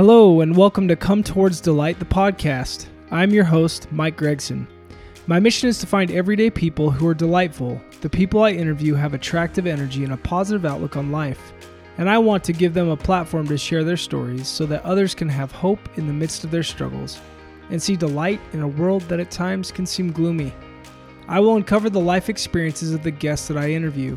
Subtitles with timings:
[0.00, 2.86] Hello, and welcome to Come Towards Delight, the podcast.
[3.10, 4.66] I'm your host, Mike Gregson.
[5.26, 7.78] My mission is to find everyday people who are delightful.
[8.00, 11.52] The people I interview have attractive energy and a positive outlook on life.
[11.98, 15.14] And I want to give them a platform to share their stories so that others
[15.14, 17.20] can have hope in the midst of their struggles
[17.68, 20.54] and see delight in a world that at times can seem gloomy.
[21.28, 24.16] I will uncover the life experiences of the guests that I interview,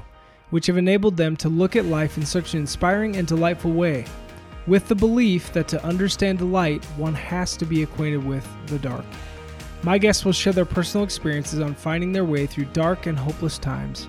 [0.49, 4.05] which have enabled them to look at life in such an inspiring and delightful way
[4.67, 8.79] with the belief that to understand the light, one has to be acquainted with the
[8.79, 9.05] dark.
[9.83, 13.57] My guests will share their personal experiences on finding their way through dark and hopeless
[13.57, 14.07] times,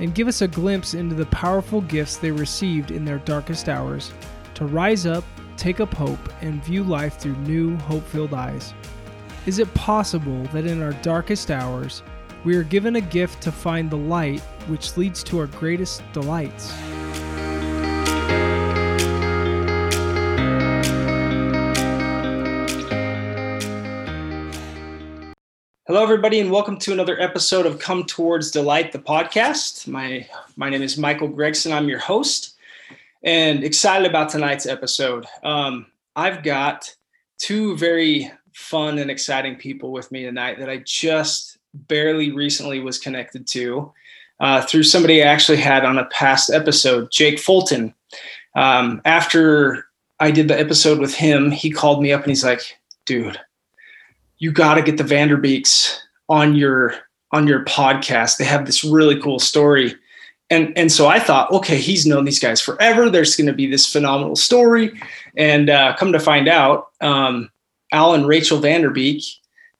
[0.00, 4.12] and give us a glimpse into the powerful gifts they received in their darkest hours
[4.54, 5.24] to rise up,
[5.56, 8.74] take up hope, and view life through new, hope filled eyes.
[9.46, 12.02] Is it possible that in our darkest hours,
[12.44, 16.72] we are given a gift to find the light which leads to our greatest delights?
[25.88, 29.88] Hello, everybody, and welcome to another episode of Come Towards Delight, the podcast.
[29.88, 31.72] My my name is Michael Gregson.
[31.72, 32.54] I'm your host,
[33.24, 35.26] and excited about tonight's episode.
[35.42, 36.88] Um, I've got
[37.38, 43.00] two very fun and exciting people with me tonight that I just barely recently was
[43.00, 43.92] connected to
[44.38, 47.92] uh, through somebody I actually had on a past episode, Jake Fulton.
[48.54, 49.86] Um, after
[50.20, 53.40] I did the episode with him, he called me up and he's like, "Dude."
[54.42, 55.98] You got to get the Vanderbeeks
[56.28, 56.94] on your
[57.30, 58.38] on your podcast.
[58.38, 59.94] They have this really cool story.
[60.50, 63.08] And, and so I thought, okay, he's known these guys forever.
[63.08, 65.00] There's going to be this phenomenal story.
[65.36, 67.50] And uh, come to find out, um,
[67.92, 69.24] Al and Rachel Vanderbeek,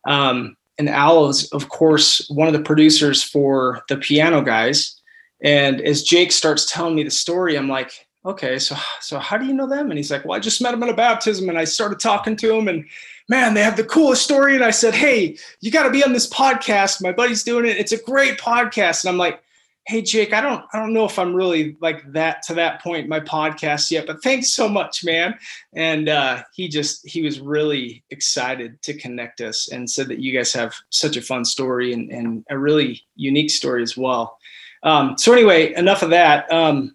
[0.06, 4.98] um, and Al is, of course, one of the producers for the Piano Guys.
[5.42, 9.44] And as Jake starts telling me the story, I'm like, okay, so so how do
[9.44, 9.90] you know them?
[9.90, 12.36] And he's like, well, I just met him at a baptism, and I started talking
[12.36, 12.86] to him, and
[13.32, 14.54] man, they have the coolest story.
[14.54, 17.00] And I said, hey, you got to be on this podcast.
[17.00, 17.78] My buddy's doing it.
[17.78, 19.02] It's a great podcast.
[19.02, 19.42] And I'm like,
[19.86, 23.04] hey, Jake, I don't, I don't know if I'm really like that to that point
[23.04, 25.34] in my podcast yet, but thanks so much, man.
[25.74, 30.36] And uh, he just, he was really excited to connect us and said that you
[30.36, 34.36] guys have such a fun story and, and a really unique story as well.
[34.82, 36.52] Um, so anyway, enough of that.
[36.52, 36.94] Um,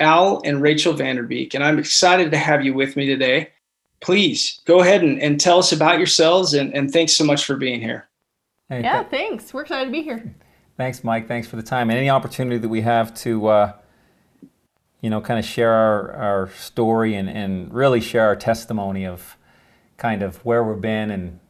[0.00, 3.50] Al and Rachel Vanderbeek, and I'm excited to have you with me today
[4.00, 7.56] please go ahead and, and tell us about yourselves and, and thanks so much for
[7.56, 8.08] being here.
[8.68, 9.52] Hey, yeah, th- thanks.
[9.52, 10.34] We're excited to be here.
[10.76, 11.26] Thanks, Mike.
[11.26, 13.72] Thanks for the time and any opportunity that we have to, uh,
[15.00, 19.36] you know, kind of share our, our story and, and really share our testimony of
[19.96, 21.40] kind of where we've been and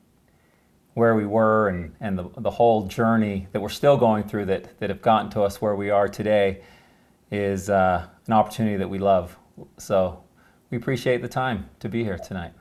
[0.95, 4.79] where we were and, and the, the whole journey that we're still going through that,
[4.81, 6.63] that have gotten to us where we are today
[7.31, 9.37] is uh, an opportunity that we love.
[9.77, 10.25] So
[10.71, 12.53] we appreciate the time to be here tonight.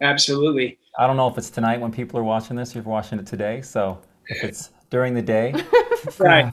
[0.00, 0.78] Absolutely.
[0.98, 3.26] I don't know if it's tonight when people are watching this, if you're watching it
[3.26, 3.62] today.
[3.62, 5.52] So if it's during the day,
[6.18, 6.52] right.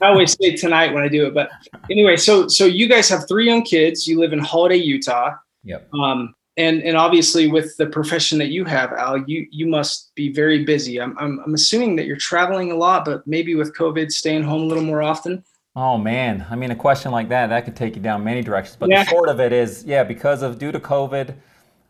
[0.00, 1.34] I always say tonight when I do it.
[1.34, 1.50] But
[1.90, 4.06] anyway, so so you guys have three young kids.
[4.06, 5.34] You live in Holladay, Utah.
[5.64, 5.92] Yep.
[5.94, 10.32] Um, and and obviously with the profession that you have, Al, you you must be
[10.32, 11.00] very busy.
[11.00, 14.62] I'm I'm, I'm assuming that you're traveling a lot, but maybe with COVID, staying home
[14.62, 15.44] a little more often.
[15.76, 18.76] Oh man, I mean, a question like that that could take you down many directions.
[18.76, 19.04] But yeah.
[19.04, 21.32] the short of it is, yeah, because of due to COVID,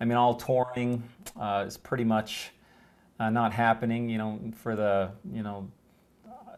[0.00, 1.02] I mean, all touring
[1.38, 2.50] uh, is pretty much
[3.18, 4.10] uh, not happening.
[4.10, 5.66] You know, for the you know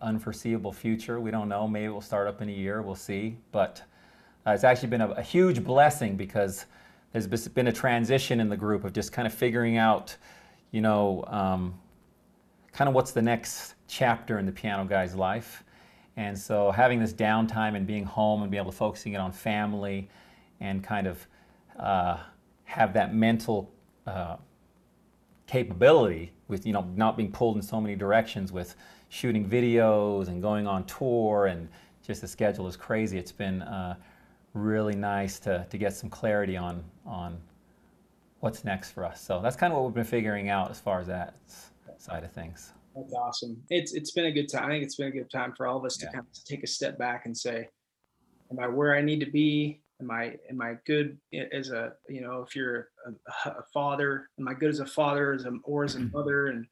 [0.00, 1.68] unforeseeable future, we don't know.
[1.68, 2.82] Maybe we'll start up in a year.
[2.82, 3.36] We'll see.
[3.52, 3.82] But
[4.44, 6.66] uh, it's actually been a, a, huge blessing because
[7.12, 10.16] there's been a transition in the group of just kind of figuring out,
[10.72, 11.78] you know, um,
[12.72, 15.62] kind of what's the next chapter in the piano guy's life
[16.16, 19.32] and so having this downtime and being home and be able to focusing it on
[19.32, 20.08] family
[20.60, 21.26] and kind of
[21.78, 22.18] uh,
[22.64, 23.72] have that mental
[24.06, 24.36] uh,
[25.46, 28.74] capability with you know not being pulled in so many directions with
[29.08, 31.68] shooting videos and going on tour and
[32.06, 33.16] just the schedule is crazy.
[33.18, 33.96] It's been uh,
[34.54, 37.38] really nice to, to get some clarity on on
[38.40, 39.20] what's next for us.
[39.20, 41.34] So that's kind of what we've been figuring out as far as that
[41.98, 42.72] side of things.
[42.94, 43.62] That's awesome.
[43.70, 44.66] It's it's been a good time.
[44.66, 46.62] I think it's been a good time for all of us to kind of take
[46.62, 47.68] a step back and say,
[48.50, 49.82] "Am I where I need to be?
[50.00, 51.18] Am I am I good
[51.52, 54.28] as a you know if you're a, a father?
[54.38, 56.16] Am I good as a father as a or as a mm-hmm.
[56.16, 56.48] mother?
[56.48, 56.66] And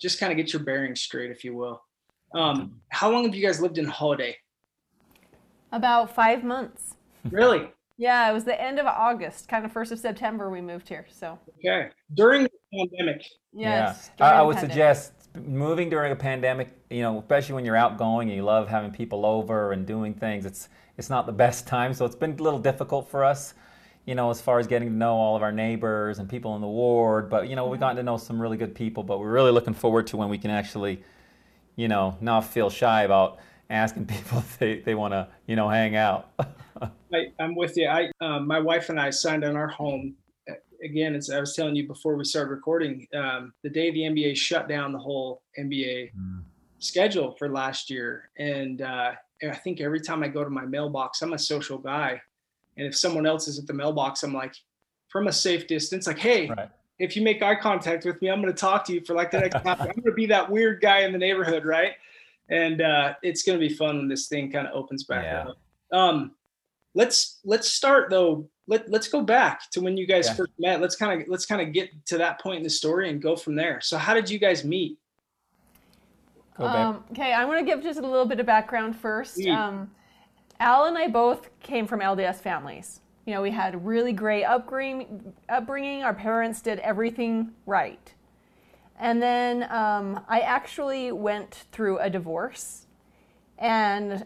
[0.00, 1.82] just kind of get your bearings straight, if you will.
[2.34, 4.34] Um, how long have you guys lived in Holladay?
[5.72, 6.94] About five months.
[7.30, 7.68] Really?
[7.98, 10.48] yeah, it was the end of August, kind of first of September.
[10.48, 11.04] We moved here.
[11.10, 13.22] So okay, during the pandemic.
[13.52, 14.10] Yes.
[14.18, 14.26] Yeah.
[14.26, 14.72] I, I would pandemic.
[14.72, 18.90] suggest moving during a pandemic, you know, especially when you're outgoing and you love having
[18.90, 20.68] people over and doing things, it's
[20.98, 21.94] it's not the best time.
[21.94, 23.54] So it's been a little difficult for us.
[24.06, 26.62] you know, as far as getting to know all of our neighbors and people in
[26.62, 27.28] the ward.
[27.30, 29.02] But you know, we've gotten to know some really good people.
[29.02, 31.02] But we're really looking forward to when we can actually,
[31.76, 33.38] you know, not feel shy about
[33.68, 36.30] asking people if they, they want to, you know, hang out.
[37.12, 37.88] I, am with you.
[37.88, 40.14] I, um, my wife and I signed on our home.
[40.82, 44.36] Again, as I was telling you before we started recording, um, the day the NBA
[44.36, 46.42] shut down the whole NBA mm.
[46.78, 49.12] schedule for last year, and uh,
[49.42, 52.20] I think every time I go to my mailbox, I'm a social guy,
[52.76, 54.54] and if someone else is at the mailbox, I'm like,
[55.08, 56.70] from a safe distance, like, hey, right.
[56.98, 59.30] if you make eye contact with me, I'm going to talk to you for like
[59.30, 59.80] the next half.
[59.80, 61.92] I'm going to be that weird guy in the neighborhood, right?
[62.48, 65.48] And uh, it's going to be fun when this thing kind of opens back yeah.
[65.48, 65.58] up.
[65.92, 66.32] Um,
[66.94, 68.48] let's let's start though.
[68.70, 70.34] Let let's go back to when you guys yeah.
[70.34, 70.80] first met.
[70.80, 73.34] Let's kind of let's kind of get to that point in the story and go
[73.34, 73.80] from there.
[73.82, 74.96] So, how did you guys meet?
[76.56, 79.44] Um, okay, I'm going to give just a little bit of background first.
[79.46, 79.90] Um,
[80.60, 83.00] Al and I both came from LDS families.
[83.26, 85.32] You know, we had really great upbringing.
[85.48, 86.04] upbringing.
[86.04, 88.14] Our parents did everything right.
[88.98, 92.86] And then um, I actually went through a divorce,
[93.58, 94.24] and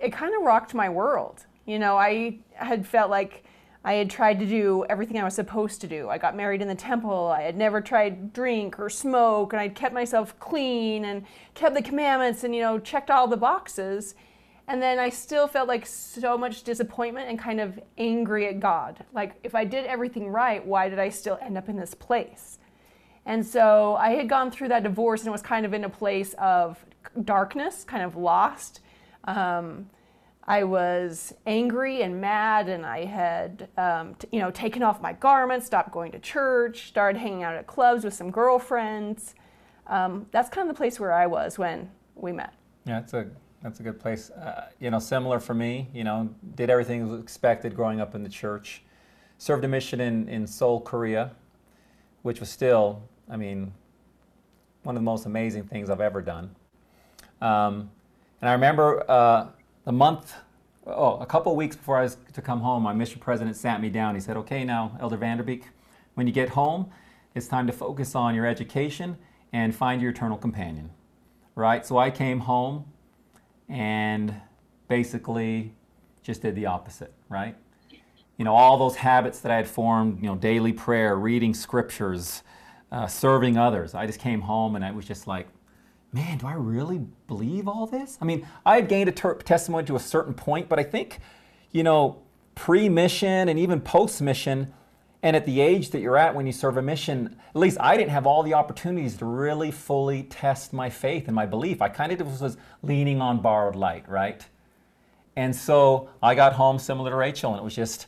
[0.00, 1.44] it kind of rocked my world.
[1.66, 3.44] You know, I had felt like
[3.84, 6.08] I had tried to do everything I was supposed to do.
[6.08, 7.26] I got married in the temple.
[7.26, 11.24] I had never tried drink or smoke, and I'd kept myself clean and
[11.54, 14.14] kept the commandments and, you know, checked all the boxes.
[14.68, 19.04] And then I still felt like so much disappointment and kind of angry at God.
[19.12, 22.58] Like, if I did everything right, why did I still end up in this place?
[23.26, 26.34] And so I had gone through that divorce and was kind of in a place
[26.38, 26.84] of
[27.24, 28.80] darkness, kind of lost.
[29.24, 29.90] Um,
[30.44, 35.12] I was angry and mad, and I had, um, t- you know, taken off my
[35.12, 39.36] garments, stopped going to church, started hanging out at clubs with some girlfriends.
[39.86, 42.54] Um, that's kind of the place where I was when we met.
[42.86, 43.28] Yeah, that's a
[43.62, 44.30] that's a good place.
[44.30, 45.88] Uh, you know, similar for me.
[45.94, 48.82] You know, did everything was expected growing up in the church.
[49.38, 51.30] Served a mission in in Seoul, Korea,
[52.22, 53.00] which was still,
[53.30, 53.72] I mean,
[54.82, 56.56] one of the most amazing things I've ever done.
[57.40, 57.92] Um,
[58.40, 59.08] and I remember.
[59.08, 59.46] Uh,
[59.86, 60.34] a month,
[60.86, 63.88] oh, a couple weeks before I was to come home, my mission president sat me
[63.88, 64.14] down.
[64.14, 65.64] He said, okay, now, Elder Vanderbeek,
[66.14, 66.90] when you get home,
[67.34, 69.16] it's time to focus on your education
[69.52, 70.90] and find your eternal companion.
[71.54, 71.84] Right?
[71.84, 72.86] So I came home
[73.68, 74.34] and
[74.88, 75.74] basically
[76.22, 77.56] just did the opposite, right?
[78.36, 82.42] You know, all those habits that I had formed, you know, daily prayer, reading scriptures,
[82.90, 83.94] uh, serving others.
[83.94, 85.48] I just came home and I was just like,
[86.12, 88.18] man, do I really believe all this?
[88.20, 91.18] I mean, I had gained a testimony to a certain point, but I think,
[91.70, 92.22] you know,
[92.54, 94.72] pre mission and even post mission,
[95.22, 97.96] and at the age that you're at when you serve a mission, at least I
[97.96, 101.80] didn't have all the opportunities to really fully test my faith and my belief.
[101.80, 104.44] I kind of was leaning on borrowed light, right?
[105.36, 108.06] And so I got home similar to Rachel, and it was just,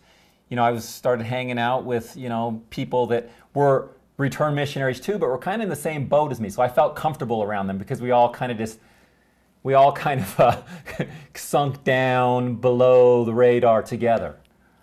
[0.51, 5.01] you know, I was started hanging out with, you know, people that were return missionaries
[5.01, 6.49] too, but were kind of in the same boat as me.
[6.49, 8.79] So I felt comfortable around them because we all kind of just,
[9.63, 10.63] we all kind of uh,
[11.35, 14.37] sunk down below the radar together,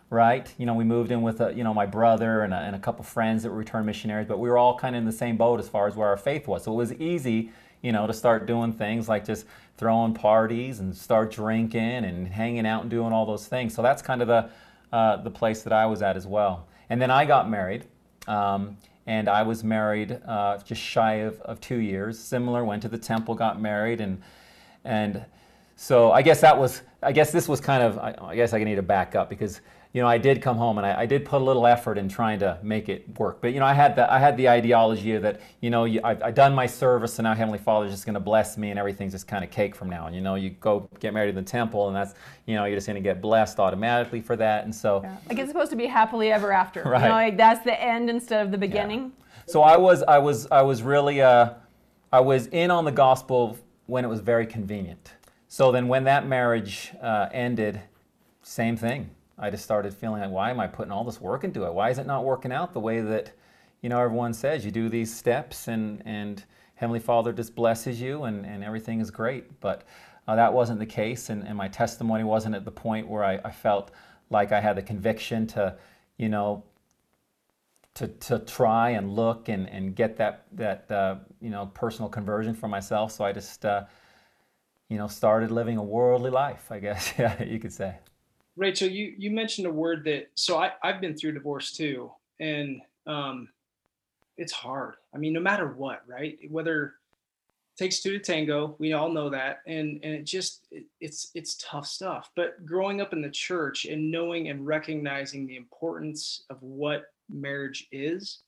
[0.10, 0.54] right?
[0.57, 2.80] You know, we moved in with, a, you know, my brother and a, and a
[2.80, 5.38] couple friends that were return missionaries, but we were all kind of in the same
[5.38, 6.63] boat as far as where our faith was.
[6.66, 7.51] So it was easy,
[7.81, 9.45] you know, to start doing things like just
[9.78, 13.74] throwing parties and start drinking and hanging out and doing all those things.
[13.74, 14.50] So that's kind of the,
[14.92, 16.68] uh, the place that I was at as well.
[16.90, 17.85] And then I got married.
[18.28, 22.19] Um, and I was married uh, just shy of, of two years.
[22.19, 24.21] Similar, went to the temple, got married, and
[24.85, 25.25] and
[25.75, 28.63] so I guess that was I guess this was kind of I, I guess I
[28.63, 29.61] need to back up because
[29.94, 32.07] you know, I did come home and I, I, did put a little effort in
[32.07, 33.42] trying to make it work.
[33.42, 36.24] But you know, I had the I had the ideology that you know, you, I've,
[36.24, 39.12] I've, done my service, and now Heavenly Father's just going to bless me, and everything's
[39.12, 40.07] just kind of cake from now.
[40.07, 42.14] And you know, you go get married in the temple, and that's
[42.45, 44.64] you know, you're just going to get blessed automatically for that.
[44.64, 45.18] And so, yeah.
[45.28, 46.83] like it's supposed to be happily ever after.
[46.83, 47.02] right.
[47.02, 49.12] You know, like that's the end instead of the beginning.
[49.19, 49.44] Yeah.
[49.48, 51.50] So I was I was I was really uh,
[52.14, 53.57] I was in on the gospel
[53.88, 55.12] when it was very convenient.
[55.50, 57.81] So then, when that marriage uh, ended,
[58.42, 59.10] same thing
[59.42, 61.74] I just started feeling like, why am I putting all this work into it?
[61.74, 63.31] Why is it not working out the way that,
[63.81, 64.64] you know, everyone says?
[64.64, 66.44] You do these steps and, and
[66.76, 69.60] Heavenly Father just blesses you and, and everything is great.
[69.60, 69.83] But
[70.28, 73.40] uh, that wasn't the case, and, and my testimony wasn't at the point where I,
[73.44, 73.92] I felt
[74.30, 75.76] like I had the conviction to,
[76.18, 76.64] you know,
[77.95, 82.54] to, to try and look and, and get that, that uh, you know, personal conversion
[82.54, 83.12] for myself.
[83.12, 83.86] So I just, uh,
[84.88, 87.95] you know, started living a worldly life, I guess, yeah, you could say.
[88.55, 92.81] Rachel, you you mentioned a word that so I I've been through divorce too, and
[93.07, 93.49] um,
[94.37, 94.95] it's hard.
[95.13, 96.37] I mean, no matter what, right?
[96.49, 96.91] Whether it
[97.77, 98.75] takes two to tango.
[98.79, 102.29] We all know that, and and it just it, it's it's tough stuff.
[102.35, 107.87] But growing up in the church and knowing and recognizing the importance of what marriage
[107.91, 108.39] is,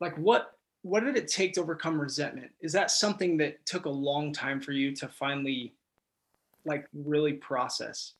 [0.00, 2.50] like what what did it take to overcome resentment?
[2.60, 5.72] Is that something that took a long time for you to finally
[6.66, 8.14] like really process?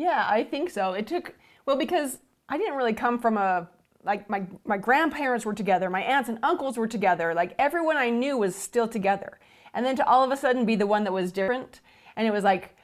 [0.00, 0.94] Yeah, I think so.
[0.94, 1.34] It took
[1.66, 3.68] well because I didn't really come from a
[4.02, 8.08] like my my grandparents were together, my aunts and uncles were together, like everyone I
[8.08, 9.38] knew was still together.
[9.74, 11.82] And then to all of a sudden be the one that was different
[12.16, 12.74] and it was like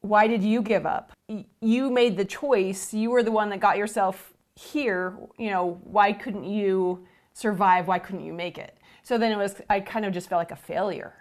[0.00, 1.12] why did you give up?
[1.60, 2.94] You made the choice.
[2.94, 5.14] You were the one that got yourself here.
[5.36, 7.86] You know why couldn't you survive?
[7.86, 8.78] Why couldn't you make it?
[9.02, 11.17] So then it was i kind of just felt like a failure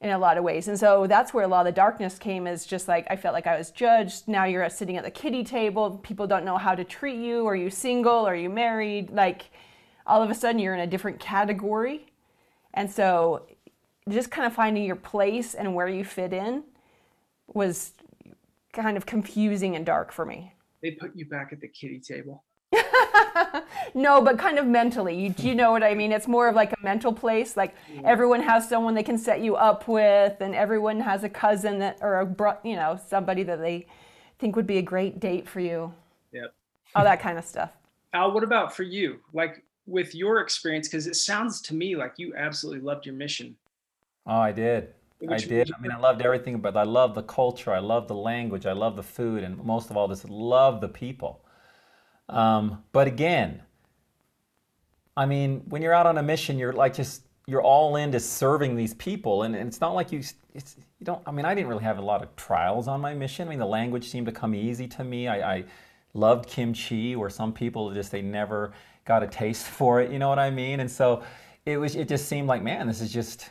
[0.00, 0.68] in a lot of ways.
[0.68, 3.32] And so that's where a lot of the darkness came is just like i felt
[3.32, 4.28] like i was judged.
[4.28, 5.98] Now you're sitting at the kiddie table.
[6.02, 7.46] People don't know how to treat you.
[7.46, 8.26] Are you single?
[8.26, 9.10] Are you married?
[9.10, 9.50] Like
[10.06, 12.06] all of a sudden you're in a different category.
[12.74, 13.46] And so
[14.08, 16.62] just kind of finding your place and where you fit in
[17.48, 17.92] was
[18.72, 20.52] kind of confusing and dark for me.
[20.82, 22.44] They put you back at the kiddie table.
[23.94, 25.18] no, but kind of mentally.
[25.18, 26.12] You, you know what I mean?
[26.12, 27.56] It's more of like a mental place.
[27.56, 28.02] Like yeah.
[28.04, 31.98] everyone has someone they can set you up with, and everyone has a cousin that,
[32.00, 33.86] or a, bro, you know, somebody that they
[34.38, 35.92] think would be a great date for you.
[36.32, 36.54] Yep.
[36.94, 37.70] All that kind of stuff.
[38.12, 39.20] Al, what about for you?
[39.32, 43.56] Like with your experience, because it sounds to me like you absolutely loved your mission.
[44.26, 44.92] Oh, I did.
[45.30, 45.72] I did.
[45.72, 47.72] I mean, I loved everything, but I love the culture.
[47.72, 48.66] I love the language.
[48.66, 51.40] I love the food, and most of all, just love the people.
[52.28, 53.62] Um, but again,
[55.16, 58.74] I mean, when you're out on a mission, you're like just you're all into serving
[58.74, 60.22] these people, and, and it's not like you.
[60.54, 61.22] It's you don't.
[61.26, 63.46] I mean, I didn't really have a lot of trials on my mission.
[63.46, 65.28] I mean, the language seemed to come easy to me.
[65.28, 65.64] I, I
[66.12, 68.72] loved kimchi, where some people just they never
[69.04, 70.10] got a taste for it.
[70.10, 70.80] You know what I mean?
[70.80, 71.22] And so
[71.64, 71.94] it was.
[71.94, 73.50] It just seemed like, man, this is just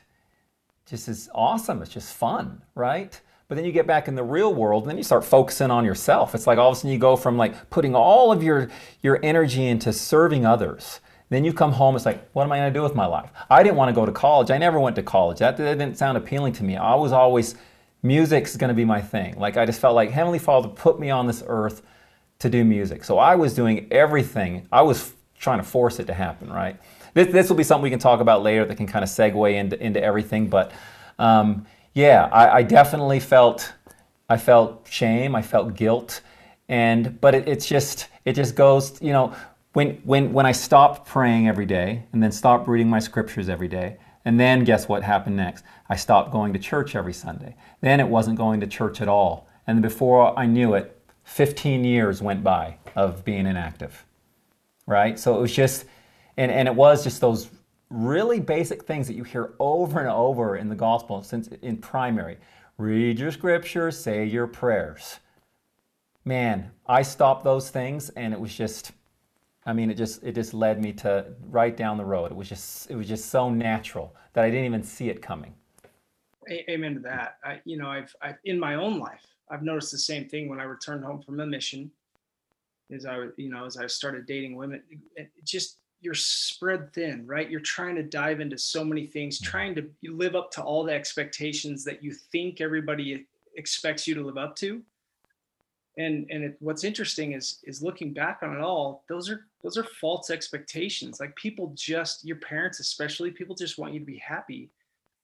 [0.86, 1.82] just is awesome.
[1.82, 3.20] It's just fun, right?
[3.47, 5.85] But then you get back in the real world and then you start focusing on
[5.85, 6.33] yourself.
[6.33, 8.69] It's like all of a sudden you go from like putting all of your,
[9.01, 10.99] your energy into serving others.
[11.29, 13.29] Then you come home, it's like, what am I going to do with my life?
[13.49, 14.51] I didn't want to go to college.
[14.51, 15.39] I never went to college.
[15.39, 16.75] That, that didn't sound appealing to me.
[16.75, 17.55] I was always,
[18.03, 19.37] music's going to be my thing.
[19.37, 21.81] Like I just felt like Heavenly Father put me on this earth
[22.39, 23.03] to do music.
[23.03, 24.67] So I was doing everything.
[24.71, 26.79] I was trying to force it to happen, right?
[27.15, 29.53] this, this will be something we can talk about later that can kind of segue
[29.53, 30.47] into, into everything.
[30.47, 30.71] But
[31.17, 33.73] um, yeah, I, I, definitely felt
[34.29, 36.21] I felt shame, I felt guilt,
[36.67, 39.33] and but it, it's just it just goes you know
[39.73, 43.69] when when when I stopped praying every day and then stopped reading my scriptures every
[43.69, 43.97] day.
[44.27, 45.63] And then guess what happened next?
[45.87, 47.55] I stopped going to church every Sunday.
[47.81, 49.47] Then it wasn't going to church at all.
[49.67, 54.03] And before I knew it, 15 years went by of being inactive.
[54.87, 55.19] Right?
[55.19, 55.85] So it was just
[56.37, 57.49] and, and it was just those
[57.89, 62.37] really basic things that you hear over and over in the gospel since in primary.
[62.77, 65.19] Read your scriptures, say your prayers.
[66.25, 68.91] Man, I stopped those things and it was just
[69.65, 72.31] I mean it just it just led me to right down the road.
[72.31, 75.53] It was just it was just so natural that I didn't even see it coming.
[76.69, 77.37] Amen to that.
[77.43, 80.59] I you know, I've I in my own life, I've noticed the same thing when
[80.59, 81.91] I returned home from a mission.
[82.91, 84.83] As I you know, as I started dating women,
[85.15, 87.50] it just you're spread thin, right?
[87.50, 89.51] You're trying to dive into so many things, mm-hmm.
[89.51, 94.24] trying to live up to all the expectations that you think everybody expects you to
[94.24, 94.81] live up to.
[95.97, 99.77] And and it, what's interesting is is looking back on it all, those are those
[99.77, 101.19] are false expectations.
[101.19, 104.69] Like people just your parents especially, people just want you to be happy.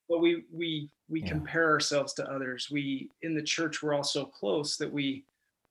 [0.08, 1.28] But we we we yeah.
[1.28, 2.68] compare ourselves to others.
[2.70, 5.24] We in the church we're all so close that we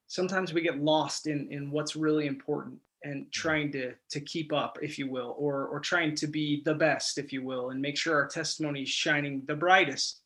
[0.08, 4.78] sometimes we get lost in in what's really important and trying to to keep up
[4.82, 7.98] if you will or or trying to be the best if you will and make
[7.98, 10.22] sure our testimony is shining the brightest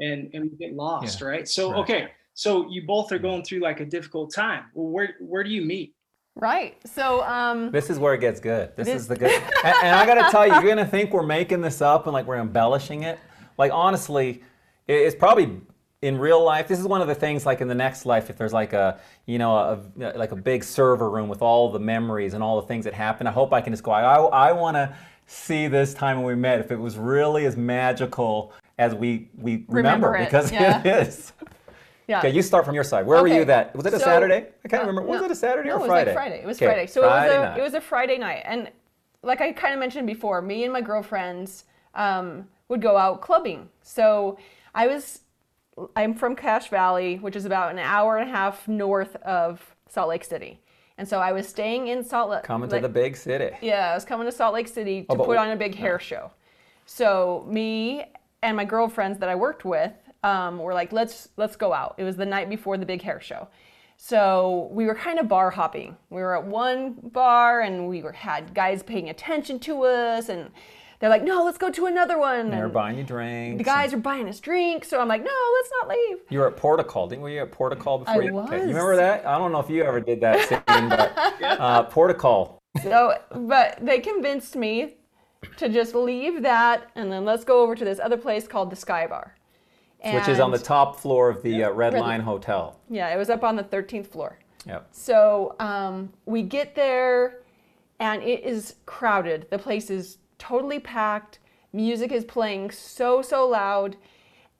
[0.00, 1.26] and and we get lost yeah.
[1.26, 1.48] right?
[1.48, 1.78] So right.
[1.80, 4.64] okay so you both are going through like a difficult time.
[4.74, 5.94] Well where where do you meet?
[6.34, 8.72] Right so um this is where it gets good.
[8.76, 9.30] This, this is the good
[9.64, 12.26] and, and i gotta tell you you're gonna think we're making this up and like
[12.26, 13.18] we're embellishing it.
[13.58, 14.42] Like honestly
[14.88, 15.60] it's probably
[16.02, 18.36] in real life, this is one of the things like in the next life, if
[18.36, 22.34] there's like a, you know, a, like a big server room with all the memories
[22.34, 24.74] and all the things that happened, I hope I can just go, I, I want
[24.74, 24.94] to
[25.26, 29.64] see this time when we met, if it was really as magical as we, we
[29.68, 30.80] remember, remember because yeah.
[30.80, 31.32] it is.
[32.08, 32.18] Yeah.
[32.18, 33.06] Okay, you start from your side.
[33.06, 33.30] Where okay.
[33.30, 33.74] were you that?
[33.76, 34.48] Was it a so, Saturday?
[34.64, 35.08] I can't uh, remember.
[35.08, 36.10] Was no, it a Saturday no, or Friday?
[36.10, 36.42] It was like Friday.
[36.42, 36.66] It was okay.
[36.66, 36.86] Friday.
[36.88, 37.58] So Friday it was a night.
[37.58, 38.70] it was a Friday night, and
[39.22, 43.68] like I kind of mentioned before, me and my girlfriends um, would go out clubbing.
[43.82, 44.36] So
[44.74, 45.20] I was
[45.96, 50.08] I'm from Cache Valley, which is about an hour and a half north of Salt
[50.08, 50.60] Lake City.
[50.98, 52.42] And so I was staying in Salt Lake.
[52.42, 53.56] Coming to the big city.
[53.60, 55.98] Yeah, I was coming to Salt Lake City to oh, put on a big hair
[55.98, 56.30] show.
[56.84, 58.04] So me
[58.42, 61.94] and my girlfriends that I worked with um, were like, let's let's go out.
[61.96, 63.48] It was the night before the big hair show.
[63.96, 65.96] So we were kind of bar hopping.
[66.10, 70.50] We were at one bar and we were had guys paying attention to us and
[71.02, 72.48] they're like, no, let's go to another one.
[72.48, 73.58] They're and buying you drinks.
[73.58, 74.86] the guys are buying us drinks.
[74.86, 76.18] So I'm like, no, let's not leave.
[76.30, 77.32] You were at Port O' Call, didn't we?
[77.32, 78.38] You were at Port O' Call before I you?
[78.38, 78.60] Okay.
[78.60, 79.26] You remember that?
[79.26, 82.62] I don't know if you ever did that scene, but uh, Port O' Call.
[82.84, 84.94] So, but they convinced me
[85.56, 88.76] to just leave that and then let's go over to this other place called the
[88.76, 89.34] Sky Bar.
[90.04, 92.78] Which is on the top floor of the uh, Red Red- Lion Hotel.
[92.88, 94.38] Yeah, it was up on the 13th floor.
[94.66, 94.86] Yep.
[94.92, 97.40] So um, we get there
[97.98, 99.48] and it is crowded.
[99.50, 101.38] The place is totally packed.
[101.72, 103.96] Music is playing so, so loud.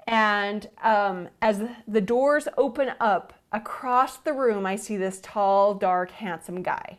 [0.07, 6.11] And um, as the doors open up across the room, I see this tall, dark,
[6.13, 6.99] handsome guy.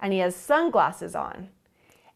[0.00, 1.48] And he has sunglasses on.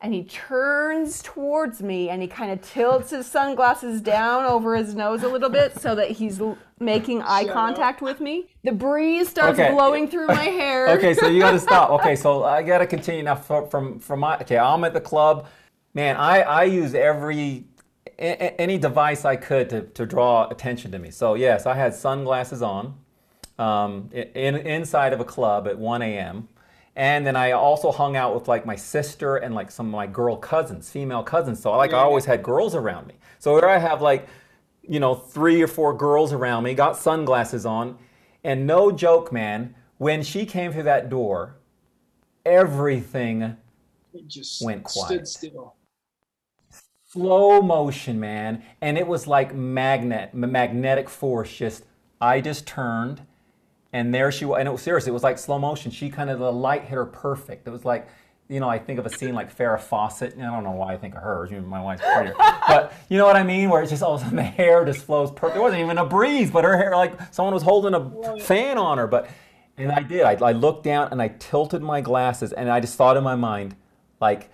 [0.01, 4.95] And he turns towards me and he kind of tilts his sunglasses down over his
[4.95, 7.55] nose a little bit so that he's l- making eye Shut up.
[7.55, 8.47] contact with me.
[8.63, 9.73] The breeze starts Okay.
[9.73, 10.91] blowing through my hair.
[10.91, 11.91] Okay, so you got to stop.
[11.91, 14.37] Okay, so I got to continue now from, from from my.
[14.41, 15.47] Okay, I'm at the club.
[15.97, 17.65] Man, I I use every
[18.19, 21.11] a- any device I could to, to draw attention to me.
[21.11, 22.95] So yes, I had sunglasses on,
[23.59, 26.49] um, in inside of a club at 1 a.m.
[26.97, 30.07] And then I also hung out with like my sister and like some of my
[30.07, 31.61] girl cousins, female cousins.
[31.61, 33.15] So like I always had girls around me.
[33.39, 34.29] So here I have like,
[34.83, 37.97] you know, three or four girls around me, got sunglasses on,
[38.45, 39.75] and no joke, man.
[39.97, 41.57] When she came through that door,
[42.45, 43.57] everything
[44.15, 45.29] It just Went stood quiet.
[45.29, 45.75] still.
[47.17, 51.57] Slow motion, man, and it was like magnet, magnetic force.
[51.57, 51.85] Just
[52.21, 53.23] I just turned,
[53.93, 54.59] and there she was.
[54.59, 55.91] And it was seriously, it was like slow motion.
[55.91, 57.67] She kind of the light hit her perfect.
[57.67, 58.09] It was like.
[58.49, 60.35] You know, I think of a scene like Farrah Fawcett.
[60.35, 61.49] and I don't know why I think of her.
[61.63, 62.37] My wife's prettier,
[62.69, 63.69] but you know what I mean.
[63.71, 65.57] Where it's just all of a sudden the hair just flows perfect.
[65.57, 68.99] It wasn't even a breeze, but her hair like someone was holding a fan on
[68.99, 69.09] her.
[69.09, 69.29] But
[69.79, 70.23] and I did.
[70.23, 73.35] I, I looked down and I tilted my glasses, and I just thought in my
[73.35, 73.75] mind,
[74.21, 74.49] like,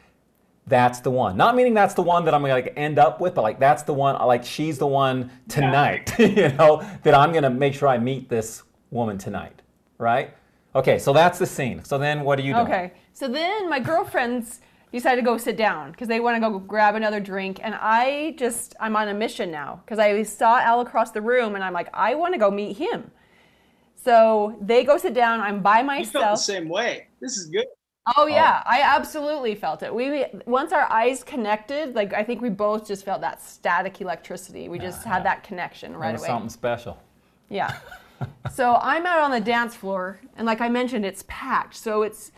[0.67, 1.37] that's the one.
[1.37, 3.83] Not meaning that's the one that I'm gonna like end up with, but like that's
[3.83, 4.15] the one.
[4.27, 6.15] Like she's the one tonight.
[6.19, 9.63] you know that I'm gonna make sure I meet this woman tonight,
[9.99, 10.35] right?
[10.75, 11.85] Okay, so that's the scene.
[11.85, 12.67] So then, what are you doing?
[12.67, 12.93] Okay.
[13.13, 14.61] So then my girlfriends
[14.93, 17.61] decided to go sit down because they want to go grab another drink.
[17.63, 21.55] And I just, I'm on a mission now because I saw Al across the room
[21.55, 23.11] and I'm like, I want to go meet him.
[23.95, 25.41] So they go sit down.
[25.41, 26.07] I'm by myself.
[26.07, 26.41] You felt the myself.
[26.41, 27.07] same way.
[27.21, 27.67] This is good.
[28.07, 29.95] Oh, oh yeah, I absolutely felt it.
[29.95, 34.69] We once our eyes connected, like I think we both just felt that static electricity.
[34.69, 35.23] We just Yeah, had yeah.
[35.25, 36.27] that connection right away.
[36.27, 36.99] something special.
[37.49, 37.77] Yeah.
[38.53, 41.77] so I'm out on the dance floor, and like I mentioned, it's packed.
[41.77, 42.33] So it's,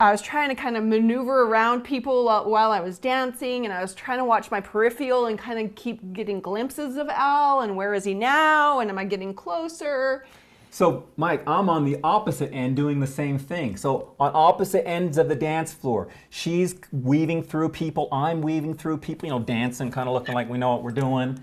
[0.00, 3.74] I was trying to kind of maneuver around people while while I was dancing, and
[3.74, 7.60] I was trying to watch my peripheral and kind of keep getting glimpses of Al
[7.60, 10.24] and where is he now, and am I getting closer?
[10.74, 13.76] So, Mike, I'm on the opposite end doing the same thing.
[13.76, 18.96] So, on opposite ends of the dance floor, she's weaving through people, I'm weaving through
[18.96, 21.38] people, you know, dancing, kind of looking like we know what we're doing.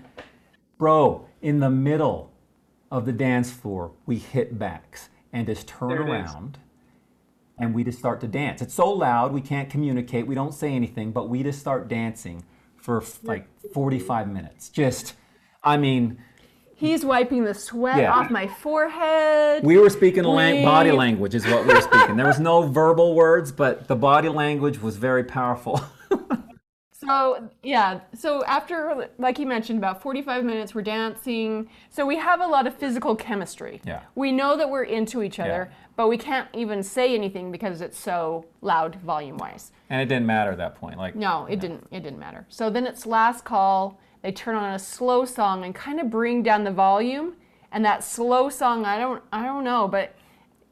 [0.76, 2.30] Bro, in the middle
[2.90, 6.30] of the dance floor, we hit backs and just turn There it is.
[6.30, 6.58] around
[7.56, 8.60] and we just start to dance.
[8.60, 12.44] It's so loud, we can't communicate, we don't say anything, but we just start dancing
[12.76, 14.68] for like 45 minutes.
[14.68, 15.14] Just,
[15.64, 16.18] I mean,
[16.82, 18.12] He's wiping the sweat Yeah.
[18.12, 19.62] off my forehead.
[19.62, 22.16] We were speaking We- body language, is what we were speaking.
[22.16, 25.80] There was no verbal words, but the body language was very powerful.
[27.04, 31.68] So yeah, so after like you mentioned, about 45 minutes, we're dancing.
[31.90, 33.80] So we have a lot of physical chemistry.
[33.84, 34.02] Yeah.
[34.14, 35.76] We know that we're into each other, Yeah.
[35.96, 39.72] but we can't even say anything because it's so loud volume wise.
[39.90, 40.96] and it didn't matter at that point.
[40.96, 41.88] Like, No, it didn't.
[41.90, 42.46] It didn't matter.
[42.48, 43.98] So then it's last call.
[44.22, 47.34] They turn on a slow song and kind of bring down the volume.
[47.72, 50.14] And that slow song, I don't, I don't know, but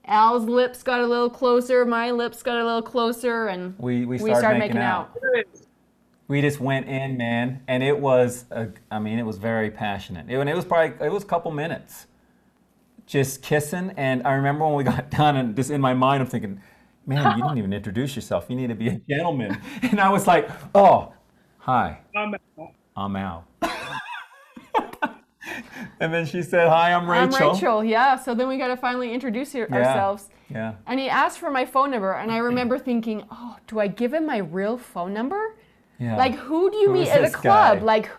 [0.05, 4.19] Al's lips got a little closer, my lips got a little closer, and we, we
[4.19, 5.17] started, making, out.
[6.29, 10.29] We just went in, man, and it was, a, I mean, it was very passionate.
[10.29, 12.07] It, and it was probably, it was a couple minutes
[13.07, 13.93] just kissing.
[13.97, 16.61] And I remember when we got done, and just in my mind, I'm thinking,
[17.07, 18.47] man, you didn't even introduce yourself.
[18.49, 19.61] You need to be a gentleman.
[19.83, 21.13] And I was like, oh,
[21.59, 21.99] hi.
[22.97, 23.45] I'm Al.
[26.01, 27.37] and then she said, Hi, I'm Rachel.
[27.49, 27.85] I'm Rachel.
[27.85, 28.17] Yeah.
[28.17, 30.29] So then we got to finally introduce your- ourselves.
[30.49, 30.75] Yeah.
[30.87, 34.13] And he asked for my phone number, and I remember thinking, oh, do I give
[34.13, 35.55] him my real phone number?
[35.99, 36.17] Yeah.
[36.17, 37.79] Like, who do you Who meet at a club?
[37.79, 37.85] guy?
[37.85, 38.11] Like,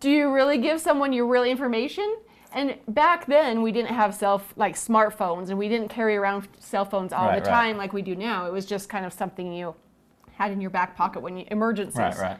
[0.00, 2.16] do you really give someone your real information?
[2.52, 6.86] And back then, we didn't have cell like smartphones, and we didn't carry around cell
[6.86, 7.56] phones all Right, the right.
[7.68, 8.46] time like we do now.
[8.46, 9.74] It was just kind of something you
[10.32, 11.98] had in your back pocket when you emergencies.
[11.98, 12.36] Right, right.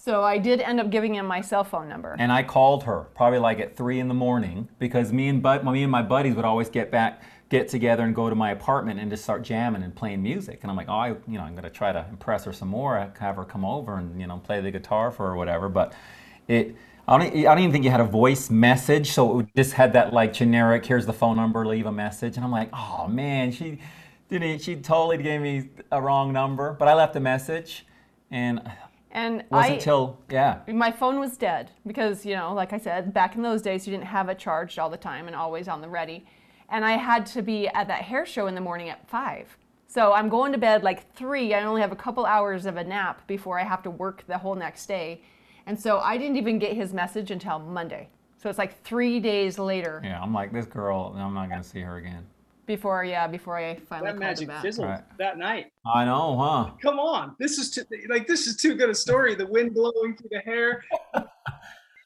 [0.00, 2.16] So I did end up giving him my cell phone number.
[2.18, 5.62] And I called her probably like at three in the morning because me and bud,
[5.62, 8.98] me and my buddies would always get back, get together and go to my apartment
[8.98, 10.60] and just start jamming and playing music.
[10.62, 12.96] And I'm like, oh, I, you know, I'm gonna try to impress her some more,
[12.96, 15.68] uh, have her come over and you know play the guitar for her or whatever.
[15.68, 15.92] But
[16.48, 16.74] it,
[17.06, 19.92] I don't, I don't even think you had a voice message, so it just had
[19.92, 20.86] that like generic.
[20.86, 22.36] Here's the phone number, leave a message.
[22.36, 23.80] And I'm like, oh man, she
[24.30, 24.62] didn't.
[24.62, 27.84] She totally gave me a wrong number, but I left a message,
[28.30, 28.62] and
[29.12, 30.60] and wasn't I, until yeah.
[30.68, 33.92] my phone was dead because, you know, like I said, back in those days, you
[33.92, 36.24] didn't have it charged all the time and always on the ready.
[36.68, 39.56] And I had to be at that hair show in the morning at five.
[39.88, 41.52] So I'm going to bed like three.
[41.52, 44.38] I only have a couple hours of a nap before I have to work the
[44.38, 45.22] whole next day.
[45.66, 48.08] And so I didn't even get his message until Monday.
[48.40, 51.14] So it's like three days later Yeah, I'm like this girl.
[51.16, 52.26] I'm not gonna see her again.
[52.66, 54.62] Before, yeah, before I finally That magic him back.
[54.62, 55.02] fizzled Right.
[55.18, 55.66] that night.
[55.86, 56.70] I know, huh?
[56.82, 59.34] Come on, this is too, like this is too good a story.
[59.34, 60.82] The wind blowing through the hair.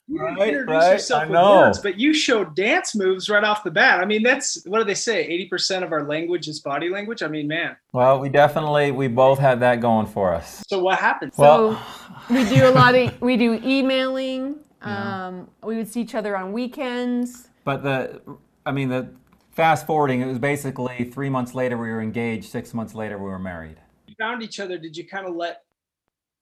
[0.07, 1.61] You didn't Right, introduce right, yourself I with know.
[1.63, 4.01] words, but you showed dance moves right off the bat.
[4.01, 5.25] I mean, that's what do they say?
[5.25, 7.23] Eighty percent of our language is body language.
[7.23, 7.75] I mean, man.
[7.95, 10.63] Well, we definitely we both had that going for us.
[10.69, 11.33] So what happened?
[11.39, 11.83] Well,
[12.29, 14.57] So we do a lot of we do emailing.
[14.83, 17.49] Um, we would see each other on weekends.
[17.65, 18.21] but the
[18.67, 19.09] I mean the
[19.55, 22.51] fast forwarding, it was basically three months later we were engaged.
[22.51, 23.77] Six months later we were married.
[24.07, 24.79] you found each other.
[24.79, 25.63] Did you kind of let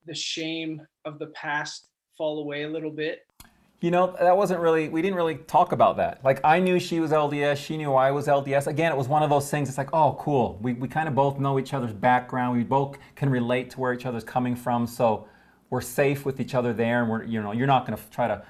[0.06, 3.20] the shame of the past fall away a little bit?
[3.80, 6.24] You know, that wasn't really, we didn't really talk about that.
[6.24, 8.68] Like, I knew she was LDS, she knew I was LDS.
[8.68, 10.56] Again, it was one of those things, it's like, oh, cool.
[10.62, 12.56] We, we kind of both know each other's background.
[12.56, 14.86] We both can relate to where each other's coming from.
[14.86, 15.26] So
[15.70, 17.00] we're safe with each other there.
[17.00, 18.44] And we're, you know, you're not going to try to,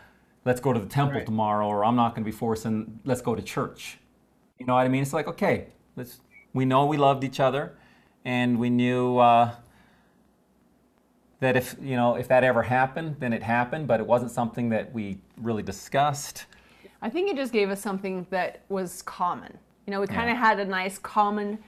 [0.45, 1.25] let's go to the temple Right.
[1.27, 3.97] tomorrow, or I'm not going to be forcing, let's go to church.
[4.63, 5.03] You know what I mean?
[5.03, 6.21] It's like, okay, let's,
[6.53, 7.75] we know we loved each other
[8.25, 9.57] and we knew, uh,
[11.41, 14.69] that if you know if that ever happened then it happened but it wasn't something
[14.69, 16.47] that we really discussed
[17.03, 19.59] I think it just gave us something that was common.
[19.87, 20.47] You know, we kind of Yeah.
[20.47, 21.59] had a nice common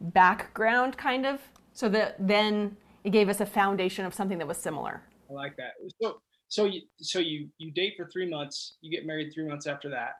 [0.00, 1.40] background, kind of,
[1.72, 5.00] so that then it gave us a foundation of something that was similar.
[5.30, 5.72] I like that.
[6.02, 8.76] So so you so you you date for three months.
[8.82, 10.16] You get married three months after that.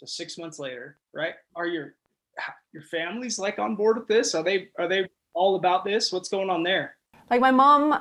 [0.00, 1.34] So six months later, right?
[1.54, 1.94] Are your
[2.72, 4.34] your families like on board with this?
[4.34, 6.10] Are they are they all about this?
[6.10, 6.96] What's going on there?
[7.28, 8.00] Like my mom,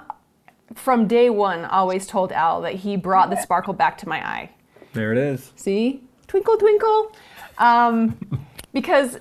[0.76, 4.50] from day one, always told Al that he brought the sparkle back to my eye.
[4.94, 7.12] there it is See, twinkle, twinkle,
[7.58, 8.18] um,
[8.74, 9.20] because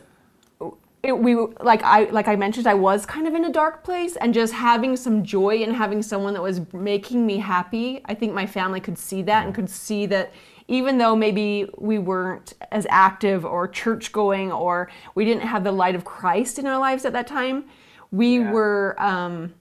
[1.03, 4.15] it, we like I like I mentioned, I was kind of in a dark place,
[4.15, 8.03] and just having some joy and having someone that was making me happy.
[8.05, 10.33] I think my family could see that and could see that
[10.69, 15.73] even though maybe we weren't as active or church going or we didn't have the
[15.73, 17.65] light of Christ in our lives at that time,
[18.13, 18.53] we Yeah.
[18.53, 19.55] were um,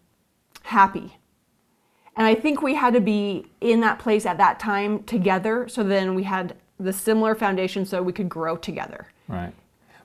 [0.63, 1.17] happy.
[2.15, 5.67] And I think we had to be in that place at that time together.
[5.69, 9.07] So then we had the similar foundation so we could grow together.
[9.27, 9.53] right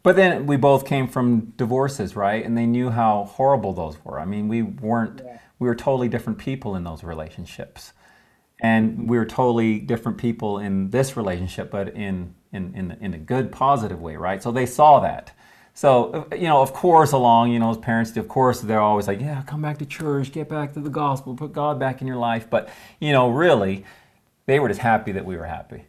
[0.04, 4.18] but then we both came from divorces right and they knew how horrible those were
[4.18, 5.20] i mean we weren't
[5.60, 7.92] we were totally different people in those relationships
[8.62, 13.18] and we were totally different people in this relationship but in in in, in a
[13.18, 14.42] good positive way right?
[14.42, 15.32] So they saw that.
[15.74, 19.06] So you know of course along you know as parents do of course they're always
[19.06, 22.06] like yeah come back to church get back to the gospel put god back in
[22.06, 22.48] your life.
[22.48, 22.70] But
[23.00, 23.84] you know really
[24.46, 25.84] they were just happy that we were happy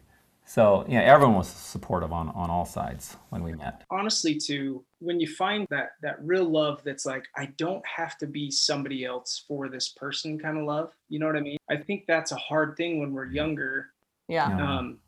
[0.54, 5.18] so yeah everyone was supportive on on all sides when we met honestly too, when
[5.18, 9.44] you find that that real love that's like i don't have to be somebody else
[9.48, 12.36] for this person kind of love you know what i mean i think that's a
[12.36, 13.90] hard thing when we're younger
[14.28, 14.48] Yeah.
[14.48, 14.78] Yeah.
[14.78, 14.98] um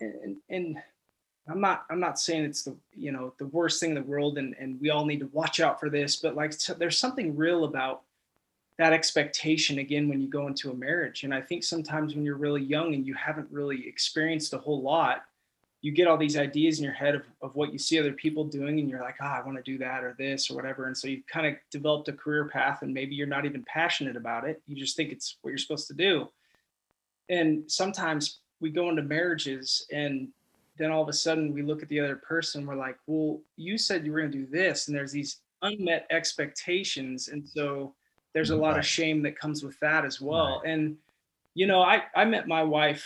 [0.00, 0.76] and and
[1.48, 4.38] i'm not i'm not saying it's the you know the worst thing in the world
[4.38, 7.36] and and we all need to watch out for this but like so there's something
[7.36, 8.02] real about
[8.78, 11.24] that expectation again when you go into a marriage.
[11.24, 14.82] And i think sometimes when you're really young and you haven't really experienced a whole
[14.82, 15.24] lot
[15.82, 18.44] you get all these ideas in your head of, of what you see other people
[18.44, 20.86] doing and you're like ah i want to do that or this or whatever.
[20.86, 24.16] And so you've kind of developed a career path and maybe you're not even passionate
[24.16, 24.60] about it.
[24.66, 26.28] You just think it's what you're supposed to do.
[27.28, 30.28] And sometimes we go into marriages and
[30.78, 33.78] then all of a sudden we look at the other person we're like well you
[33.78, 34.88] said you were going to do this.
[34.88, 37.28] And there's these unmet expectations.
[37.28, 37.94] And so
[38.36, 40.62] there's a lot of shame that comes with that as well.
[40.66, 40.98] And
[41.54, 43.02] you know i i met my wife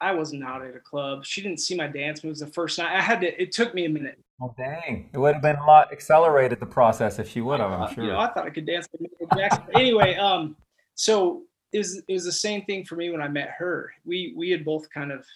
[0.00, 1.22] i wasn't at a club.
[1.22, 2.96] She didn't see my dance moves the first night.
[2.96, 4.18] I had to it took me a minute.
[4.40, 5.10] Oh dang.
[5.12, 8.04] It would have been a lot accelerated the process if she would have i'm sure.
[8.04, 9.64] You know, I thought I could dance with Michael Jackson.
[9.74, 10.56] Anyway, um,
[10.94, 11.42] so
[11.74, 13.92] it was it was the same thing for me when I met her.
[14.06, 15.26] We we had both kind of,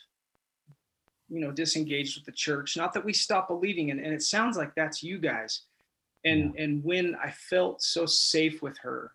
[1.29, 2.79] you know, disengaged with the church.
[2.79, 5.61] Not that we stopped believing, and, and it sounds like that's you guys.
[6.25, 9.13] And and when I felt so safe with her,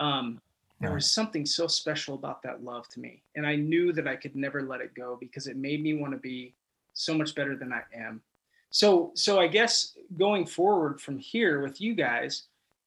[0.00, 0.40] um,
[0.80, 3.22] there was something so special about that love to me.
[3.36, 6.12] And I knew that I could never let it go because it made me want
[6.12, 6.54] to be
[6.92, 8.20] so much better than I am.
[8.70, 12.44] So, so I guess going forward from here with you guys,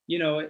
[0.08, 0.48] you know,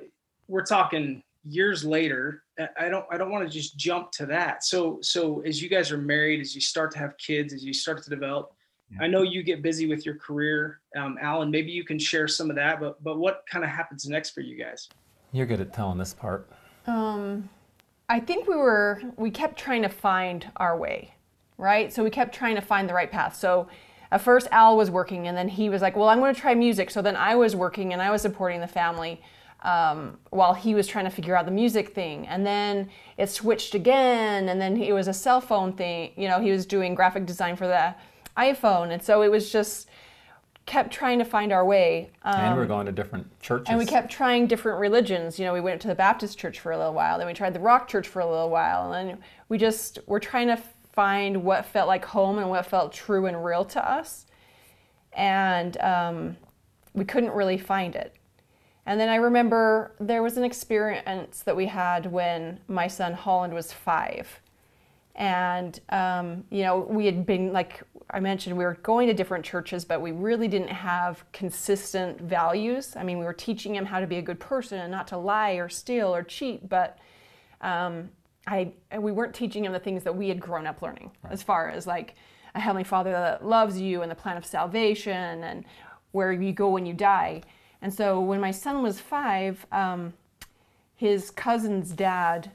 [0.48, 2.44] we're talking years later.
[2.80, 4.63] I don't, I don't want to just jump to that.
[4.63, 7.74] So, so as you guys are married, as you start to have kids, as you
[7.74, 8.54] start to develop,
[8.91, 9.04] yeah.
[9.04, 11.52] I know you get busy with your career, um, Alan.
[11.52, 12.80] Maybe you can share some of that.
[12.80, 14.89] But, but what kind of happens next for you guys?
[15.36, 16.50] You're good at telling this part.
[16.88, 17.50] Um,
[18.08, 21.13] I think we were, we kept trying to find our way,
[21.58, 21.91] right?
[21.91, 23.36] So we kept trying to find the right path.
[23.36, 23.67] So
[24.12, 26.56] at first Al was working and then he was like, well, I'm going to try
[26.56, 26.89] music.
[26.89, 29.21] So then I was working and I was supporting the family
[29.63, 32.26] um, while he was trying to figure out the music thing.
[32.28, 34.48] And then it switched again.
[34.48, 36.13] And then it was a cell phone thing.
[36.15, 37.93] You know, he was doing graphic design for the
[38.38, 38.91] iPhone.
[38.91, 39.89] And so it was just,
[40.65, 42.12] kept trying to find our way.
[42.23, 43.67] Um, and we were going to different churches.
[43.69, 45.38] And we kept trying different religions.
[45.38, 47.54] You know, we went to the Baptist church for a little while, then we tried
[47.54, 49.17] the Rock church for a little while, and then
[49.49, 50.58] we just were trying to
[50.93, 54.25] find what felt like home and what felt true and real to us.
[55.13, 56.38] And um,
[56.93, 58.15] we couldn't really find it.
[58.86, 63.54] And then I remember there was an experience that we had when my son Holland
[63.54, 64.39] was five.
[65.15, 69.43] And, um, you know, we had been like I mentioned, we were going to different
[69.43, 72.95] churches, but we really didn't have consistent values.
[72.95, 75.17] I mean, we were teaching him how to be a good person and not to
[75.17, 76.99] lie or steal or cheat, but
[77.62, 78.10] um,
[78.45, 81.34] I we weren't teaching him the things that we had grown up learning, right.
[81.34, 82.15] as far as like
[82.54, 85.65] a heavenly Father that loves you and the plan of salvation and
[86.12, 87.41] where you go when you die.
[87.82, 90.13] And so when my son was five, um,
[90.95, 92.51] his cousin's dad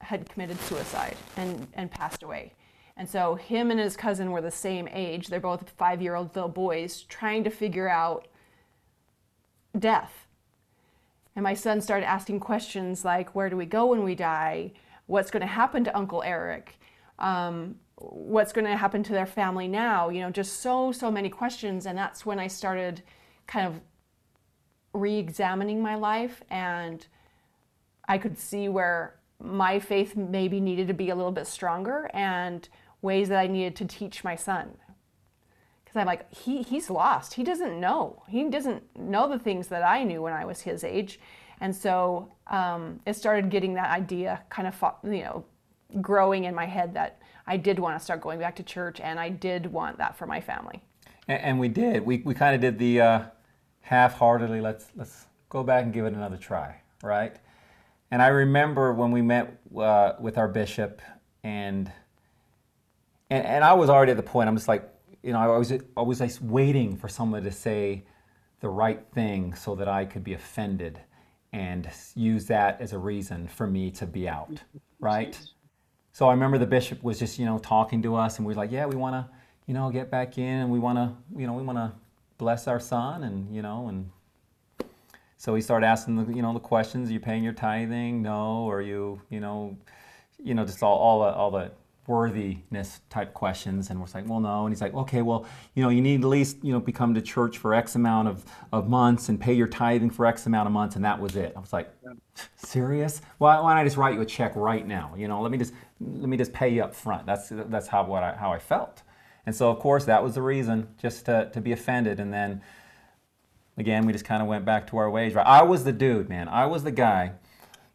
[0.00, 2.52] had committed suicide and, and passed away.
[2.96, 5.28] And so him and his cousin were the same age.
[5.28, 8.26] They're both five year old little boys trying to figure out
[9.78, 10.26] death.
[11.36, 14.72] And my son started asking questions like, Where do we go when we die?
[15.06, 16.78] What's going to happen to Uncle Eric?
[17.20, 20.08] Um, what's going to happen to their family now?
[20.08, 21.86] You know, just so, so many questions.
[21.86, 23.02] And that's when I started
[23.46, 23.80] kind of
[24.92, 26.42] re examining my life.
[26.50, 27.06] And
[28.08, 32.10] I could see where my faith maybe needed to be a little bit stronger.
[32.12, 32.68] And
[33.00, 34.76] ways that I needed to teach my son.
[35.84, 37.34] Because I'm like, he, he's lost.
[37.34, 38.22] He doesn't know.
[38.28, 41.20] He doesn't know the things that I knew when I was his age.
[41.60, 45.44] And so um, it started getting that idea kind of, you know,
[46.00, 49.18] growing in my head that I did want to start going back to church and
[49.18, 50.82] I did want that for my family.
[51.26, 52.04] And, and we did.
[52.04, 53.22] We, we kind of did the uh,
[53.80, 57.36] half-heartedly, let's, let's go back and give it another try, right?
[58.10, 61.02] And I remember when we met uh, with our bishop
[61.44, 61.92] and
[63.30, 64.88] and, and I was already at the point, I'm just like,
[65.22, 68.04] you know, I was, I was like waiting for someone to say
[68.60, 71.00] the right thing so that I could be offended
[71.52, 74.62] and use that as a reason for me to be out,
[75.00, 75.38] right?
[76.12, 78.56] So I remember the bishop was just, you know, talking to us and we were
[78.58, 79.32] like, yeah, we want to,
[79.66, 81.92] you know, get back in and we want to, you know, we want to
[82.38, 84.10] bless our son and, you know, and
[85.38, 88.22] so he started asking the, you know, the questions, are you paying your tithing?
[88.22, 88.68] No.
[88.68, 89.78] Are you, you know,
[90.42, 91.70] you know, just all, all the, all the
[92.08, 93.90] worthiness type questions.
[93.90, 94.64] And we're like well no.
[94.64, 97.20] And he's like okay well you know you need at least you know become to
[97.20, 100.72] church for x amount of, of months and pay your tithing for x amount of
[100.72, 100.96] months.
[100.96, 101.52] And that was it.
[101.54, 101.92] I was like
[102.56, 103.20] serious?
[103.36, 105.12] Why, why don't i just write you a check right now?
[105.16, 107.26] You know let me just let me just pay you up front.
[107.26, 109.02] That's that's how what I, how i felt.
[109.44, 112.20] And so of course that was the reason just to, to be offended.
[112.20, 112.62] And then
[113.78, 116.28] again we just kind of went back to our ways right i was the dude
[116.28, 117.32] man i was the guy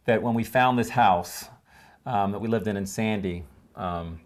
[0.06, 1.46] that when we found this house
[2.06, 3.44] um, that we lived in in sandy
[3.76, 4.20] um,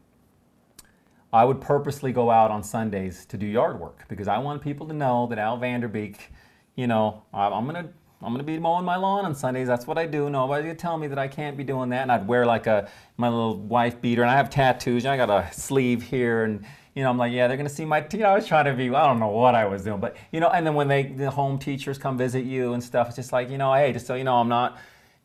[1.33, 4.87] I would purposely go out on Sundays to do yard work because I want people
[4.89, 6.17] to know that Al Vanderbeek,
[6.75, 7.91] you know, I'm gonna
[8.23, 9.69] I'm gonna be mowing my lawn on Sundays.
[9.69, 10.31] That's what I do.
[10.31, 12.03] Nobody's gonna tell me that I can't be doing that.
[12.03, 15.05] And I'd wear like a my little wife beater, and I have tattoos.
[15.05, 16.65] And I got a sleeve here, and
[16.99, 18.05] you know, I'm like, yeah, they're gonna see my.
[18.13, 18.89] You know, I was trying to be.
[18.91, 21.31] I don't know what I was doing, but you know, and then when they the
[21.31, 24.15] home teachers come visit you and stuff, it's just like, you know, hey, just so
[24.15, 24.79] you know, I'm not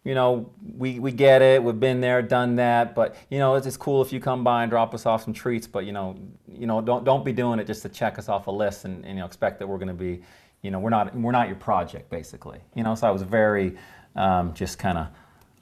[0.03, 1.63] you know, we, we get it.
[1.63, 2.93] We've been there, done that.
[2.93, 5.33] But you know, it's, it's cool if you come by and drop us off some
[5.33, 5.65] treats.
[5.65, 6.17] But you know,
[6.51, 9.05] you know, don't don't be doing it just to check us off a list and,
[9.05, 10.21] and you know expect that we're going to be,
[10.61, 12.59] you know, we're not we're not your project basically.
[12.75, 13.77] You know, so I was very
[14.15, 15.07] um, just kind of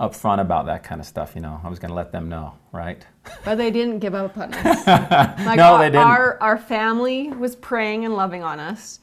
[0.01, 1.33] upfront about that kind of stuff.
[1.35, 3.05] You know, I was going to let them know, right?
[3.45, 4.87] But they didn't give up on us.
[5.45, 6.07] like no, our, they didn't.
[6.07, 8.99] Our our family was praying and loving on us.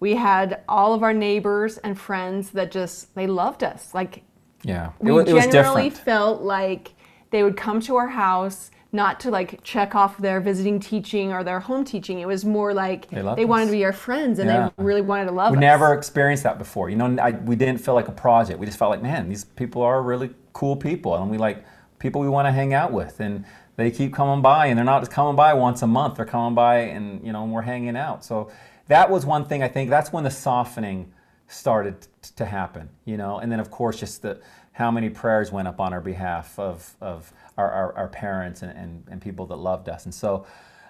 [0.00, 3.94] We had all of our neighbors and friends that just they loved us.
[3.94, 4.22] Like
[4.62, 6.94] yeah, we it, it generally felt like
[7.30, 8.70] they would come to our house.
[8.92, 12.18] Not to like check off their visiting teaching or their home teaching.
[12.18, 14.70] It was more like they, they wanted to be our friends and yeah.
[14.76, 15.60] they really wanted to love we us.
[15.60, 16.90] We never experienced that before.
[16.90, 18.58] You know, I, we didn't feel like a project.
[18.58, 21.64] We just felt like, man, these people are really cool people, and we like
[21.98, 23.44] people we want to hang out with, and
[23.76, 26.16] they keep coming by, and they're not just coming by once a month.
[26.16, 28.24] They're coming by, and you know, and we're hanging out.
[28.24, 28.50] So
[28.88, 29.62] that was one thing.
[29.62, 31.12] I think that's when the softening
[31.46, 32.88] started t- to happen.
[33.04, 34.40] You know, and then of course just the
[34.80, 38.76] how many prayers went up on our behalf of of our, our, our parents and,
[38.76, 40.06] and, and, people that loved us.
[40.06, 40.46] And so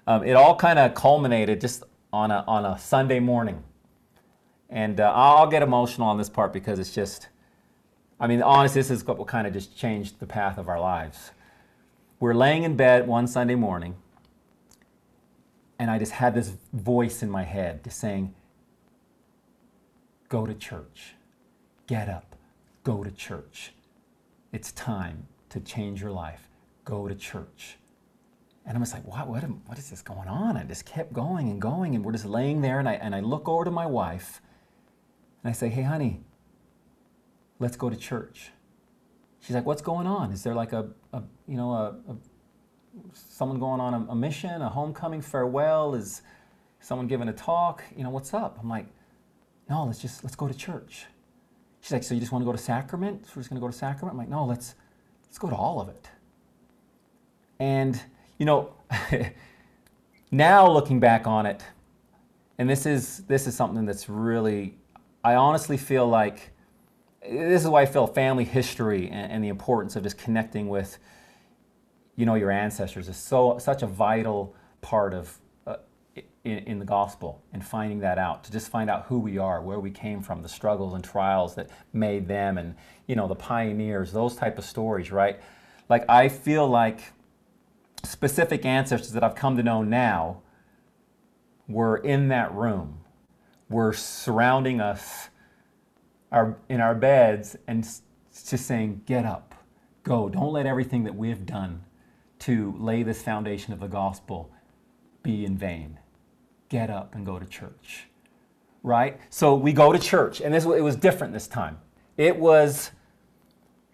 [0.06, 3.64] um, it all kind of culminated just on a, on a Sunday morning.
[4.68, 7.28] And uh, I'll get emotional on this part because it's just,
[8.20, 11.32] I mean, honestly, this is what kind of just changed the path of our lives.
[12.20, 13.96] We're laying in bed one Sunday morning,
[15.78, 18.34] and I just had this voice in my head just saying,
[20.28, 21.14] Go to church.
[21.88, 22.36] Get up.
[22.84, 23.72] Go to church.
[24.52, 26.48] It's time to change your life
[26.84, 27.76] go to church.
[28.66, 30.56] And I'm just like, what, what, what is this going on?
[30.56, 33.20] I just kept going and going, and we're just laying there, and I, and I
[33.20, 34.42] look over to my wife,
[35.42, 36.20] and I say, hey, honey,
[37.58, 38.50] let's go to church.
[39.40, 40.32] She's like, what's going on?
[40.32, 42.16] Is there like a, a you know, a, a
[43.14, 45.94] someone going on a, a, mission, a homecoming farewell?
[45.94, 46.22] Is
[46.80, 47.82] someone giving a talk?
[47.96, 48.58] You know, what's up?
[48.60, 48.86] I'm like,
[49.70, 51.06] no, let's just, let's go to church.
[51.80, 53.26] She's like, so you just want to go to sacrament?
[53.26, 54.12] So we're just going to go to sacrament?
[54.12, 54.74] I'm like, no, let's,
[55.26, 56.08] let's go to all of it.
[57.58, 58.00] And,
[58.38, 58.72] you know,
[60.30, 61.62] now looking back on it,
[62.58, 64.76] and this is, this is something that's really,
[65.24, 66.50] I honestly feel like,
[67.22, 70.98] this is why I feel family history and, and the importance of just connecting with,
[72.16, 75.38] you know, your ancestors is so, such a vital part of,
[76.44, 79.62] in, in, the gospel and finding that out to just find out who we are
[79.62, 82.74] where we came from the struggles and trials that made them and
[83.06, 85.40] you know the pioneers those type of stories right
[85.88, 87.12] like i feel like
[88.04, 90.42] specific ancestors that I've come to know now
[91.68, 93.00] were in that room,
[93.68, 95.28] were surrounding us
[96.32, 99.54] our, in our beds and just saying, Get up,
[100.02, 100.28] go.
[100.28, 101.84] Don't let everything that we have done
[102.40, 104.50] to lay this foundation of the gospel
[105.22, 105.99] be in vain.
[106.70, 108.06] Get up and go to church.
[108.82, 109.20] Right?
[109.28, 111.78] So we go to church, and this it was different this time.
[112.16, 112.90] It was,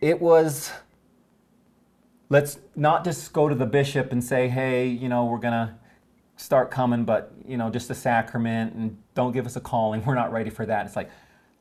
[0.00, 0.70] it was
[2.28, 5.74] let's not just go to the bishop and say, hey, you know, we're to
[6.36, 10.04] start coming, but, you know, just a sacrament and don't give us a calling.
[10.06, 10.86] We're not ready for that.
[10.86, 11.10] It's like,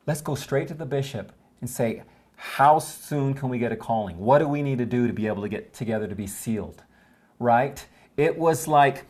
[0.05, 2.03] let's go straight to the bishop and say,
[2.35, 4.17] how soon can we get a calling?
[4.17, 6.83] What do we need to do to be able to get together to be sealed?
[7.39, 7.85] Right?
[8.17, 9.05] It was like,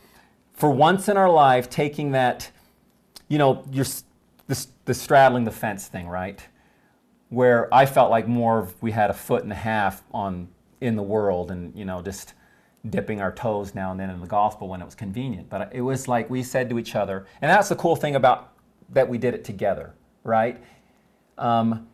[0.56, 2.50] for once in our life, taking that,
[3.28, 3.86] you know, you're,
[4.46, 6.44] the, the straddling the fence thing, right?
[7.28, 10.48] Where I felt like more we had a foot and a half on
[10.80, 12.34] in the world and, you know, just
[12.90, 15.48] dipping our toes now and then in the gospel when it was convenient.
[15.48, 18.52] But it was like we said to each other, and that's the cool thing about
[18.90, 20.62] that we did it together, right?
[21.36, 21.88] Um,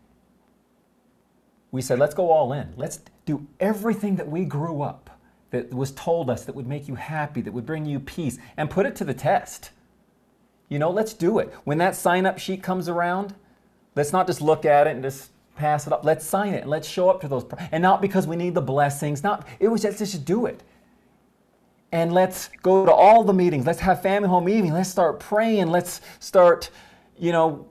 [1.70, 2.74] we said, let's go all in.
[2.76, 5.11] Let's do everything that we grew up,
[5.52, 8.68] that was told us that would make you happy, that would bring you peace, and
[8.68, 9.70] put it to the test.
[10.68, 11.52] You know, let's do it.
[11.64, 13.34] When that sign up sheet comes around,
[13.94, 16.04] let's not just look at it and just pass it up.
[16.04, 17.44] Let's sign it and let's show up to those.
[17.70, 19.22] And not because we need the blessings.
[19.22, 20.62] Not it was just, just do it.
[21.92, 23.66] And let's go to all the meetings.
[23.66, 24.72] Let's have family home evening.
[24.72, 25.66] Let's start praying.
[25.66, 26.70] Let's start,
[27.18, 27.68] you know,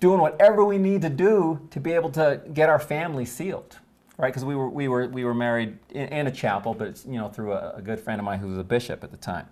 [0.00, 3.78] doing whatever we need to do to be able to get our family sealed,
[4.18, 4.28] right?
[4.28, 7.18] Because we were we were we were married in, in a chapel, but it's, you
[7.18, 9.46] know through a, a good friend of mine who was a bishop at the time.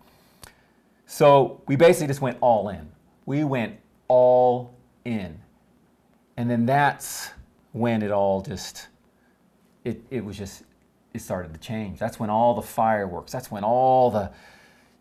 [1.07, 2.91] So we basically just went all in.
[3.27, 4.75] We went all
[5.05, 5.41] in,
[6.37, 7.31] and then that's
[7.73, 8.89] when it all just
[9.85, 10.63] it, it was just
[11.13, 14.31] it started to change that's when all the fireworks that's when all the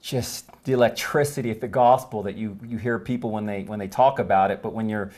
[0.02, 3.88] just the electricity of the gospel that you you hear people when they when they
[3.88, 5.12] talk about it but when you're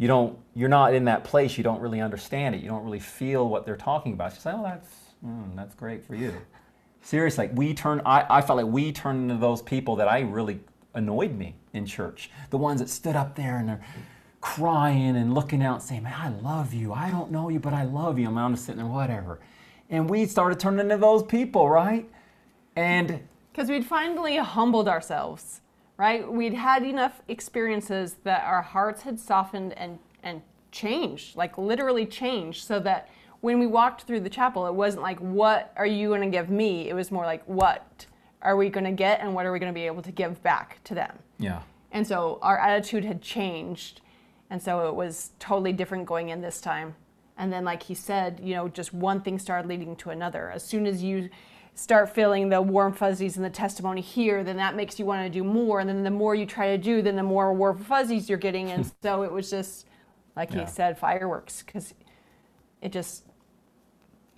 [0.00, 2.98] you don't you're not in that place you don't really understand it you don't really
[2.98, 4.88] feel what they're talking about she's like oh that's
[5.24, 6.34] mm, that's great for you
[7.02, 10.20] seriously like we turn I, I felt like we turned into those people that i
[10.20, 10.60] really
[10.94, 13.84] annoyed me in church the ones that stood up there and they're
[14.40, 16.92] crying and looking out and saying, Man, I love you.
[16.92, 18.26] I don't know you, but I love you.
[18.26, 19.40] I'm just sitting there, whatever.
[19.88, 22.08] And we started turning into those people, right?
[22.76, 23.20] And
[23.52, 25.60] because we'd finally humbled ourselves,
[26.00, 26.32] right?
[26.32, 30.40] We'd had enough experiences that our hearts had softened and, and
[30.72, 33.10] changed, like literally changed, so that
[33.42, 36.48] when we walked through the chapel, it wasn't like, What are you going to give
[36.48, 36.88] me?
[36.88, 38.06] It was more like, What
[38.40, 40.42] are we going to get and what are we going to be able to give
[40.42, 41.18] back to them?
[41.38, 41.60] Yeah.
[41.92, 44.00] And so our attitude had changed
[44.48, 46.94] and so it was totally different going in this time.
[47.36, 50.50] And then, like he said, you know, just one thing started leading to another.
[50.50, 51.28] As soon as you,
[51.74, 55.30] start feeling the warm fuzzies and the testimony here, then that makes you want to
[55.30, 55.80] do more.
[55.80, 58.70] And then the more you try to do, then the more warm fuzzies you're getting.
[58.70, 59.86] And so it was just,
[60.36, 60.60] like yeah.
[60.60, 61.94] he said, fireworks because
[62.82, 63.24] it just,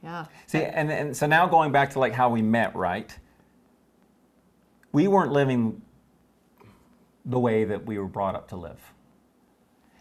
[0.02, 0.26] yeah.
[0.46, 3.16] See, and, and so now going back to like how we met, right?
[4.92, 5.80] We weren't living
[7.24, 8.80] the way that we were brought up to live.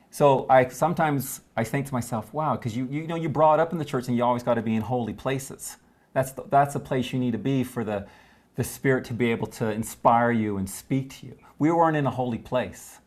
[0.10, 3.72] So I sometimes I think to myself, wow, because you, you know you brought up
[3.72, 5.78] in the church and you always got to be in holy places.
[6.14, 8.08] That's the, that's the place you need to be for the
[8.56, 11.38] the Spirit to be able to inspire you and speak to you.
[11.58, 13.00] We weren't in a holy place.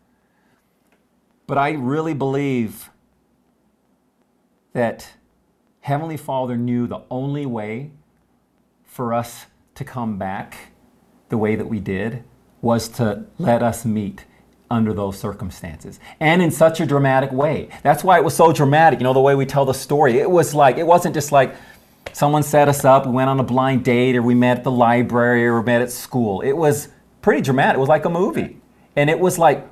[1.46, 2.90] But I really believe
[4.72, 5.12] that
[5.80, 7.90] Heavenly Father knew the only way
[8.84, 10.72] for us to come back
[11.28, 12.24] the way that we did
[12.62, 14.24] was to let us meet
[14.70, 17.68] under those circumstances and in such a dramatic way.
[17.82, 20.18] That's why it was so dramatic, you know, the way we tell the story.
[20.18, 21.54] It was like, it wasn't just like
[22.12, 24.70] someone set us up, we went on a blind date, or we met at the
[24.70, 26.40] library, or we met at school.
[26.40, 26.88] It was
[27.22, 27.76] pretty dramatic.
[27.76, 28.58] It was like a movie.
[28.96, 29.66] And it was like,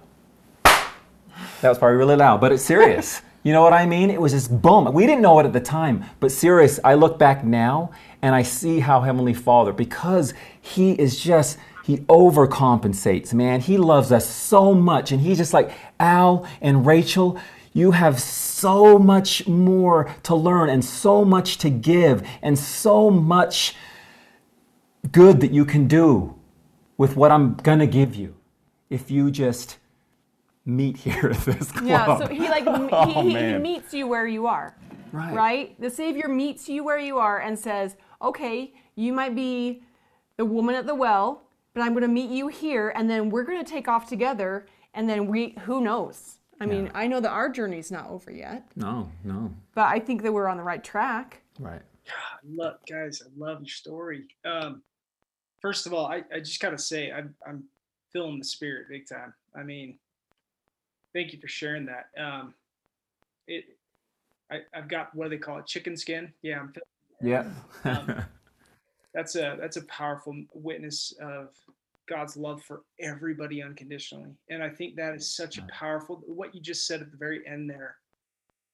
[0.65, 3.23] that was probably really loud, but it's serious.
[3.45, 4.11] You know what I mean?
[4.11, 4.93] It was just boom.
[4.93, 6.79] We didn't know it at the time, but serious.
[6.85, 7.91] I look back now
[8.23, 13.61] and I see how Heavenly Father, because He is just, He overcompensates, man.
[13.61, 15.11] He loves us so much.
[15.11, 17.37] And He's just like, Al and Rachel,
[17.73, 23.75] you have so much more to learn and so much to give and so much
[25.11, 26.35] good that you can do
[26.97, 28.35] with what I'm going to give you
[28.91, 29.79] if you just
[30.65, 31.85] meet here at this club.
[31.87, 34.77] Yeah, so he like oh, he, he, he, meets you where you are.
[35.11, 35.35] Right.
[35.35, 35.81] Right?
[35.81, 39.83] The Savior meets you where you are and says, "Okay, you might be
[40.37, 41.43] the woman at the well,
[41.75, 44.67] but I'm going to meet you here and then we're going to take off together
[44.95, 46.39] and then we who knows.
[46.61, 46.71] I yeah.
[46.71, 48.65] mean, I know that our journey's not over yet.
[48.77, 49.53] No, no.
[49.75, 51.43] But I think that we're on the right track.
[51.59, 51.83] Right.
[52.45, 54.27] Look, guys, I love your story.
[54.45, 54.83] Um,
[55.61, 57.65] first of all, I, I just got to say, I'm, I'm
[58.13, 59.33] feeling the spirit big time.
[59.55, 59.99] I mean,
[61.15, 62.09] thank you for sharing that.
[62.21, 62.55] Um,
[63.47, 63.65] it,
[64.51, 66.33] I, have got what do they call it, chicken skin?
[66.43, 66.73] Yeah, I'm.
[66.73, 66.87] feeling
[67.23, 67.45] Yeah.
[67.85, 68.25] um,
[69.15, 71.51] that's a that's a powerful witness of
[72.13, 76.23] God's love for everybody unconditionally, and I think that is such a powerful.
[76.27, 77.97] What you just said at the very end there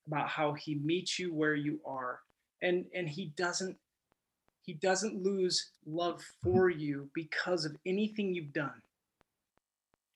[0.07, 2.21] about how He meets you where you are,
[2.63, 3.77] and and He doesn't
[4.63, 6.81] He doesn't lose love for mm-hmm.
[6.81, 8.83] you because of anything you've done.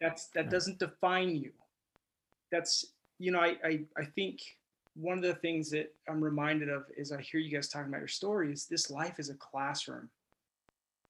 [0.00, 1.52] That's that doesn't define you
[2.52, 2.84] that's
[3.18, 4.40] you know I, I i think
[4.94, 7.98] one of the things that i'm reminded of is i hear you guys talking about
[7.98, 10.08] your stories this life is a classroom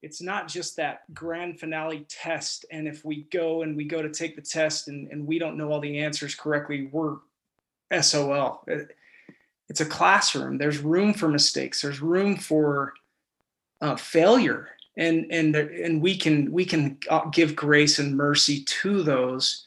[0.03, 4.11] it's not just that grand finale test and if we go and we go to
[4.11, 7.16] take the test and, and we don't know all the answers correctly we're
[8.00, 8.64] sol
[9.72, 10.59] it's a classroom.
[10.59, 11.80] There's room for mistakes.
[11.80, 12.92] There's room for
[13.80, 14.68] uh, failure.
[14.98, 19.64] And and and we can we can uh, give grace and mercy to those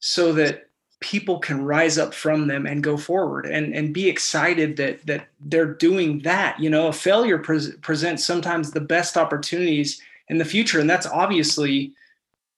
[0.00, 0.67] so that
[1.00, 5.28] people can rise up from them and go forward and and be excited that that
[5.40, 6.58] they're doing that.
[6.58, 11.06] You know a failure pre- presents sometimes the best opportunities in the future and that's
[11.06, 11.92] obviously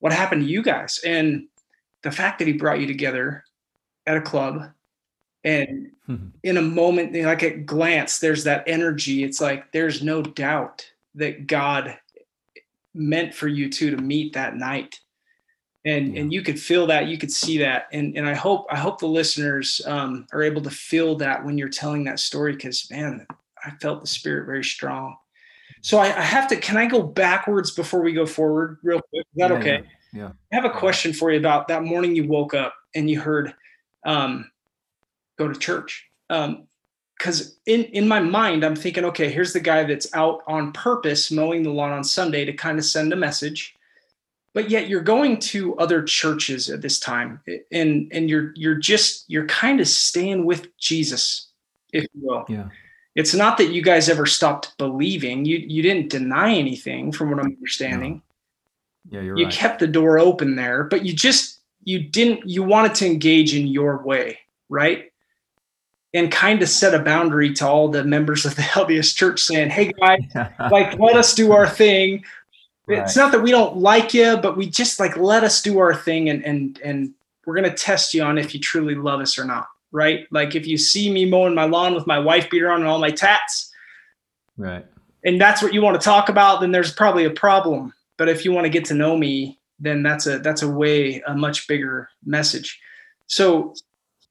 [0.01, 1.01] what happened to you guys.
[1.05, 1.47] And
[2.03, 3.45] the fact that he brought you together
[4.07, 4.71] at a club
[5.45, 6.29] and mm-hmm.
[6.43, 9.23] in a moment like at glance there's that energy.
[9.23, 11.99] It's like there's no doubt that god
[12.95, 14.99] meant for you two to meet that night
[15.85, 16.21] and yeah.
[16.21, 17.87] and you could feel that you could see that.
[17.93, 21.59] And and i hope i hope the listeners um, are able to feel that when
[21.59, 23.27] you're telling that story because man
[23.65, 25.17] i felt the spirit very strong.
[25.83, 29.27] So I, I, have to can i go backwards before we go forward real quick?
[29.35, 29.83] Is that yeah, okay?
[30.13, 33.09] yeah, yeah, i have a question for you about that morning you woke up and
[33.09, 33.55] you heard
[34.05, 34.51] um,
[35.39, 36.07] go to church.
[36.29, 40.73] Because um, in in my mind i'm thinking okay here's the guy that's out on
[40.73, 43.75] purpose mowing the lawn on sunday to kind of send a message
[44.55, 47.41] but yet you're going to other churches at this time
[47.73, 51.49] and and you're you're just you're kind of staying with jesus
[51.93, 52.69] if you will yeah
[53.17, 57.39] it's not that you guys ever stopped believing you you didn't deny anything from what
[57.39, 58.23] i'm understanding
[59.11, 59.19] no.
[59.19, 59.55] yeah you're you right.
[59.55, 63.67] kept the door open there but you just you didn't you wanted to engage in
[63.67, 64.39] your way
[64.69, 65.11] right
[66.13, 69.71] and kind of set a boundary to all the members of the LDS church saying,
[69.71, 70.21] Hey guys,
[70.71, 72.25] like let us do our thing.
[72.91, 73.03] Right.
[73.03, 75.95] It's not that we don't like you, but we just like let us do our
[75.95, 77.15] thing and and and
[77.47, 79.69] we're gonna test you on if you truly love us or not.
[79.93, 80.27] Right?
[80.31, 82.99] Like if you see me mowing my lawn with my wife beater on and all
[82.99, 83.73] my tats,
[84.57, 84.85] right.
[85.25, 87.93] And that's what you want to talk about, then there's probably a problem.
[88.17, 91.23] But if you want to get to know me, then that's a that's a way
[91.27, 92.81] a much bigger message.
[93.27, 93.75] So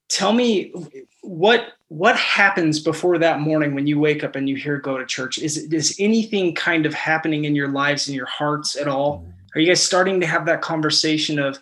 [0.09, 0.73] tell me
[1.21, 5.05] what what happens before that morning when you wake up and you hear go to
[5.05, 5.39] church?
[5.39, 9.25] Is is anything kind of happening in your lives in your hearts at all?
[9.53, 11.59] Are you guys starting to have that conversation of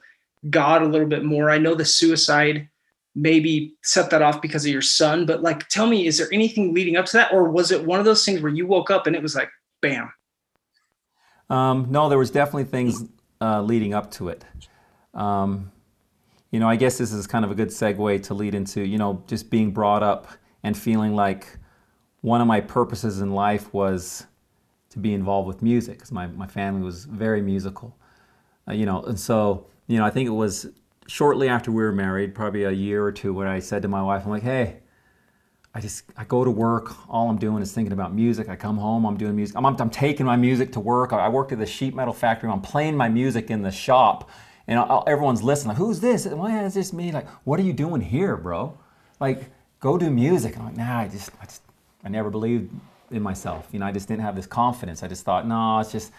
[0.49, 1.49] god a little bit more?
[1.49, 2.67] I know the suicide
[3.15, 6.71] maybe set that off because of your son but like tell me is there anything
[6.71, 9.07] leading up to that or was it one of those things where you woke up
[9.07, 9.49] and it was like
[9.81, 10.11] bam?
[11.49, 13.05] Um, no there was definitely things
[13.39, 14.43] uh, leading up to it.
[15.13, 15.71] Um,
[16.51, 18.97] you know, I guess this is kind of a good segue to lead into, you
[18.97, 20.27] know, just being brought up
[20.63, 21.57] and feeling like
[22.21, 24.25] one of my purposes in life was
[24.89, 27.97] to be involved with music because my, my family was very musical,
[28.67, 30.67] uh, you know, and so, you know, I think it was
[31.07, 34.01] shortly after we were married, probably a year or two, where I said to my
[34.01, 34.77] wife, I'm like, hey,
[35.73, 36.95] I just I go to work.
[37.07, 38.49] All I'm doing is thinking about music.
[38.49, 39.05] I come home.
[39.05, 39.55] I'm doing music.
[39.55, 41.13] I'm, I'm taking my music to work.
[41.13, 42.49] I worked at the sheet metal factory.
[42.49, 44.29] I'm playing my music in the shop
[44.67, 45.69] and I'll, everyone's listening.
[45.69, 46.25] Like, Who's this?
[46.25, 47.11] Why is this me?
[47.11, 48.77] Like, what are you doing here, bro?
[49.19, 49.49] Like,
[49.79, 50.53] go do music.
[50.53, 51.61] And I'm like, nah, I just, I just,
[52.03, 52.71] I never believed
[53.11, 53.67] in myself.
[53.71, 55.03] You know, I just didn't have this confidence.
[55.03, 56.11] I just thought, no, it's just,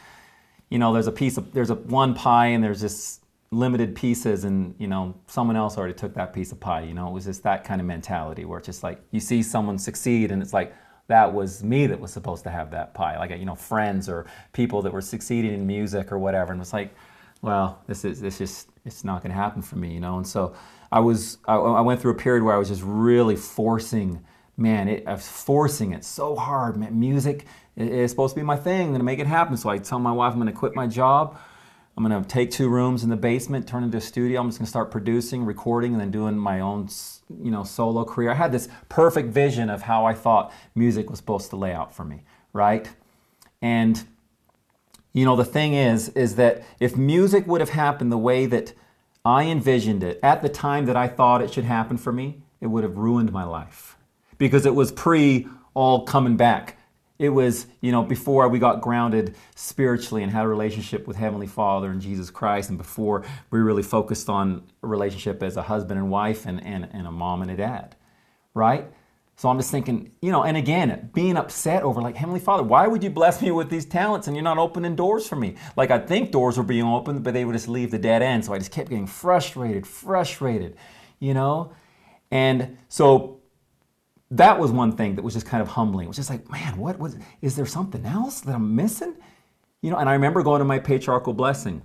[0.70, 4.44] you know, there's a piece of, there's a one pie and there's just limited pieces
[4.44, 6.82] and, you know, someone else already took that piece of pie.
[6.82, 9.42] You know, it was just that kind of mentality where it's just like, you see
[9.42, 10.74] someone succeed and it's like,
[11.06, 13.18] that was me that was supposed to have that pie.
[13.18, 16.52] Like, you know, friends or people that were succeeding in music or whatever.
[16.52, 16.94] And it's like,
[17.42, 20.16] well, this is this just it's not going to happen for me, you know.
[20.16, 20.54] And so
[20.90, 24.24] I was I, I, went through a period where I was just really forcing,
[24.56, 26.76] man, it, I was forcing it so hard.
[26.76, 28.80] Man, music is supposed to be my thing.
[28.80, 29.56] I'm going to make it happen.
[29.56, 31.38] So I tell my wife I'm going to quit my job.
[31.96, 34.40] I'm going to take two rooms in the basement, turn into a studio.
[34.40, 36.88] I'm just going to start producing, recording, and then doing my own,
[37.42, 38.30] you know, solo career.
[38.30, 41.92] I had this perfect vision of how I thought music was supposed to lay out
[41.92, 42.22] for me,
[42.52, 42.88] right?
[43.60, 44.00] And
[45.18, 48.72] you know, the thing is, is that if music would have happened the way that
[49.24, 52.68] I envisioned it at the time that I thought it should happen for me, it
[52.68, 53.96] would have ruined my life
[54.38, 56.76] because it was pre all coming back.
[57.18, 61.48] It was, you know, before we got grounded spiritually and had a relationship with Heavenly
[61.48, 65.98] Father and Jesus Christ, and before we really focused on a relationship as a husband
[65.98, 67.96] and wife and, and, and a mom and a dad,
[68.54, 68.86] right?
[69.38, 72.88] So I'm just thinking, you know, and again, being upset over like, Heavenly Father, why
[72.88, 75.54] would you bless me with these talents and you're not opening doors for me?
[75.76, 78.44] Like I think doors were being opened, but they would just leave the dead end.
[78.44, 80.76] So I just kept getting frustrated, frustrated,
[81.20, 81.72] you know?
[82.32, 83.38] And so
[84.32, 86.06] that was one thing that was just kind of humbling.
[86.06, 89.14] It was just like, man, what was is there something else that I'm missing?
[89.82, 91.82] You know, and I remember going to my patriarchal blessing.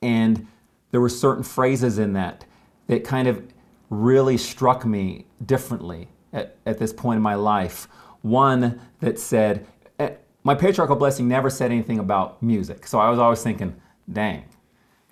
[0.00, 0.46] And
[0.92, 2.46] there were certain phrases in that
[2.86, 3.44] that kind of
[3.90, 7.88] really struck me differently at, at this point in my life.
[8.22, 9.66] One that said,
[9.98, 10.12] eh,
[10.44, 12.86] my patriarchal blessing never said anything about music.
[12.86, 13.74] So I was always thinking,
[14.10, 14.44] dang,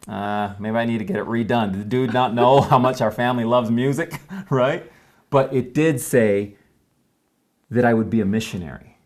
[0.09, 1.73] uh, maybe I need to get it redone.
[1.73, 4.91] Did the dude not know how much our family loves music, right?
[5.31, 6.57] But it did say
[7.71, 8.99] that I would be a missionary,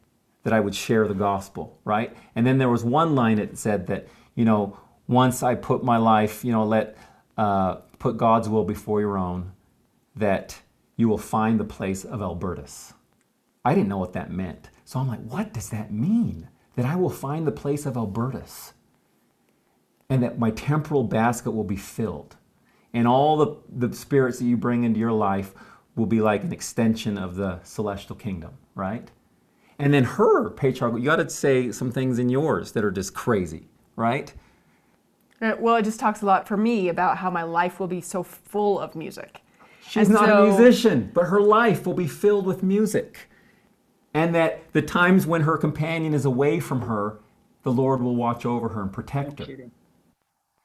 [0.43, 2.17] that I would share the gospel, right?
[2.35, 5.99] And then there was one line that said that, you know, once I put my
[5.99, 6.97] life, you know, let
[7.37, 9.53] uh, put God's will before your own,
[10.17, 10.61] that
[10.97, 12.95] you will find the place of Albertus.
[13.64, 14.70] I didn't know what that meant.
[14.84, 16.49] So I'm like, what does that mean?
[16.76, 18.74] That I will find the place of Albertus
[20.09, 22.36] and that my temporal basket will be filled.
[22.92, 25.55] And all the, the spirits that you bring into your life
[25.97, 29.11] will be like an extension of the celestial kingdom, right?
[29.78, 33.14] And then her patriarchal, you got to say some things in yours that are just
[33.14, 34.32] crazy, right?
[35.40, 38.01] Uh, well, it just talks a lot for me about how my life will be
[38.01, 39.40] so full of music.
[39.89, 43.28] She's and not so, a musician, but her life will be filled with music.
[44.12, 47.18] And that the times when her companion is away from her,
[47.64, 49.47] the Lord will watch over her and protect her.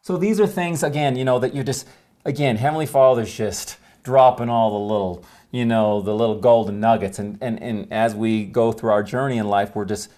[0.02, 1.88] So these are things, again, you know, that you're just,
[2.26, 7.20] again, Heavenly Father's just dropping all the little, you know, the little golden nuggets.
[7.20, 10.12] And, and, and as we go through our journey in life, we're just,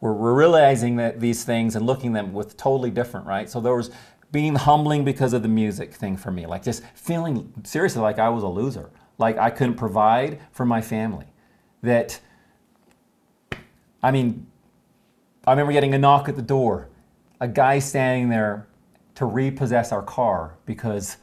[0.00, 3.48] we're, we're realizing that these things and looking them with totally different, right?
[3.48, 3.90] So there was
[4.34, 6.44] being humbling because of the music thing for me.
[6.44, 8.90] Like just feeling seriously like I was a loser.
[9.16, 11.26] Like I couldn't provide for my family.
[11.84, 12.18] That,
[14.02, 14.48] I mean,
[15.46, 16.88] I remember getting a knock at the door,
[17.40, 18.66] a guy standing there
[19.14, 21.18] to repossess our car because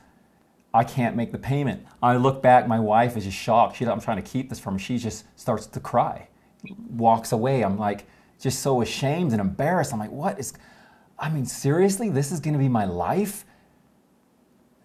[0.74, 1.86] I can't make the payment.
[2.02, 3.76] I look back, my wife is just shocked.
[3.76, 4.80] She, I'm trying to keep this from her.
[4.80, 6.30] She just starts to cry,
[6.90, 7.62] walks away.
[7.62, 8.06] I'm like,
[8.40, 9.92] just so ashamed and embarrassed.
[9.92, 10.54] I'm like, what is,
[11.22, 13.46] I mean, seriously, this is going to be my life?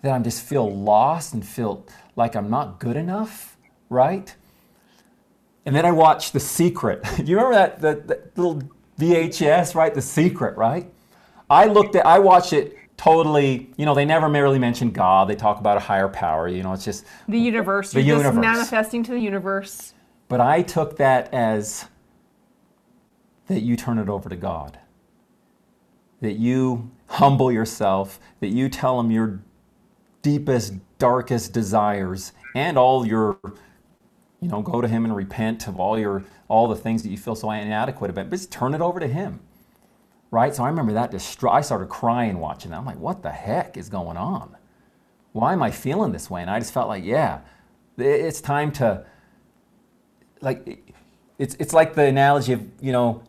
[0.03, 3.57] That I'm just feel lost and feel like I'm not good enough,
[3.89, 4.33] right?
[5.65, 7.03] And then I watched The Secret.
[7.25, 8.63] You remember that, that, that little
[9.01, 9.93] VHS, right?
[9.93, 10.93] The Secret, right?
[11.49, 15.29] I looked at, I watched it totally, you know, they never merely mention God.
[15.29, 16.49] They talk about a higher power.
[16.49, 17.93] You know, it's just the universe.
[17.93, 18.35] The You're universe.
[18.35, 19.95] just manifesting to the universe.
[20.29, 21.87] But I took that as
[23.47, 24.79] that you turn it over to God.
[26.21, 29.41] That you humble yourself, that you tell him your
[30.23, 33.39] deepest, darkest desires and all your
[34.41, 37.19] you know, go to him and repent of all your all the things that you
[37.19, 38.31] feel so inadequate about.
[38.31, 39.41] But just turn it over to him.
[40.31, 40.55] Right?
[40.55, 42.79] So I remember that distro- I started crying watching that.
[42.79, 44.57] I'm like, what the heck is going on?
[45.33, 46.43] Why am I feeling this way?
[46.43, 47.41] And I just felt like, yeah,
[47.99, 49.05] it's time to
[50.41, 50.93] like
[51.39, 53.23] it's it's like the analogy of, you know,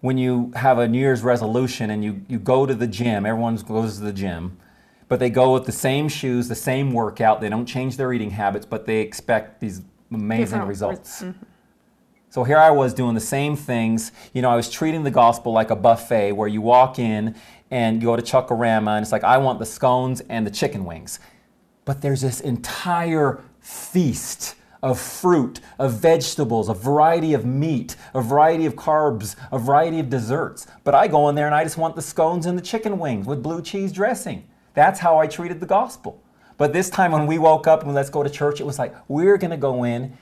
[0.00, 3.56] when you have a New Year's resolution and you, you go to the gym, everyone
[3.56, 4.58] goes to the gym,
[5.08, 8.30] but they go with the same shoes, the same workout, they don't change their eating
[8.30, 11.22] habits, but they expect these amazing Different results.
[11.22, 11.44] Mm-hmm.
[12.30, 14.12] So here I was doing the same things.
[14.32, 17.34] You know, I was treating the gospel like a buffet where you walk in
[17.72, 20.84] and you go to Chuck-A-Rama and it's like, I want the scones and the chicken
[20.84, 21.18] wings.
[21.84, 28.66] But there's this entire feast of fruit, of vegetables, a variety of meat, a variety
[28.66, 30.66] of carbs, a variety of desserts.
[30.84, 33.26] But I go in there and I just want the scones and the chicken wings
[33.26, 34.46] with blue cheese dressing.
[34.74, 36.22] That's how I treated the gospel.
[36.56, 38.94] But this time when we woke up and let's go to church, it was like,
[39.08, 40.16] we're going to go in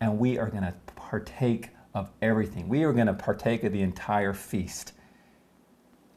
[0.00, 2.68] and we are going to partake of everything.
[2.68, 4.92] We are going to partake of the entire feast.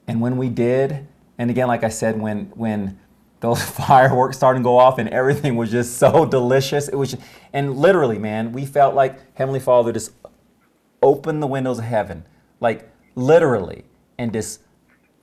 [0.07, 1.07] And when we did,
[1.38, 2.99] and again, like I said, when, when
[3.45, 6.87] those fireworks starting to go off and everything was just so delicious.
[6.87, 7.23] It was, just,
[7.53, 10.11] and literally, man, we felt like Heavenly Father just
[11.01, 12.25] opened the windows of heaven,
[12.59, 13.85] like literally,
[14.17, 14.61] and just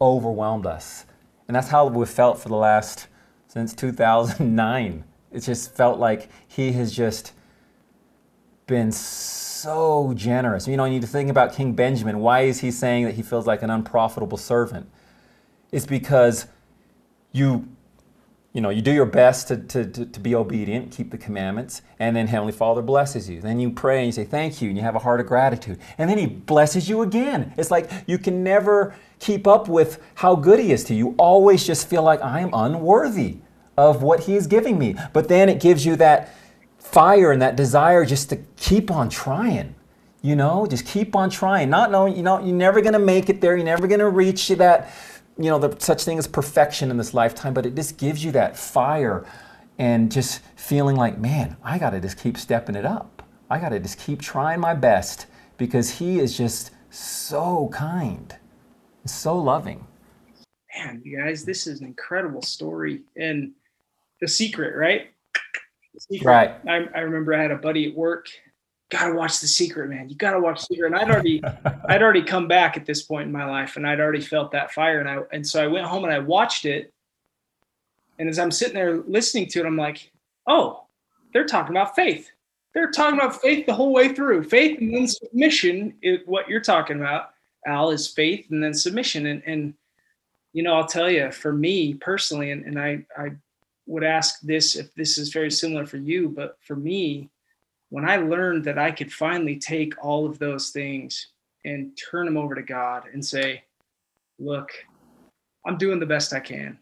[0.00, 1.06] overwhelmed us.
[1.48, 3.08] And that's how we felt for the last,
[3.48, 5.04] since 2009.
[5.32, 7.32] It just felt like He has just
[8.66, 10.66] been so generous.
[10.66, 12.20] You know, you need to think about King Benjamin.
[12.20, 14.88] Why is he saying that he feels like an unprofitable servant?
[15.70, 16.46] It's because
[17.32, 17.68] you
[18.52, 21.80] you know, you do your best to, to, to, to, be obedient, keep the commandments,
[21.98, 23.40] and then Heavenly Father blesses you.
[23.40, 25.78] Then you pray and you say thank you, and you have a heart of gratitude.
[25.96, 27.54] And then He blesses you again.
[27.56, 31.08] It's like you can never keep up with how good He is to you.
[31.08, 33.38] You always just feel like I am unworthy
[33.78, 34.96] of what He is giving me.
[35.14, 36.34] But then it gives you that
[36.78, 39.74] fire and that desire just to keep on trying.
[40.20, 43.28] You know, just keep on trying, not knowing, you know, you're never going to make
[43.28, 43.56] it there.
[43.56, 44.92] You're never going to reach that
[45.38, 48.32] you know, the such thing as perfection in this lifetime, but it just gives you
[48.32, 49.24] that fire
[49.78, 53.22] and just feeling like, man, I got to just keep stepping it up.
[53.50, 55.26] I got to just keep trying my best
[55.56, 58.34] because he is just so kind,
[59.06, 59.86] so loving.
[60.74, 63.02] Man, you guys, this is an incredible story.
[63.16, 63.52] And
[64.20, 65.10] the secret, right?
[65.94, 66.30] The secret.
[66.30, 66.50] Right.
[66.68, 68.26] I, I remember I had a buddy at work
[68.92, 70.10] gotta watch The Secret, man.
[70.10, 70.92] You gotta watch Secret.
[70.92, 71.42] And I'd already,
[71.88, 74.72] I'd already come back at this point in my life, and I'd already felt that
[74.72, 75.00] fire.
[75.00, 76.92] And I, and so I went home and I watched it.
[78.18, 80.12] And as I'm sitting there listening to it, I'm like,
[80.46, 80.84] oh,
[81.32, 82.30] they're talking about faith.
[82.74, 84.44] They're talking about faith the whole way through.
[84.44, 87.30] Faith and then submission is what you're talking about,
[87.66, 89.26] Al, is faith and then submission.
[89.26, 89.74] And and
[90.52, 93.30] you know, I'll tell you, for me personally, and, and I I
[93.86, 97.30] would ask this if this is very similar for you, but for me,
[97.92, 101.26] when I learned that I could finally take all of those things
[101.66, 103.64] and turn them over to God and say,
[104.38, 104.70] look,
[105.66, 106.78] I'm doing the best I can.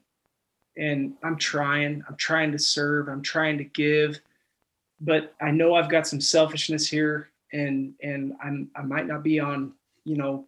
[0.76, 4.20] And I'm trying, I'm trying to serve, I'm trying to give,
[5.00, 9.40] but I know I've got some selfishness here and and I'm I might not be
[9.40, 9.72] on,
[10.04, 10.46] you know,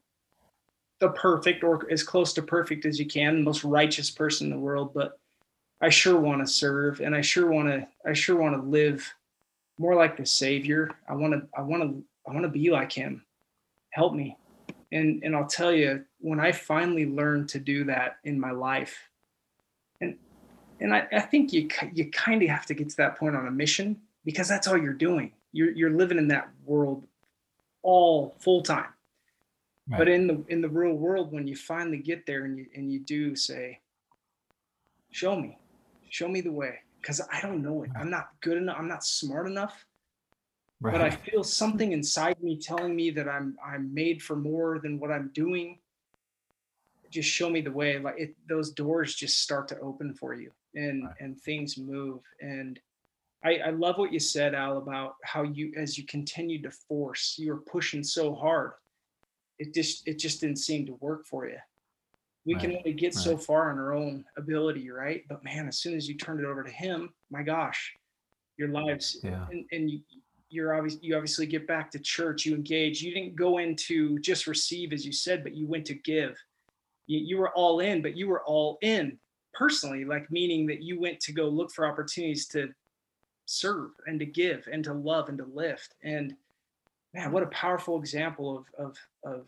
[1.01, 4.53] the perfect or as close to perfect as you can, the most righteous person in
[4.53, 5.19] the world, but
[5.81, 9.13] I sure want to serve and I sure want to I sure want to live
[9.83, 10.91] more like the savior.
[11.09, 13.25] I want to, I want to, I want to be like him.
[13.91, 14.37] Help me.
[14.93, 18.97] And, and I'll tell you, when I finally learned to do that in my life,
[20.01, 20.17] and,
[20.81, 23.49] and I, I think you, you kind of have to get to that point on
[23.49, 25.33] a mission because that's all you're doing.
[25.51, 27.05] You're, you're living in that world
[27.83, 28.87] all full time.
[29.89, 29.99] Right.
[29.99, 32.93] But in the in the real world, when you finally get there and you and
[32.93, 33.81] you do say,
[35.11, 35.59] "Show me,
[36.09, 37.91] show me the way," because I don't know it.
[37.97, 38.77] I'm not good enough.
[38.79, 39.85] I'm not smart enough.
[40.81, 40.93] Right.
[40.93, 44.99] But I feel something inside me telling me that I'm I'm made for more than
[44.99, 45.79] what I'm doing.
[47.11, 47.99] Just show me the way.
[47.99, 51.15] Like it, those doors just start to open for you, and right.
[51.21, 52.21] and things move.
[52.41, 52.81] And
[53.45, 57.37] I, I love what you said, Al, about how you as you continued to force,
[57.39, 58.73] you were pushing so hard.
[59.59, 61.59] It just it just didn't seem to work for you
[62.45, 62.63] we right.
[62.63, 63.25] can only get right.
[63.25, 65.23] so far on our own ability, right?
[65.29, 67.93] But man, as soon as you turn it over to Him, my gosh,
[68.57, 69.47] your lives yeah.
[69.51, 70.01] and, and you,
[70.51, 73.01] you're obviously you obviously get back to church, you engage.
[73.01, 76.37] You didn't go into just receive, as you said, but you went to give.
[77.07, 79.19] You, you were all in, but you were all in
[79.55, 82.69] personally, like meaning that you went to go look for opportunities to
[83.47, 85.95] serve and to give and to love and to lift.
[86.03, 86.35] And
[87.15, 89.47] man, what a powerful example of of of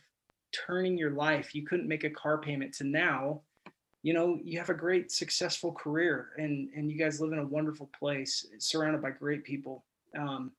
[0.67, 1.55] turning your life.
[1.55, 3.43] You couldn't make a car payment to now,
[4.05, 7.47] you know, you have a great successful career and and you guys live in a
[7.47, 9.85] wonderful place, surrounded by great people.
[10.17, 10.53] Um,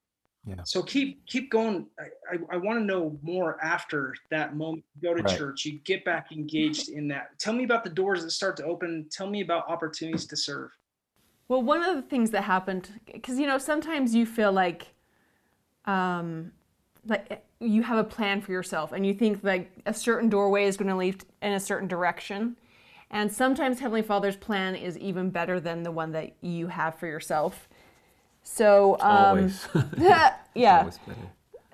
[0.48, 0.64] yeah.
[0.64, 1.86] So keep keep going.
[2.00, 4.84] I, I, I want to know more after that moment.
[4.96, 5.38] You go to right.
[5.38, 7.38] church, you get back engaged in that.
[7.38, 9.06] Tell me about the doors that start to open.
[9.12, 10.72] Tell me about opportunities to serve.
[11.48, 14.96] Well, one of the things that happened, because you know, sometimes you feel like,
[15.86, 16.52] um,
[17.08, 20.78] like you have a plan for yourself, and you think like a certain doorway is
[20.78, 22.58] going to lead in a certain direction,
[23.12, 27.08] and sometimes Heavenly Father's plan is even better than the one that you have for
[27.08, 27.68] yourself.
[28.44, 29.54] So um,
[30.54, 30.90] yeah.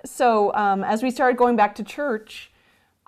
[0.04, 2.50] So um, as we started going back to church,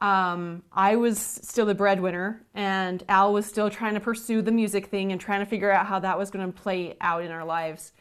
[0.00, 4.86] um, I was still the breadwinner, and Al was still trying to pursue the music
[4.86, 7.44] thing and trying to figure out how that was going to play out in our
[7.44, 7.92] lives.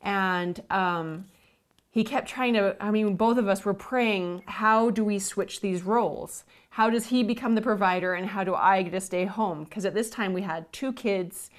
[0.00, 1.26] And um,
[1.98, 5.60] he kept trying to, I mean, both of us were praying, how do we switch
[5.60, 6.44] these roles?
[6.70, 9.64] How does he become the provider, and how do I get to stay home?
[9.64, 11.50] Because at this time we had two kids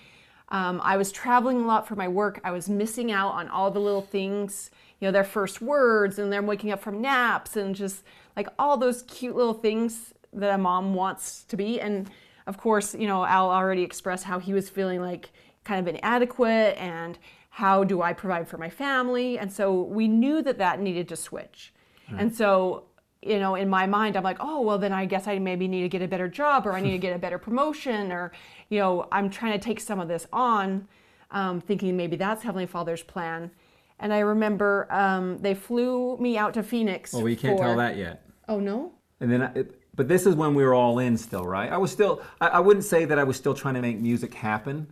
[0.51, 2.39] um, I was traveling a lot for my work.
[2.43, 6.33] I was missing out on all the little things, you know, their first words and
[6.33, 8.03] them waking up from naps and just
[8.35, 11.79] like all those cute little things that a mom wants to be.
[11.79, 12.09] And
[12.47, 15.29] of course, you know, Al already expressed how he was feeling like
[15.63, 17.19] kind of inadequate and
[17.49, 19.37] how do I provide for my family?
[19.37, 21.73] And so we knew that that needed to switch.
[22.09, 22.21] Mm.
[22.21, 22.85] And so
[23.21, 25.81] you know, in my mind, I'm like, oh, well, then I guess I maybe need
[25.81, 28.31] to get a better job or I need to get a better promotion or,
[28.69, 30.87] you know, I'm trying to take some of this on,
[31.31, 33.51] um, thinking maybe that's Heavenly Father's plan.
[33.99, 37.11] And I remember um, they flew me out to Phoenix.
[37.11, 37.65] Well, we can't for...
[37.65, 38.25] tell that yet.
[38.47, 38.93] Oh, no?
[39.19, 41.69] And then, I, but this is when we were all in still, right?
[41.69, 44.33] I was still, I, I wouldn't say that I was still trying to make music
[44.33, 44.87] happen.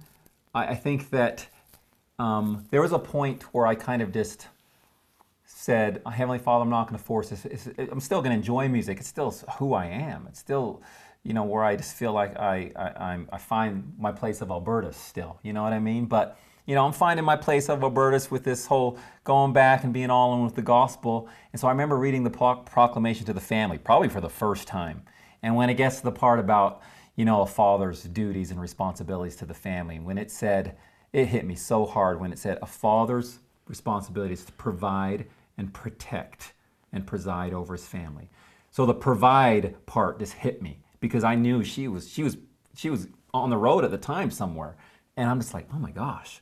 [0.54, 1.48] I, I think that
[2.20, 4.48] um, there was a point where I kind of just,
[5.50, 7.46] said, Heavenly Father, I'm not going to force this.
[7.46, 9.00] It's, I'm still going to enjoy music.
[9.00, 10.26] It's still who I am.
[10.30, 10.82] It's still,
[11.24, 14.96] you know, where I just feel like I, I, I find my place of Albertus
[14.96, 15.40] still.
[15.44, 16.06] You know what I mean?
[16.06, 19.94] But, you know, I'm finding my place of Albertus with this whole going back and
[19.94, 21.28] being all in with the gospel.
[21.52, 25.04] And so I remember reading the proclamation to the family, probably for the first time.
[25.44, 26.82] And when it gets to the part about,
[27.16, 30.78] you know, a father's duties and responsibilities to the family, when it said,
[31.14, 35.28] it hit me so hard when it said, a father's responsibility is to provide
[35.58, 36.54] and protect
[36.92, 38.30] and preside over his family.
[38.72, 42.38] So the provide part just hit me because I knew she was she was
[42.76, 44.76] she was on the road at the time somewhere.
[45.16, 46.42] And I'm just like, "Oh my gosh."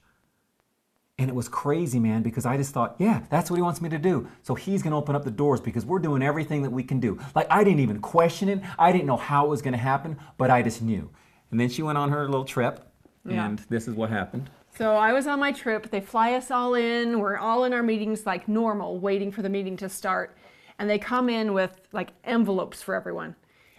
[1.17, 3.87] And it was crazy, man, because I just thought, yeah, that's what he wants me
[3.87, 4.27] to do.
[4.43, 6.99] So he's going to open up the doors because we're doing everything that we can
[6.99, 7.17] do.
[7.33, 8.59] Like, I didn't even question it.
[8.77, 11.09] I didn't know how it was going to happen, but I just knew.
[11.51, 12.85] And then she went on her little trip,
[13.25, 13.45] yeah.
[13.45, 14.49] and this is what happened.
[14.77, 15.89] So I was on my trip.
[15.89, 17.19] They fly us all in.
[17.19, 20.35] We're all in our meetings like normal, waiting for the meeting to start.
[20.77, 23.35] And they come in with like envelopes for everyone.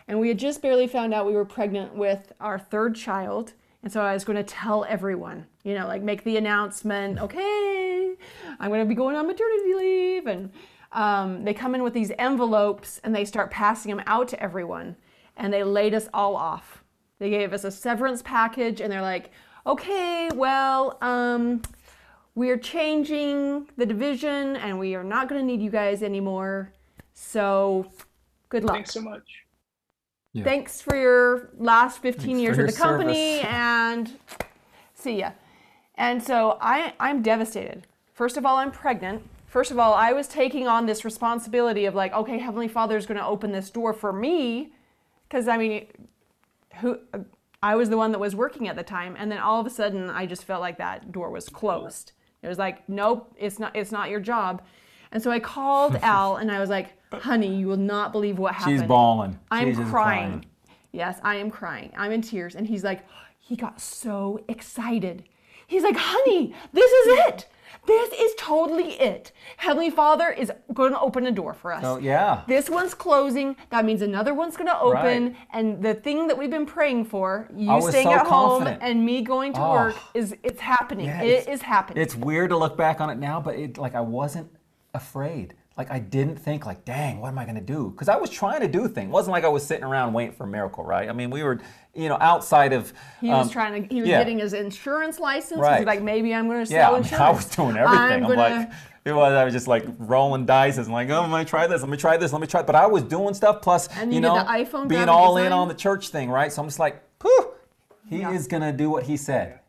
[0.09, 3.53] And we had just barely found out we were pregnant with our third child.
[3.83, 8.15] And so I was going to tell everyone, you know, like make the announcement, okay,
[8.59, 10.27] I'm going to be going on maternity leave.
[10.27, 10.51] And
[10.93, 14.97] um, they come in with these envelopes and they start passing them out to everyone.
[15.37, 16.83] And they laid us all off.
[17.19, 19.31] They gave us a severance package and they're like,
[19.67, 21.63] okay, well, um,
[22.35, 26.73] we're changing the division and we are not going to need you guys anymore.
[27.15, 27.91] So
[28.49, 28.77] good luck.
[28.77, 29.23] Thanks so much.
[30.35, 30.45] Yeah.
[30.45, 33.47] Thanks for your last 15 Thanks years with the company service.
[33.51, 34.13] and
[34.95, 35.31] see ya.
[35.95, 37.87] And so I, I'm devastated.
[38.13, 39.23] First of all, I'm pregnant.
[39.47, 43.07] First of all, I was taking on this responsibility of like, okay, Heavenly Father is
[43.07, 44.75] going to open this door for me.
[45.27, 45.87] Because I mean,
[46.81, 46.99] who
[47.63, 49.71] I was the one that was working at the time, and then all of a
[49.71, 52.13] sudden, I just felt like that door was closed.
[52.43, 53.75] It was like, nope, it's not.
[53.75, 54.63] It's not your job.
[55.13, 58.55] And so I called Al, and I was like, "Honey, you will not believe what
[58.55, 59.39] happened." She's bawling.
[59.51, 59.91] I'm She's crying.
[59.91, 60.45] crying.
[60.93, 61.93] Yes, I am crying.
[61.97, 63.05] I'm in tears, and he's like,
[63.39, 65.25] he got so excited.
[65.67, 67.49] He's like, "Honey, this is it."
[67.87, 69.31] This is totally it.
[69.59, 71.85] Heavenly Father is going to open a door for us.
[71.85, 72.43] Oh, yeah.
[72.49, 73.57] This one's closing.
[73.71, 75.25] That means another one's going to open.
[75.25, 75.37] Right.
[75.53, 78.83] And the thing that we've been praying for, you staying so at confident.
[78.83, 79.73] home and me going to oh.
[79.73, 80.11] work, ah.
[80.15, 81.07] is it's happening.
[81.07, 82.03] Yeah, it it's, is happening.
[82.03, 84.51] It's weird to look back on it now, but it, like I wasn't
[84.93, 87.91] afraid like I didn't think like, dang, what am I gonna do?
[87.91, 89.09] Because I was trying to do things.
[89.09, 91.09] It wasn't like I was sitting around waiting for a miracle, right?
[91.09, 91.61] I mean, we were,
[91.95, 92.93] you know, outside of.
[93.21, 93.95] He was um, trying to.
[93.95, 94.19] He was yeah.
[94.19, 95.61] getting his insurance license.
[95.61, 95.79] Right.
[95.79, 97.13] He's like, maybe I'm gonna sell yeah, insurance.
[97.13, 98.01] I, mean, I was doing everything.
[98.01, 98.37] I'm, I'm gonna...
[98.37, 98.71] like,
[99.05, 99.33] it was.
[99.33, 101.83] I was just like rolling dice and like, oh, let me try this.
[101.83, 102.33] Let me try this.
[102.33, 102.61] Let me try.
[102.61, 102.67] It.
[102.67, 104.45] But I was doing stuff plus, and you, know,
[104.89, 106.51] being all in on the church thing, right?
[106.51, 107.53] So I'm just like, whew,
[108.09, 108.33] He yeah.
[108.33, 109.61] is going to do what he said.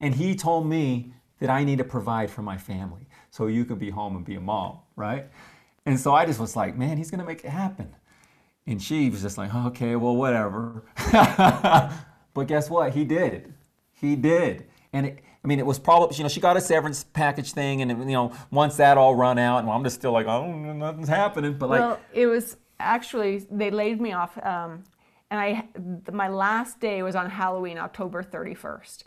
[0.00, 3.78] And he told me that I need to provide for my family so you can
[3.78, 5.26] be home and be a mom, right?
[5.86, 7.94] And so I just was like, man, he's going to make it happen.
[8.66, 10.84] And she was just like, okay, well, whatever.
[11.12, 12.92] but guess what?
[12.92, 13.54] He did.
[13.92, 14.66] He did.
[14.92, 17.80] And it, I mean, it was probably, you know, she got a severance package thing,
[17.80, 21.08] and, you know, once that all run out, and I'm just still like, oh, nothing's
[21.08, 21.54] happening.
[21.54, 24.36] But like, well, it was actually, they laid me off.
[24.44, 24.84] Um,
[25.30, 25.64] and I,
[26.12, 29.04] my last day was on Halloween, October 31st.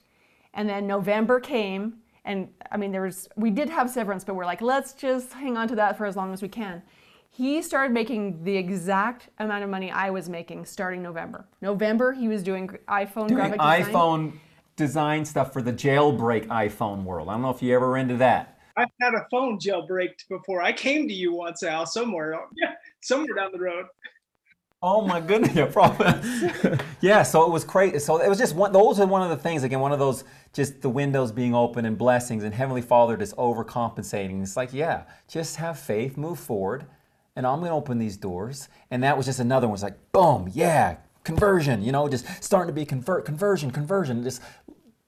[0.53, 4.45] And then November came, and I mean, there was, we did have severance, but we're
[4.45, 6.81] like, let's just hang on to that for as long as we can.
[7.29, 11.47] He started making the exact amount of money I was making starting November.
[11.61, 13.83] November, he was doing iPhone doing graphic design.
[13.83, 14.33] iPhone
[14.75, 17.29] design stuff for the jailbreak iPhone world.
[17.29, 18.59] I don't know if you ever were into that.
[18.77, 20.61] I've had a phone jailbreaked before.
[20.61, 23.85] I came to you once, Al, somewhere, yeah, somewhere down the road.
[24.85, 26.77] Oh my goodness, yeah, probably.
[26.99, 27.99] yeah, so it was crazy.
[27.99, 28.73] So it was just one.
[28.73, 29.63] Those are one of the things.
[29.63, 33.33] Again, one of those just the windows being open and blessings, and Heavenly Father just
[33.37, 34.43] overcompensating.
[34.43, 36.85] It's like, yeah, just have faith, move forward,
[37.37, 38.67] and I'm to open these doors.
[38.91, 39.75] And that was just another one.
[39.75, 41.81] It's like, boom, yeah, conversion.
[41.81, 44.21] You know, just starting to be convert, conversion, conversion.
[44.21, 44.41] Just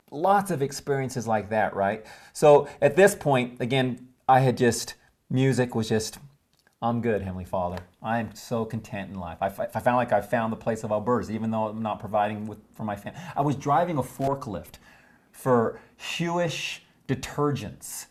[0.09, 2.05] lots of experiences like that, right?
[2.31, 4.93] So at this point, again, I had just
[5.29, 6.17] music was just
[6.85, 7.79] I'm good, Heavenly Father.
[8.03, 9.39] I am so content in life.
[9.41, 12.45] I, I found like I found the place of Alberta's, even though I'm not providing
[12.45, 13.19] with, for my family.
[13.35, 14.75] I was driving a forklift
[15.31, 18.05] for Huish Detergents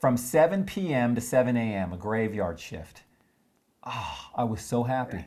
[0.00, 1.14] from 7 p.m.
[1.14, 3.02] to 7 a.m., a graveyard shift.
[3.86, 5.26] Oh, I was so happy.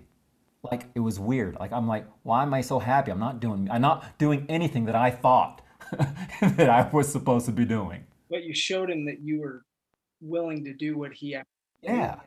[0.63, 1.55] Like it was weird.
[1.59, 3.11] Like I'm like, why am I so happy?
[3.11, 5.61] I'm not doing I'm not doing anything that I thought
[6.41, 8.05] that I was supposed to be doing.
[8.27, 9.65] But you showed him that you were
[10.19, 11.47] willing to do what he asked.
[11.83, 12.21] Yeah.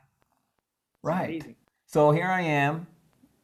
[1.03, 1.29] Right.
[1.29, 1.55] Amazing.
[1.85, 2.87] So here I am,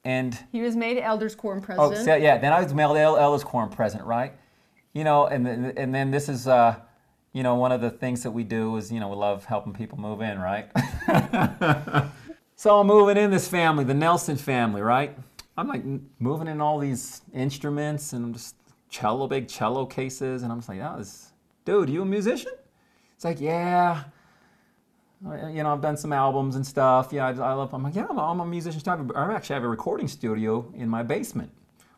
[0.06, 2.02] and he was made elders quorum president.
[2.02, 2.38] Oh, so, yeah.
[2.38, 4.34] Then I was made elders quorum president, right?
[4.94, 6.78] You know, and then, and then this is, uh,
[7.34, 9.74] you know, one of the things that we do is, you know, we love helping
[9.74, 10.70] people move in, right?
[12.56, 15.18] so I'm moving in this family, the Nelson family, right?
[15.58, 15.84] I'm like
[16.20, 18.56] moving in all these instruments and I'm just
[18.90, 21.34] cello, big cello cases, and I'm just like, oh, this,
[21.66, 22.54] dude, you a musician?
[23.16, 24.06] It's like, yeah
[25.26, 27.10] Uh, you know, I've done some albums and stuff.
[27.12, 27.74] Yeah, I, I love.
[27.74, 28.82] I'm like, yeah, I'm, a musician.
[29.16, 31.52] I actually have a recording studio in my basement.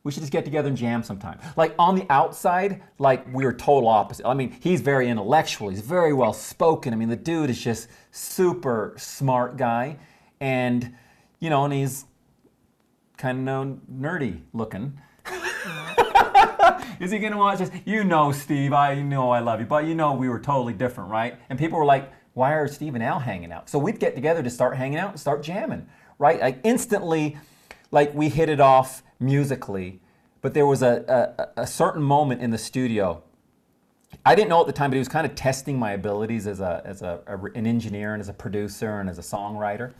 [0.03, 1.39] We should just get together and jam sometime.
[1.57, 4.25] Like on the outside, like we're total opposite.
[4.25, 5.69] I mean, he's very intellectual.
[5.69, 6.93] He's very well spoken.
[6.93, 9.97] I mean, the dude is just super smart guy,
[10.39, 10.95] and
[11.39, 12.05] you know, and he's
[13.17, 14.97] kind of nerdy looking.
[17.01, 17.71] is he gonna watch this?
[17.83, 18.71] You know, Steve.
[18.71, 21.37] I know I love you, but you know we were totally different, right?
[21.49, 22.09] And people were like
[22.39, 23.69] why are Steve and Al hanging out?
[23.69, 25.85] So we'd get together to start hanging out and start jamming,
[26.19, 26.39] right?
[26.39, 27.37] Like instantly,
[27.91, 29.99] like we hit it off musically,
[30.41, 33.21] but there was a, a, a certain moment in the studio.
[34.25, 36.61] I didn't know at the time, but he was kind of testing my abilities as,
[36.61, 39.91] a, as a, a an engineer and as a producer and as a songwriter.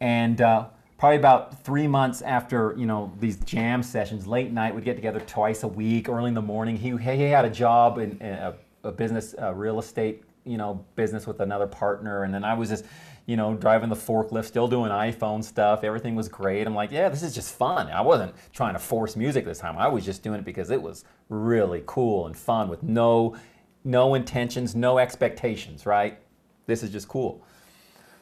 [0.00, 4.84] And uh, probably about three months after you know these jam sessions, late night, we'd
[4.84, 6.78] get together twice a week, early in the morning.
[6.78, 10.84] He, he had a job in, in a, a business, a real estate you know
[10.94, 12.24] business with another partner.
[12.24, 12.84] And then i was just
[13.26, 15.84] you know driving the forklift still doing iphone stuff.
[15.84, 16.66] Everything was great.
[16.66, 17.88] I'm like yeah this is just fun.
[17.88, 19.76] I wasn't trying to force music this time.
[19.76, 23.36] I was just doing it because it was really cool and fun with no
[23.84, 26.18] no intentions no expectations right?
[26.66, 27.42] This is just cool.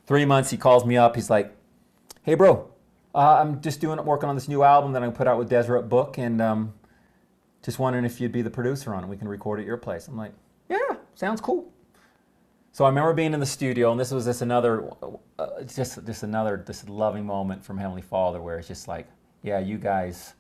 [0.07, 1.15] Three months he calls me up.
[1.15, 1.55] He's like
[2.29, 2.69] hey bro
[3.15, 5.49] uh, i'm just doing it working on this new album that i'm put out with
[5.49, 6.75] deseret book and um,
[7.63, 9.07] just wondering if you'd be the producer on it.
[9.09, 10.09] We can record at your place.
[10.09, 10.33] I'm like
[10.69, 11.73] yeah sounds cool
[12.79, 14.89] so I remember being in the studio, and this was just another,
[15.37, 19.09] uh, just just another this loving moment from Heavenly Father, where it's just like,
[19.43, 20.35] yeah, you guys,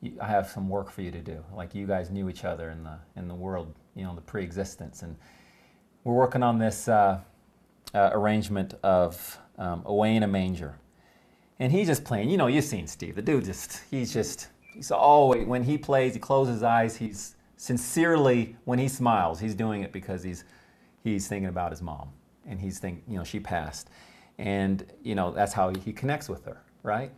[0.00, 1.44] you, I have some work for you to do.
[1.54, 5.02] Like you guys knew each other in the in the world, you know, the pre-existence,
[5.02, 5.14] and
[6.02, 7.20] we're working on this uh,
[7.94, 10.74] uh, arrangement of um, "Away in a Manger,"
[11.60, 12.30] and he's just playing.
[12.30, 13.14] You know, you've seen Steve.
[13.14, 16.96] The dude just he's just he's always when he plays, he closes his eyes.
[16.96, 20.42] He's sincerely when he smiles, he's doing it because he's
[21.12, 22.10] he's thinking about his mom
[22.46, 23.88] and he's thinking, you know, she passed.
[24.38, 27.10] And, you know, that's how he connects with her, right?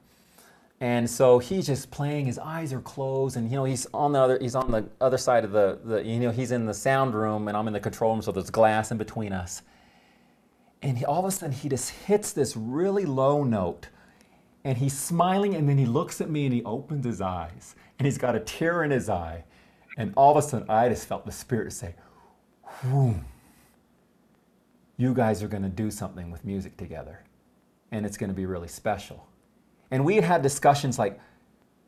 [0.80, 4.20] And so he's just playing, his eyes are closed, and you know, he's on the
[4.20, 7.14] other he's on the other side of the, the you know, he's in the sound
[7.14, 9.62] room and I'm in the control room, so there's glass in between us.
[10.80, 13.88] And he, all of a sudden he just hits this really low note.
[14.64, 17.74] And he's smiling, and then he looks at me and he opens his eyes.
[17.98, 19.44] And he's got a tear in his eye.
[19.96, 21.94] And all of a sudden I just felt the spirit say,
[22.62, 23.24] Whoom
[24.98, 27.24] you guys are going to do something with music together
[27.90, 29.26] and it's going to be really special.
[29.90, 31.18] And we had had discussions like,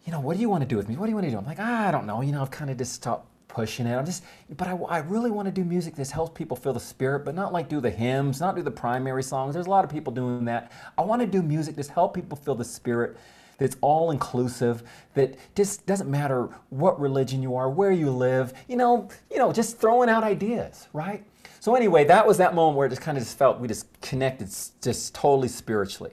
[0.04, 0.96] you know, what do you want to do with me?
[0.96, 1.36] What do you want to do?
[1.36, 2.22] I'm like, ah, I don't know.
[2.22, 3.94] You know, I've kind of just stopped pushing it.
[3.94, 4.24] I'm just,
[4.56, 7.34] but I, I really want to do music that helps people feel the spirit, but
[7.34, 9.54] not like do the hymns, not do the primary songs.
[9.54, 10.72] There's a lot of people doing that.
[10.96, 13.16] I want to do music that help people feel the spirit
[13.58, 14.82] that's all inclusive,
[15.12, 19.52] that just doesn't matter what religion you are, where you live, you know, you know,
[19.52, 21.24] just throwing out ideas, right?
[21.61, 23.86] So anyway, that was that moment where it just kind of just felt we just
[24.00, 24.48] connected
[24.82, 26.12] just totally spiritually.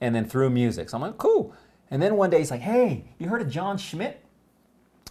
[0.00, 0.88] And then through music.
[0.88, 1.54] So I'm like, cool.
[1.90, 4.24] And then one day he's like, hey, you heard of Jon Schmidt?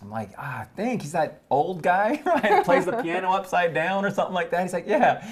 [0.02, 2.58] I'm like, ah, I think he's that old guy, right?
[2.58, 4.64] He plays the piano upside down or something like that.
[4.64, 5.28] He's like, yeah.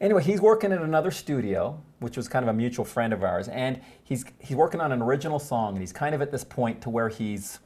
[0.00, 3.46] Anyway, he's working at another studio, which was kind of a mutual friend of ours,
[3.48, 6.80] and he's he's working on an original song, and he's kind of at this point
[6.82, 7.60] to where he's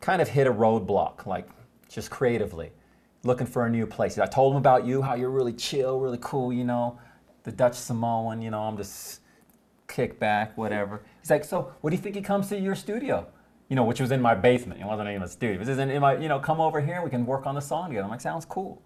[0.00, 1.48] kind of hit a roadblock, like
[1.88, 2.70] just creatively,
[3.24, 4.18] looking for a new place.
[4.18, 6.98] I told him about you, how you're really chill, really cool, you know,
[7.44, 9.20] the Dutch Samoan, you know, I'm just
[9.88, 11.02] kick back, whatever.
[11.20, 13.26] He's like, so what do you think he comes to your studio?
[13.72, 14.82] you know, which was in my basement.
[14.82, 15.54] It wasn't even a studio.
[15.54, 17.02] It was in, in my, you know, come over here.
[17.02, 18.04] We can work on the song together.
[18.04, 18.82] I'm like, sounds cool.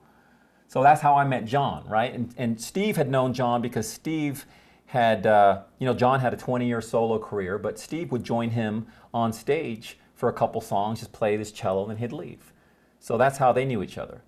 [0.68, 2.14] So that's how I met Jon, right?
[2.14, 4.46] And, and Steve had known Jon because Steve
[4.86, 8.50] had, uh, you know, Jon had a 20 year solo career, but Steve would join
[8.50, 12.52] him on stage for a couple songs, just play this cello, and then he'd leave.
[13.00, 14.22] So that's how they knew each other.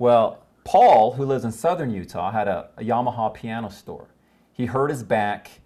[0.00, 4.08] Well, Paul, who lives in southern Utah, had a, a Yamaha piano store.
[4.52, 5.60] He hurt his back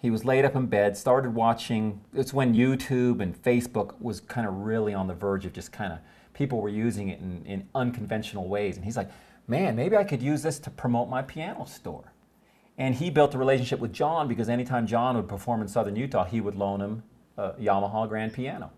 [0.00, 2.00] he was laid up in bed, started watching.
[2.14, 5.92] It's when YouTube and Facebook was kind of really on the verge of just kind
[5.92, 5.98] of
[6.34, 8.76] people were using it in, in unconventional ways.
[8.76, 9.10] And he's like,
[9.48, 12.12] man, maybe I could use this to promote my piano store.
[12.76, 16.24] And he built a relationship with Jon because anytime Jon would perform in southern Utah,
[16.24, 17.02] he would loan him
[17.36, 18.70] a Yamaha grand piano,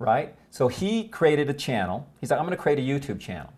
[0.00, 0.34] right?
[0.50, 2.08] So he created a channel.
[2.20, 3.52] He's like, I'm going to create a YouTube channel.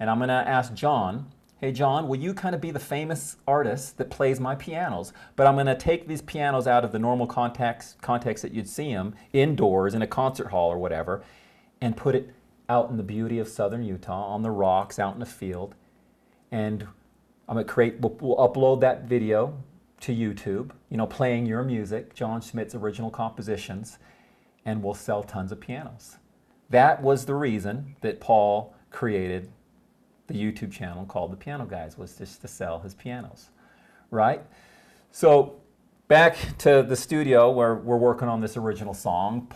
[0.00, 1.30] And I'm going to ask Jon
[1.64, 5.14] hey, Jon, will you kind of be the famous artist that plays my pianos?
[5.34, 8.68] But I'm going to take these pianos out of the normal context, context that you'd
[8.68, 11.24] see them indoors in a concert hall or whatever,
[11.80, 12.34] and put it
[12.68, 15.74] out in the beauty of southern Utah on the rocks out in the field.
[16.52, 16.82] And
[17.48, 19.56] I'm going to create, we'll, we'll upload that video
[20.00, 23.98] to YouTube, you know, playing your music, Jon Schmidt's original compositions,
[24.66, 26.18] and we'll sell tons of pianos.
[26.68, 29.50] That was the reason that Paul created
[30.26, 33.50] the YouTube channel called The Piano Guys was just to sell his pianos,
[34.10, 34.42] right?
[35.10, 35.60] So
[36.08, 39.50] back to the studio where we're working on this original song.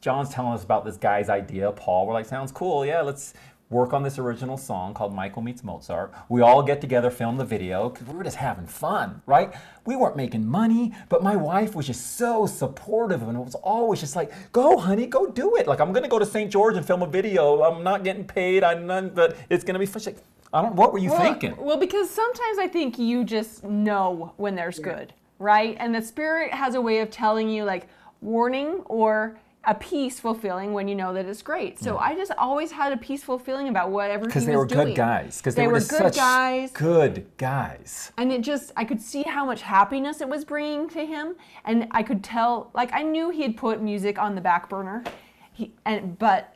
[0.00, 2.06] Jon's telling us about this guy's idea, Paul.
[2.06, 2.86] We're like, sounds cool.
[2.86, 3.34] Yeah, let's
[3.70, 6.12] work on this original song called Michael Meets Mozart.
[6.28, 9.54] We all get together, film the video, because we were just having fun, right?
[9.84, 14.00] We weren't making money, but my wife was just so supportive and it was always
[14.00, 15.66] just like, go, honey, go do it.
[15.66, 16.50] Like, I'm going to go to St.
[16.50, 17.62] George and film a video.
[17.62, 20.02] I'm not getting paid, I'm none, but it's going to be fun.
[20.06, 20.18] Like,
[20.52, 21.54] I don't, what were you well, thinking?
[21.58, 24.84] Well, because sometimes I think you just know when there's yeah.
[24.84, 25.76] good, right?
[25.78, 27.86] And the spirit has a way of telling you, like,
[28.22, 31.78] warning or a peaceful feeling when you know that it's great.
[31.78, 32.00] So yeah.
[32.00, 34.88] I just always had a peaceful feeling about whatever because they were doing.
[34.88, 35.38] good guys.
[35.38, 36.70] Because they, they, were, were good guys.
[36.70, 38.12] Good guys.
[38.16, 41.88] And it just I could see how much happiness it was bringing to him, and
[41.90, 45.04] I could tell like I knew he had put music on the back burner,
[45.52, 46.54] he and but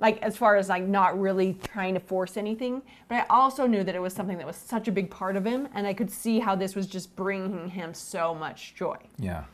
[0.00, 3.84] like as far as like not really trying to force anything but i also knew
[3.84, 6.10] that it was something that was such a big part of him and i could
[6.10, 9.44] see how this was just bringing him so much joy yeah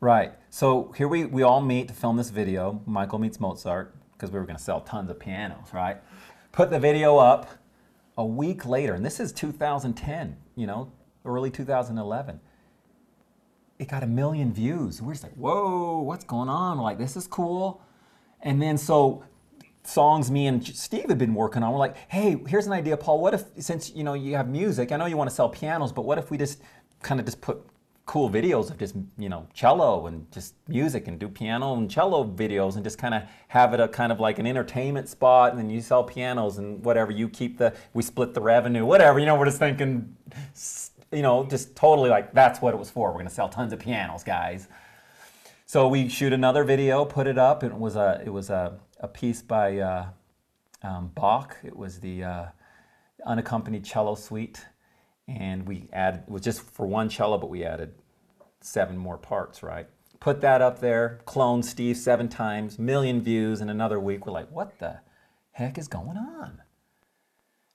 [0.00, 0.32] Right.
[0.50, 4.38] So here we, we all meet to film this video, Michael Meets Mozart, because we
[4.38, 5.96] were going to sell tons of pianos, right?
[6.52, 7.50] Put the video up
[8.16, 10.92] a week later, and this is 2010, you know,
[11.24, 12.38] early 2011.
[13.80, 15.02] It got a million views.
[15.02, 16.78] We're just like, whoa, what's going on?
[16.78, 17.82] We're like, this is cool.
[18.40, 19.24] And then so
[19.82, 23.20] songs me and Steve had been working on, we're like, hey, here's an idea, Paul.
[23.20, 25.90] What if, since you know you have music, I know you want to sell pianos,
[25.90, 26.60] but what if we just
[27.02, 27.67] kind of just put
[28.08, 32.24] cool videos of just you know cello and just music and do piano and cello
[32.24, 35.58] videos and just kind of have it a kind of like an entertainment spot and
[35.58, 39.26] then you sell pianos and whatever you keep the we split the revenue whatever you
[39.26, 40.16] know we're just thinking
[41.12, 43.74] you know just totally like that's what it was for we're going to sell tons
[43.74, 44.68] of pianos guys.
[45.66, 49.08] So we shoot another video put it up it was a it was a, a
[49.08, 50.06] piece by uh,
[50.82, 52.46] um, Bach it was the uh,
[53.26, 54.64] unaccompanied cello suite
[55.28, 57.94] and we added it was just for one cello but we added
[58.60, 59.86] seven more parts right?
[60.20, 64.26] Put that up there clone steve seven times million views in another week.
[64.26, 65.00] We're like what the
[65.52, 66.62] heck is going on?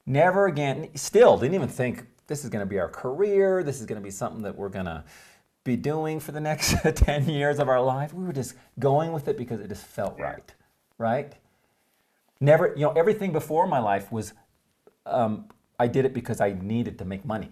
[0.05, 3.63] Never again still didn't even think this is going to be our career.
[3.63, 5.03] This is going to be something that we're going to
[5.63, 8.13] be doing for the next 10 years of our life.
[8.13, 10.53] We were just going with it because it just felt right
[10.97, 11.33] right?
[12.39, 14.33] Never you know everything before my life was
[15.05, 15.49] um,
[15.83, 17.51] I did it because I needed to make money.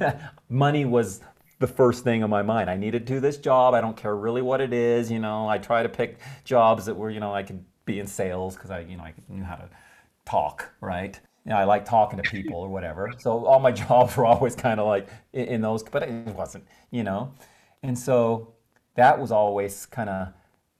[0.48, 1.20] money was
[1.58, 2.70] the first thing on my mind.
[2.70, 3.74] I need to do this job.
[3.74, 5.10] I don't care really what it is.
[5.10, 8.06] You know, I try to pick jobs that were, you know, I could be in
[8.06, 9.68] sales because I, you know, I knew how to
[10.24, 11.18] talk, right?
[11.44, 13.12] You know, I like talking to people or whatever.
[13.18, 16.64] So all my jobs were always kind of like in, in those, but it wasn't,
[16.92, 17.34] you know.
[17.82, 18.54] And so
[18.94, 20.28] that was always kind of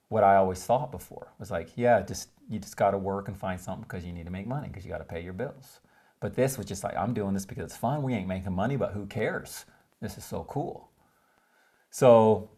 [0.08, 3.36] what I always thought before was like, yeah, just you just got to work and
[3.36, 5.80] find something because you need to make money because you got to pay your bills.
[6.22, 8.04] But this was just like, I'm doing this because it's fun.
[8.04, 9.66] We ain't making money, but who cares?
[10.00, 10.88] This is so cool.
[11.90, 12.48] So,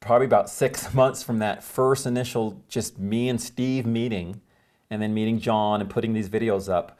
[0.00, 4.40] probably about six months from that first initial just me and Steve meeting,
[4.88, 6.98] and then meeting Jon and putting these videos up,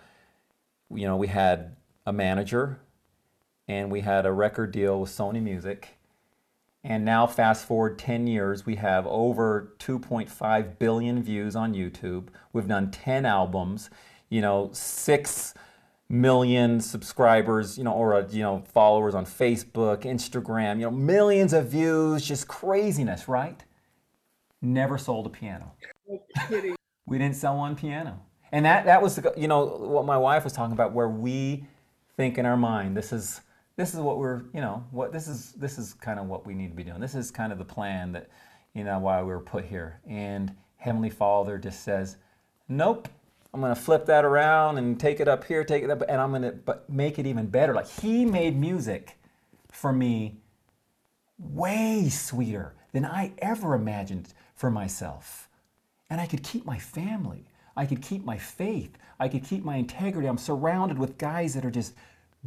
[0.95, 2.81] you know, we had a manager
[3.67, 5.97] and we had a record deal with Sony Music.
[6.87, 12.29] And now, fast forward 10 years, we have over 2.5 billion views on YouTube.
[12.53, 13.89] We've done 10 albums,
[14.35, 15.55] you know, six
[16.09, 21.53] million subscribers, you know, or uh, you know, followers on Facebook, Instagram, you know, millions
[21.53, 23.63] of views, just craziness, right?
[24.61, 25.71] Never sold a piano.
[26.51, 28.21] we didn't sell one piano.
[28.51, 31.65] And that that was the, you know what my wife was talking about where we
[32.17, 33.41] think in our mind this is
[33.77, 36.55] this is what we're, you know, what this is this is kind of what we
[36.55, 36.99] need to be doing.
[37.01, 38.31] This is kind of the plan that
[38.75, 40.01] you know why we were put here.
[40.09, 42.17] And Heavenly Father just says,
[42.69, 43.09] "Nope,
[43.55, 46.21] I'm going to flip that around and take it up here, take it up, and
[46.21, 47.73] I'm going to make it even better.
[47.73, 49.17] Like he made music
[49.71, 50.39] for me
[51.39, 55.49] way sweeter than I ever imagined for myself.
[56.11, 57.49] And I could keep my family.
[57.77, 58.99] I could keep my faith.
[59.21, 60.27] I could keep my integrity.
[60.27, 61.95] I'm surrounded with guys that are just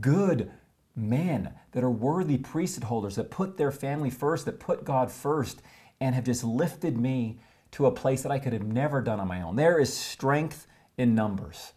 [0.01, 0.51] good
[0.93, 5.61] men, that are worthy priesthood holders, that put their family first, that put God first,
[6.01, 7.39] and have just lifted me
[7.71, 9.55] to a place that I could have never done on my own.
[9.55, 10.67] There is strength
[10.97, 11.73] in numbers.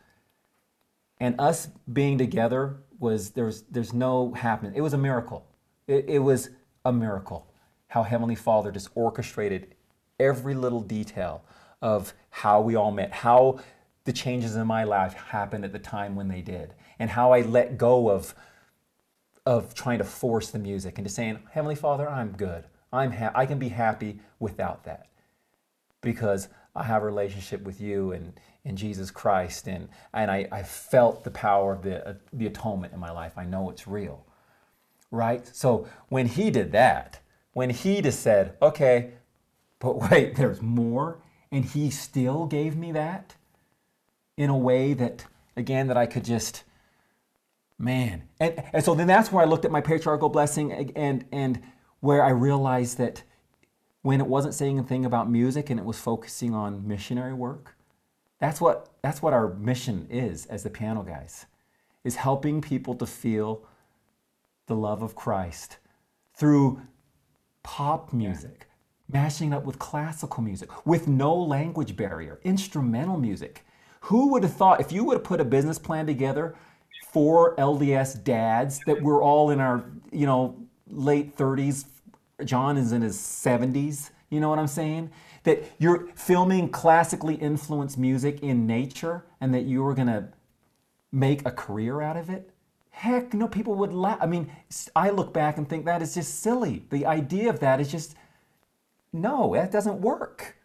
[1.19, 4.73] And us being together was there's there's no happening.
[4.75, 5.47] It was a miracle.
[5.87, 6.51] It, it was
[6.85, 7.47] a miracle
[7.89, 9.75] how Heavenly Father just orchestrated
[10.21, 11.43] every little detail
[11.83, 13.59] of how we all met, how
[14.05, 17.43] the changes in my life happened at the time when they did, and how I
[17.43, 18.35] let go of
[19.47, 22.65] of trying to force the music into saying, Heavenly Father, I'm good.
[22.93, 25.09] I'm ha- I can be happy without that
[26.01, 28.35] because I have a relationship with you and,
[28.65, 32.93] and Jesus Christ, and, and I, I felt the power of the, uh, the atonement
[32.93, 33.33] in my life.
[33.37, 34.27] I know it's real,
[35.11, 35.47] right?
[35.55, 37.21] So when he did that,
[37.53, 39.13] when he just said, okay,
[39.79, 43.35] but wait, there's more, and he still gave me that
[44.37, 46.65] in a way that, again, that I could just,
[47.79, 48.23] man.
[48.39, 51.63] And, and so then that's where I looked at my patriarchal blessing and, and
[52.01, 53.23] where I realized that
[54.03, 57.77] when it wasn't saying a thing about music and it was focusing on missionary work.
[58.41, 61.47] That's what, that's what our mission is as the piano guys,
[62.05, 63.65] is helping people to feel
[64.67, 65.77] the love of Christ
[66.35, 66.81] through
[67.63, 68.67] pop music,
[69.13, 73.65] mashing up with classical music, with no language barrier, instrumental music.
[74.05, 76.55] Who would have thought, if you would have put a business plan together
[77.13, 80.57] for LDS dads that we're all in our, you know,
[80.89, 81.85] late 30s,
[82.45, 84.11] Jon is in his 70s.
[84.31, 85.11] You know what I'm saying?
[85.45, 90.29] That you're filming classically influenced music in nature and that you were going to
[91.13, 92.51] make a career out of it?
[92.91, 94.19] Heck, no, people would laugh.
[94.21, 94.53] I mean,
[94.95, 96.85] I look back and think that is just silly.
[96.91, 98.15] The idea of that is just,
[99.13, 100.57] no, that doesn't work.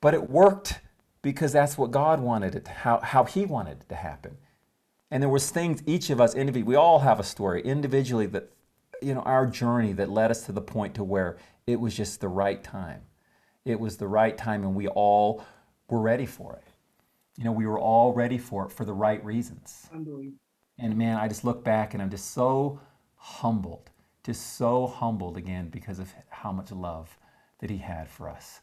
[0.00, 0.80] But it worked
[1.22, 4.36] because that's what God wanted it, how, how He wanted it to happen.
[5.10, 8.50] And there was things, each of us, we all have a story individually that
[9.02, 11.36] you know, our journey that led us to the point to where
[11.66, 13.02] it was just the right time.
[13.64, 15.44] It was the right time and we all
[15.88, 16.64] were ready for it.
[17.36, 19.88] You know, we were all ready for it for the right reasons.
[20.78, 22.80] And man, I just look back and I'm just so
[23.16, 23.90] humbled,
[24.24, 27.18] just so humbled again because of how much love
[27.60, 28.60] that he had for us.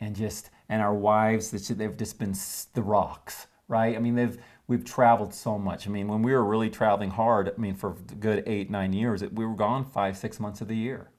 [0.00, 2.34] And just, and our wives, they've just been
[2.74, 3.94] the rocks, right?
[3.94, 5.86] I mean, they've, we've traveled so much.
[5.86, 8.94] I mean, when we were really traveling hard, I mean, for a good eight, nine
[8.94, 11.10] years, we were gone five, six months of the year.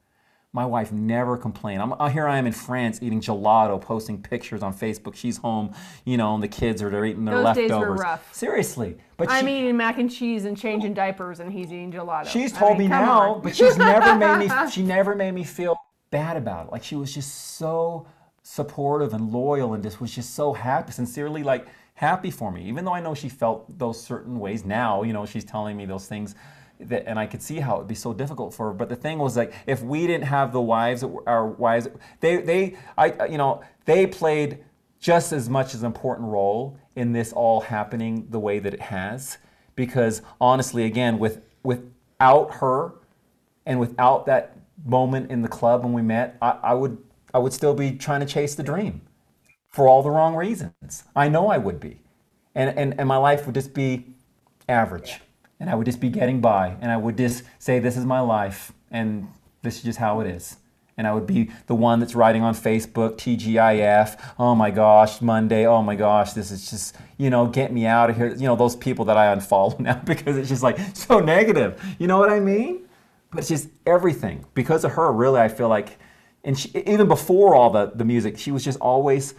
[0.54, 1.82] My wife never complained.
[1.82, 5.16] I'm, uh, here I am in France eating gelato, posting pictures on Facebook.
[5.16, 5.74] She's home,
[6.04, 7.70] you know, and the kids are eating their Those leftovers.
[7.70, 8.34] days were rough.
[8.36, 12.28] Seriously, but I'm she, eating mac and cheese and changing diapers, and he's eating gelato.
[12.28, 13.42] She's told I mean, me now, on.
[13.42, 14.52] but she's never made me.
[14.72, 15.78] She never made me feel
[16.10, 16.72] bad about it.
[16.74, 18.06] Like she was just so
[18.44, 22.84] supportive and loyal, and just was just so happy, sincerely, like happy for me, even
[22.84, 24.66] though I know she felt those certain ways.
[24.66, 26.36] Now, you know, she's telling me those things.
[26.90, 28.74] That, and I could see how it'd be so difficult for her.
[28.74, 31.88] But the thing was like, if we didn't have the wives, our wives,
[32.20, 34.64] they, they, I, you know, they played
[35.00, 39.38] just as much as important role in this all happening the way that it has.
[39.76, 42.94] Because honestly, again, with without her
[43.66, 46.98] and without that moment in the club when we met, I, I would
[47.34, 49.02] I would still be trying to chase the dream
[49.70, 51.04] for all the wrong reasons.
[51.16, 52.02] I know I would be.
[52.54, 54.08] And, and, and my life would just be
[54.68, 55.22] average.
[55.62, 56.76] And I would just be getting by.
[56.82, 58.72] And I would just say, this is my life.
[58.90, 59.30] And
[59.62, 60.58] this is just how it is.
[60.98, 65.68] And I would be the one that's writing on Facebook, TGIF, oh my gosh, Monday,
[65.68, 68.34] oh my gosh, this is just, you know, get me out of here.
[68.34, 71.80] You know, those people that I unfollow now because it's just like so negative.
[72.00, 72.88] You know what I mean?
[73.30, 74.46] But it's just everything.
[74.56, 76.00] Because of her, really, I feel like,
[76.44, 79.36] and she, even before all the, the music, she was just always,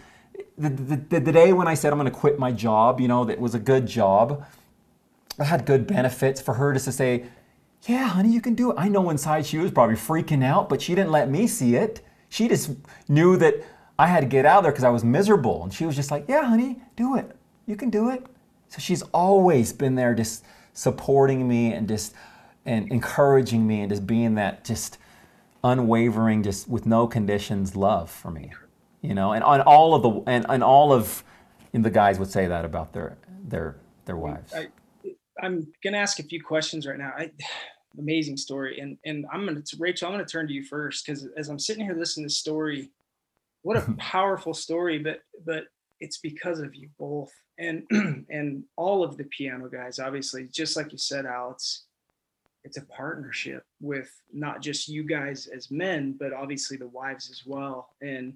[0.57, 3.25] the, the, the day when I said I'm going to quit my job, you know,
[3.25, 4.45] that was a good job,
[5.39, 7.25] I had good benefits for her just to say,
[7.87, 8.75] yeah, honey, you can do it.
[8.77, 12.01] I know inside she was probably freaking out, but she didn't let me see it.
[12.29, 12.71] She just
[13.07, 13.55] knew that
[13.99, 15.63] I had to get out of there because I was miserable.
[15.63, 17.35] And she was just like, yeah, honey, do it.
[17.65, 18.25] You can do it.
[18.69, 20.43] So she's always been there just
[20.73, 22.13] supporting me and just
[22.65, 24.97] and encouraging me and just being that just
[25.63, 28.51] unwavering, just with no conditions love for me.
[29.01, 31.23] You know, and on all of the and, and all of
[31.73, 34.53] and the guys would say that about their their their wives.
[34.53, 34.69] I,
[35.43, 37.13] I'm gonna ask a few questions right now.
[37.17, 37.31] I,
[37.99, 40.07] amazing story, and and I'm gonna Rachel.
[40.07, 42.89] I'm gonna turn to you first because as I'm sitting here listening to the story,
[43.61, 44.99] what a powerful story.
[44.99, 45.65] But but
[45.99, 47.83] it's because of you both and
[48.29, 49.99] and all of the piano guys.
[49.99, 51.85] Obviously, just like you said, Al, it's
[52.63, 57.45] it's a partnership with not just you guys as men, but obviously the wives as
[57.45, 57.89] well.
[58.01, 58.35] And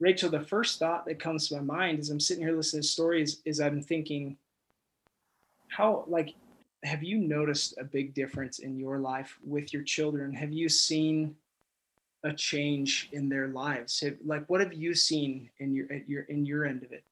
[0.00, 2.88] Rachel, the first thought that comes to my mind as I'm sitting here listening to
[2.88, 4.38] stories is I'm thinking
[5.70, 6.34] how like
[6.84, 10.32] have you noticed a big difference in your life with your children?
[10.32, 11.34] Have you seen
[12.24, 14.00] a change in their lives?
[14.00, 17.04] Have, like what have you seen in your at your in your end of it?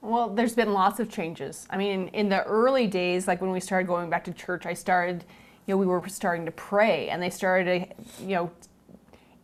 [0.00, 1.66] Well there's been lots of changes.
[1.70, 4.74] I mean in the early days like when we started going back to church i
[4.74, 5.24] started
[5.66, 7.88] you know we were starting to pray and they started
[8.18, 8.50] to you know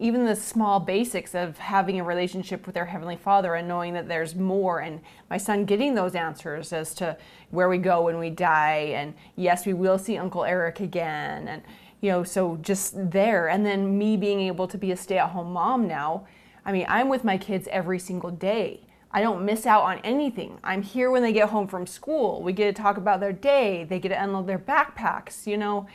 [0.00, 4.08] even the small basics of having a relationship with their heavenly father and knowing that
[4.08, 7.16] there's more and my son getting those answers as to
[7.50, 11.62] where we go when we die and yes we will see uncle eric again and
[12.00, 13.48] you know so just there.
[13.48, 16.26] And then me being able to be a stay-at-home mom now
[16.64, 18.82] i mean i'm with my kids every single day.
[19.10, 20.58] I don't miss out on anything.
[20.62, 22.42] I'm here when they get home from school.
[22.42, 23.84] We get to talk about their day.
[23.84, 25.86] They get to unload their backpacks you know.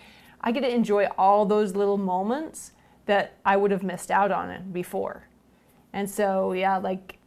[0.41, 2.73] I get to enjoy all those little moments
[3.05, 5.27] that I would have missed out on it before.
[5.91, 7.19] And so, yeah, like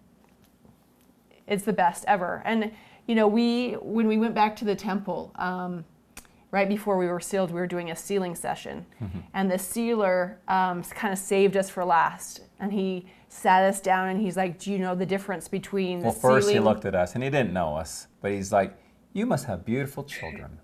[1.47, 2.43] it's the best ever.
[2.44, 2.73] And,
[3.07, 5.85] you know, we, when we went back to the temple, um,
[6.51, 8.86] right before we were sealed, we were doing a sealing session.
[9.01, 9.19] Mm-hmm.
[9.35, 12.40] And the sealer um, kind of saved us for last.
[12.59, 16.12] And he sat us down and he's like, Do you know the difference between Well,
[16.12, 18.77] first he looked at us and he didn't know us, but he's like,
[19.12, 20.59] You must have beautiful children.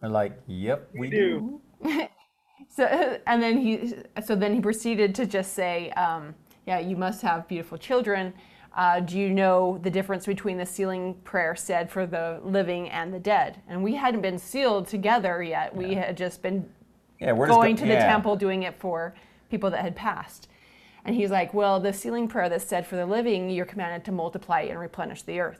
[0.00, 1.60] We're like, Yep, we, we do.
[1.82, 2.08] do.
[2.68, 2.84] So
[3.26, 3.94] and then he
[4.24, 6.34] so then he proceeded to just say, um,
[6.66, 8.34] "Yeah, you must have beautiful children."
[8.74, 13.12] Uh, do you know the difference between the sealing prayer said for the living and
[13.12, 13.60] the dead?
[13.68, 15.76] And we hadn't been sealed together yet.
[15.76, 16.66] We had just been
[17.20, 18.06] yeah, we're going go- to the yeah.
[18.06, 19.14] temple doing it for
[19.50, 20.48] people that had passed.
[21.04, 24.12] And he's like, Well, the sealing prayer that said for the living, you're commanded to
[24.12, 25.58] multiply and replenish the earth.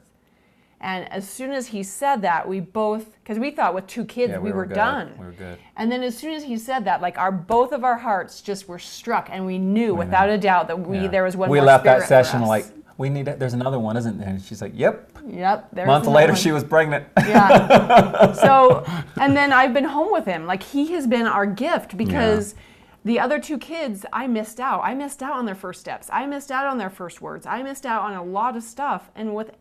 [0.83, 4.31] And as soon as he said that, we both, because we thought with two kids
[4.31, 5.15] yeah, we, we, were, were done.
[5.17, 5.57] We were good.
[5.77, 8.67] And then as soon as he said that, like our both of our hearts just
[8.67, 11.07] were struck, and we knew without a doubt that we yeah.
[11.07, 11.49] there was one.
[11.49, 12.65] We left that session like
[12.97, 13.29] we need.
[13.29, 14.27] It, there's another one, isn't there?
[14.27, 15.69] And she's like, "Yep." Yep.
[15.71, 16.41] There's Month later, one.
[16.41, 17.07] she was pregnant.
[17.17, 18.33] Yeah.
[18.41, 18.83] so,
[19.15, 20.45] and then I've been home with him.
[20.45, 22.53] Like he has been our gift because.
[22.53, 22.59] Yeah.
[23.05, 24.79] The other two kids, I missed out.
[24.81, 26.07] I missed out on their first steps.
[26.09, 27.45] I missed out on their first words.
[27.45, 29.11] I missed out on a lot of stuff.
[29.13, 29.51] And with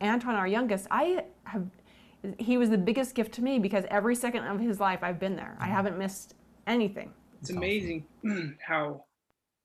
[0.00, 1.66] Anton, our youngest, I have
[2.38, 5.36] he was the biggest gift to me because every second of his life I've been
[5.36, 5.56] there.
[5.58, 5.72] I mm-hmm.
[5.72, 6.34] haven't missed
[6.66, 7.12] anything.
[7.40, 8.04] It's amazing
[8.66, 9.04] how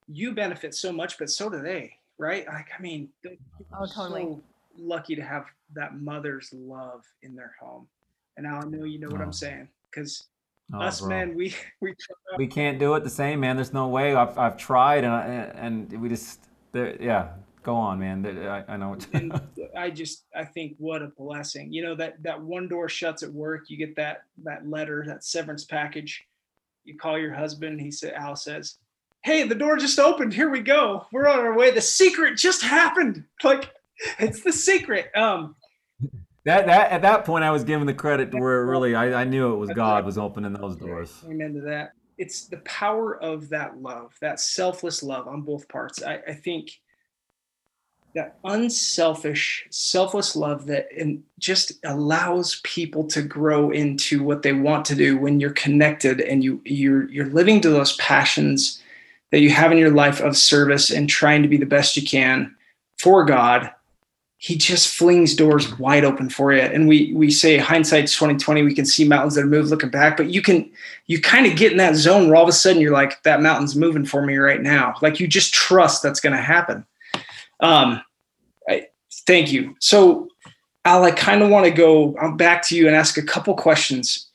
[0.08, 2.46] you benefit so much, but so do they, right?
[2.46, 4.22] Like, I mean, oh, totally.
[4.22, 4.42] so
[4.78, 5.44] lucky to have
[5.74, 7.86] that mother's love in their home.
[8.36, 9.32] And now I know you know what I'm oh.
[9.32, 10.28] saying because
[10.72, 11.10] oh, us bro.
[11.10, 11.94] men, we we
[12.38, 13.56] we can't do it the same, man.
[13.56, 14.14] There's no way.
[14.14, 15.26] I've I've tried, and I,
[15.56, 16.40] and we just
[16.72, 17.28] there, yeah
[17.66, 18.24] go on, man.
[18.46, 18.96] I, I know.
[19.12, 19.38] and
[19.76, 21.72] I just, I think what a blessing.
[21.72, 23.64] You know that that one door shuts at work.
[23.68, 26.24] You get that that letter, that severance package.
[26.84, 27.80] You call your husband.
[27.80, 28.76] He said, Al says,
[29.24, 30.32] "Hey, the door just opened.
[30.32, 31.06] Here we go.
[31.12, 31.72] We're on our way.
[31.72, 33.24] The secret just happened.
[33.44, 33.70] Like
[34.18, 35.56] it's the secret." Um,
[36.44, 39.22] that that at that point, I was given the credit to where it really I,
[39.22, 41.24] I knew it was God was opening those doors.
[41.26, 41.92] Amen to that.
[42.16, 46.02] It's the power of that love, that selfless love on both parts.
[46.02, 46.70] I, I think
[48.16, 54.86] that unselfish, selfless love that um, just allows people to grow into what they want
[54.86, 58.82] to do when you're connected and you you're you're living to those passions
[59.32, 62.08] that you have in your life of service and trying to be the best you
[62.08, 62.56] can
[62.98, 63.70] for God.
[64.38, 66.62] He just flings doors wide open for you.
[66.62, 70.16] And we we say hindsight's 2020, we can see mountains that are moved looking back,
[70.16, 70.70] but you can
[71.06, 73.42] you kind of get in that zone where all of a sudden you're like, that
[73.42, 74.94] mountain's moving for me right now.
[75.02, 76.86] Like you just trust that's gonna happen.
[77.60, 78.02] Um,
[78.68, 78.88] I,
[79.26, 79.76] thank you.
[79.80, 80.28] So,
[80.84, 83.54] Al, I kind of want to go um, back to you and ask a couple
[83.54, 84.28] questions.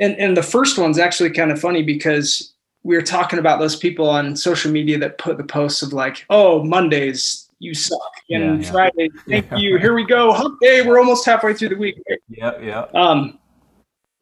[0.00, 3.76] And, and the first one's actually kind of funny because we were talking about those
[3.76, 8.00] people on social media that put the posts of like, oh, Mondays, you suck.
[8.30, 8.72] And yeah, yeah.
[8.72, 9.56] Friday, thank yeah.
[9.56, 9.78] you.
[9.78, 10.32] Here we go.
[10.32, 10.86] Hump day.
[10.86, 12.00] We're almost halfway through the week.
[12.28, 12.86] Yeah, yeah.
[12.94, 13.38] Um,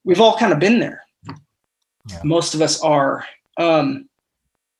[0.04, 1.04] we've all kind of been there.
[2.24, 3.26] Most of us are.
[3.58, 4.08] Um,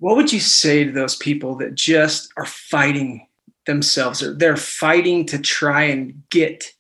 [0.03, 3.25] what would you say to those people that just are fighting
[3.67, 6.73] themselves or they're fighting to try and get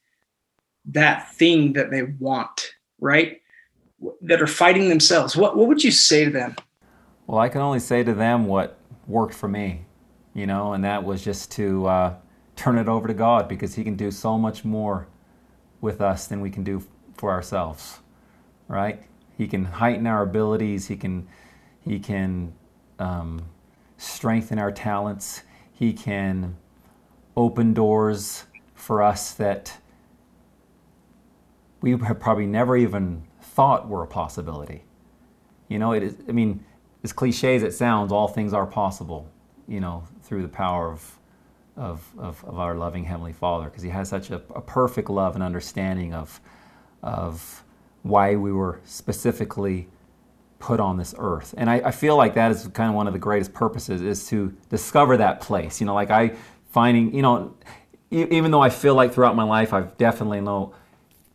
[0.87, 3.41] that thing that they want, right?
[4.23, 5.37] That are fighting themselves.
[5.37, 6.57] What what would you say to them?
[7.29, 8.77] Well, I can only say to them what
[9.07, 9.85] worked for me,
[10.35, 12.15] you know, and that was just to uh,
[12.57, 15.07] turn it over to God because He can do so much more
[15.81, 16.83] with us than we can do
[17.17, 18.01] for ourselves,
[18.67, 19.01] right?
[19.39, 20.89] He can heighten our abilities.
[20.89, 21.29] He can
[21.83, 22.55] He can
[23.03, 23.43] um,
[23.99, 25.43] strengthen our talents.
[25.73, 26.57] He can
[27.37, 29.79] open doors for us that
[31.81, 34.85] we have probably never even thought were a possibility.
[35.69, 36.65] You know, it is, I mean,
[37.03, 39.29] as cliche as it sounds, all things are possible,
[39.67, 41.19] you know, through the power of,
[41.77, 45.35] of, of, of our loving Heavenly Father, because He has such a, a perfect love
[45.35, 46.41] and understanding of,
[47.03, 47.65] of
[48.03, 49.89] why we were specifically
[50.63, 51.55] put on this earth.
[51.59, 54.29] And I, I, feel like that is kind of one of the greatest purposes is
[54.29, 55.81] to discover that place.
[55.81, 56.37] You know, like I
[56.71, 57.57] finding, you know,
[58.13, 60.73] even though I feel like throughout my life I've definitely know,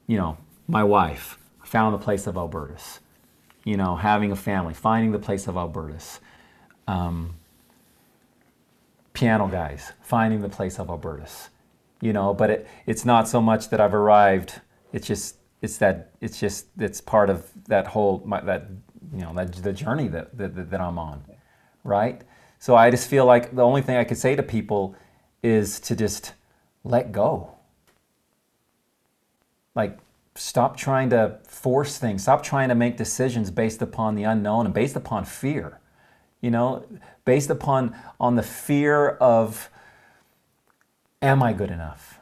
[0.08, 0.38] you know,
[0.70, 3.02] my wife found the place of Albertus.
[3.66, 6.22] You know, having a family, finding the place of Albertus.
[6.88, 7.36] Um,
[9.12, 11.50] piano guys, finding the place of Albertus.
[12.00, 14.62] You know, but it, it's not so much that I've arrived.
[14.94, 18.68] It's just it's that it's just it's part of that whole my, that
[19.14, 21.24] you know that the journey that, that that I'm on,
[21.84, 22.22] right?
[22.60, 24.96] So I just feel like the only thing I could say to people
[25.44, 26.34] is to just
[26.84, 27.52] let go.
[29.76, 30.00] Like
[30.36, 32.24] stop trying to force things.
[32.24, 35.80] Stop trying to make decisions based upon the unknown and based upon fear.
[36.42, 36.86] You know,
[37.26, 39.70] based upon on the fear of
[41.22, 42.20] am I good enough?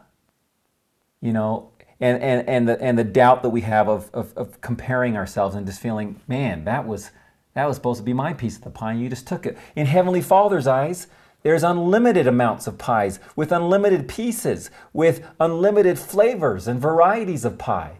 [1.21, 4.59] You know, and, and, and, the, and the doubt that we have of, of, of,
[4.61, 7.11] comparing ourselves and just feeling, man, that was,
[7.53, 9.57] that was supposed to be my piece of the pie, and you just took it.
[9.75, 11.07] In Heavenly Father's eyes,
[11.43, 17.99] there's unlimited amounts of pies with unlimited pieces, with unlimited flavors and varieties of pie.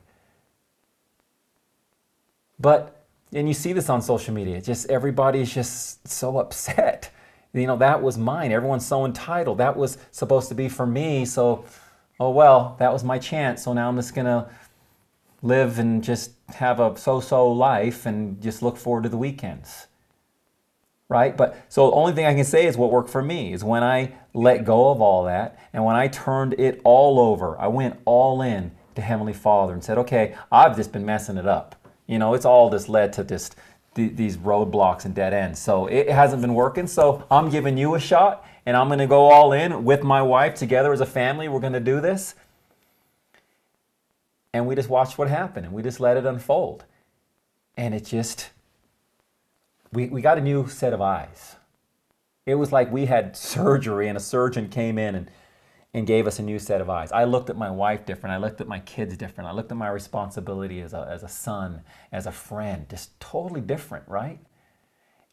[2.59, 7.11] But, and you see this on social media, just everybody's just so upset.
[7.53, 8.51] You know, that was mine.
[8.51, 9.59] Everyone's so entitled.
[9.59, 11.23] That was supposed to be for me.
[11.23, 11.63] So,
[12.19, 13.63] oh well, that was my chance.
[13.63, 14.49] So now I'm just to
[15.41, 19.87] live and just have a so so life and just look forward to the weekends.
[21.07, 21.37] Right?
[21.37, 23.83] But so the only thing I can say is what worked for me is when
[23.83, 27.99] I let go of all that and when I turned it all over, I went
[28.05, 31.75] all in to Heavenly Father and said, okay, I've just been messing it up.
[32.07, 33.55] You know, it's all just led to just
[33.93, 35.59] these roadblocks and dead ends.
[35.59, 36.87] So it hasn't been working.
[36.87, 40.21] So I'm giving you a shot and I'm going to go all in with my
[40.21, 41.47] wife together as a family.
[41.47, 42.35] We're going to do this.
[44.53, 46.85] And we just watched what happened and we just let it unfold.
[47.77, 48.51] And it just,
[49.91, 51.57] we, we got a new set of eyes.
[52.45, 55.31] It was like we had surgery and a surgeon came in and,
[55.93, 57.11] and gave us a new set of eyes.
[57.11, 58.33] I looked at my wife different.
[58.33, 59.49] I looked at my kids different.
[59.49, 61.81] I looked at my responsibility as a, as a son,
[62.11, 64.39] as a friend, just totally different, right?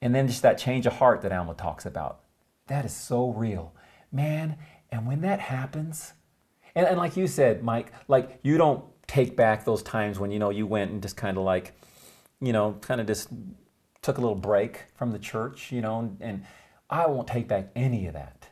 [0.00, 2.21] And then just that change of heart that Alma talks about.
[2.66, 3.74] That is so real.
[4.10, 4.56] Man,
[4.90, 6.12] and when that happens,
[6.74, 10.38] and, and like you said, Mike, like you don't take back those times when, you
[10.38, 11.74] know, you went and just kind of like,
[12.40, 13.28] you know, kind of just
[14.00, 16.44] took a little break from the church, you know, and, and
[16.90, 18.48] I won't take back any of that.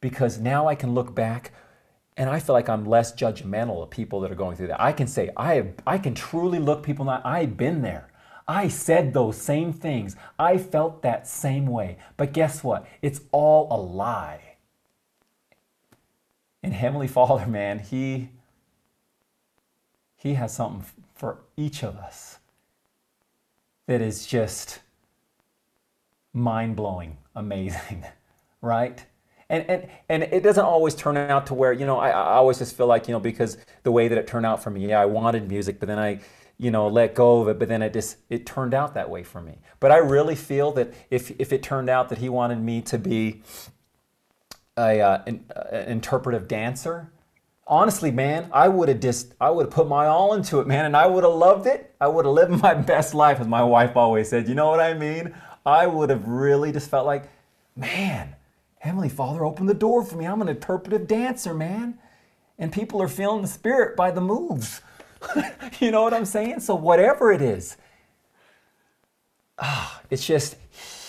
[0.00, 1.52] Because now I can look back
[2.16, 4.80] and I feel like I'm less judgmental of people that are going through that.
[4.80, 8.10] I can say, I, have, I can truly look people in the I've been there.
[8.48, 10.16] I said those same things.
[10.38, 11.98] I felt that same way.
[12.16, 12.86] But guess what?
[13.02, 14.56] It's all a lie.
[16.62, 18.30] And Heavenly Father, man, He
[20.16, 22.38] He has something for each of us
[23.86, 24.80] that is just
[26.32, 28.04] mind blowing, amazing,
[28.60, 29.04] right?
[29.48, 32.58] and and and it doesn't always turn out to where you know I, I always
[32.58, 35.00] just feel like you know because the way that it turned out for me yeah
[35.00, 36.18] i wanted music but then i
[36.58, 39.22] you know let go of it but then it just it turned out that way
[39.22, 42.58] for me but i really feel that if if it turned out that he wanted
[42.60, 43.42] me to be
[44.78, 47.12] a uh, an, uh, an interpretive dancer
[47.66, 50.84] honestly man i would have just i would have put my all into it man
[50.84, 53.62] and i would have loved it i would have lived my best life as my
[53.62, 55.34] wife always said you know what i mean
[55.64, 57.28] i would have really just felt like
[57.74, 58.34] man
[58.86, 60.26] Heavenly Father, open the door for me.
[60.26, 61.98] I'm an interpretive dancer, man.
[62.56, 64.80] And people are feeling the spirit by the moves.
[65.80, 66.60] you know what I'm saying?
[66.60, 67.76] So, whatever it is,
[69.58, 70.56] ah, it's just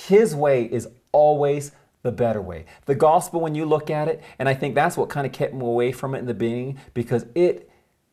[0.08, 1.72] His way is always
[2.04, 2.66] the better way.
[2.86, 5.54] The gospel, when you look at it, and I think that's what kind of kept
[5.54, 7.70] me away from it in the beginning, because it,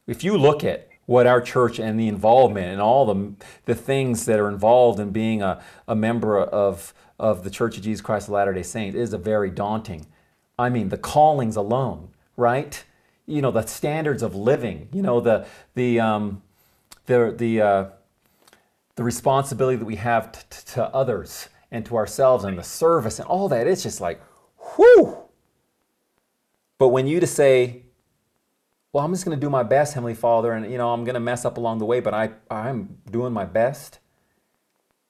[0.07, 3.35] if you look at what our church and the involvement and all the,
[3.67, 7.83] the things that are involved in being a, a member of of the Church of
[7.83, 10.07] Jesus Christ of Latter-day Saints is a very daunting.
[10.59, 12.85] I mean, the callings alone, right?
[13.27, 16.43] You know, the standards of living, you know, the, the, um,
[17.07, 17.85] the, the, uh,
[18.97, 23.49] the responsibility that we have to others and to ourselves and the service and all
[23.49, 23.67] that.
[23.67, 24.23] It's just like,
[24.77, 25.17] whew.
[26.79, 27.83] But when you to say,
[28.93, 31.15] well, I'm just going to do my best, Heavenly Father, and you know, I'm going
[31.15, 33.99] to mess up along the way, but I, I'm doing my best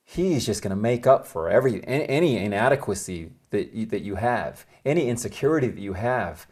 [0.05, 4.67] he's just going to make up for every any inadequacy that you, that you have,
[4.85, 6.47] any insecurity that you have.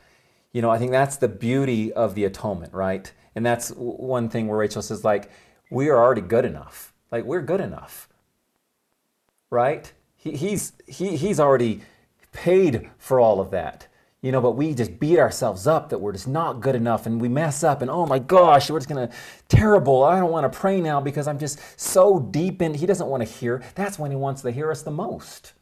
[0.52, 3.10] You know, I think that's the beauty of the atonement, right?
[3.34, 5.30] And that's one thing where Rachel says, like,
[5.70, 6.92] we are already good enough.
[7.10, 8.08] Like, we're good enough,
[9.50, 9.92] right?
[10.16, 11.82] He, he's he, he's already
[12.32, 13.88] paid for all of that
[14.22, 17.20] you know, but we just beat ourselves up that we're just not good enough and
[17.20, 19.10] we mess up and oh my gosh, we're just gonna
[19.48, 20.04] terrible.
[20.04, 22.72] I don't want to pray now because I'm just so deep in.
[22.74, 23.62] He doesn't want to hear.
[23.74, 25.54] That's when he wants to hear us the most,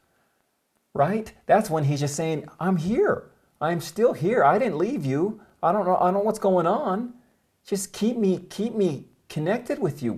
[0.93, 1.33] right?
[1.47, 3.30] That's when he's just saying, I'm here.
[3.61, 4.43] I'm still here.
[4.43, 5.39] I didn't leave you.
[5.61, 5.95] I don't know.
[5.95, 7.13] I don't know what's going on.
[7.65, 10.13] Just keep me, keep me connected with you.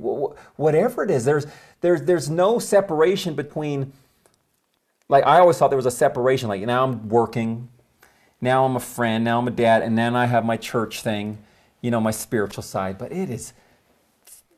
[0.55, 1.45] Whatever it is, there's
[1.81, 3.91] there's there's no separation between.
[5.09, 6.47] Like I always thought there was a separation.
[6.47, 7.67] Like now I'm working,
[8.39, 11.37] now I'm a friend, now I'm a dad, and then I have my church thing,
[11.81, 12.97] you know, my spiritual side.
[12.97, 13.51] But it is,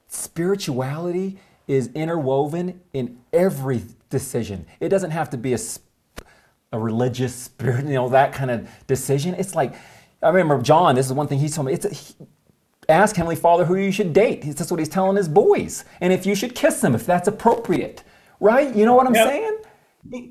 [0.07, 3.81] spirituality is interwoven in every
[4.11, 4.67] decision.
[4.79, 5.59] It doesn't have to be a,
[6.71, 9.33] a religious spirit, you know, that kind of decision.
[9.35, 9.75] It's like,
[10.21, 11.73] I remember Jon, this is one thing he told me.
[11.73, 12.15] It's a, he,
[12.89, 14.43] ask Heavenly Father who you should date.
[14.43, 15.85] That's what he's telling his boys.
[16.01, 18.03] And if you should kiss them, if that's appropriate.
[18.39, 18.75] Right?
[18.75, 19.27] You know what I'm yep.
[19.27, 19.57] saying?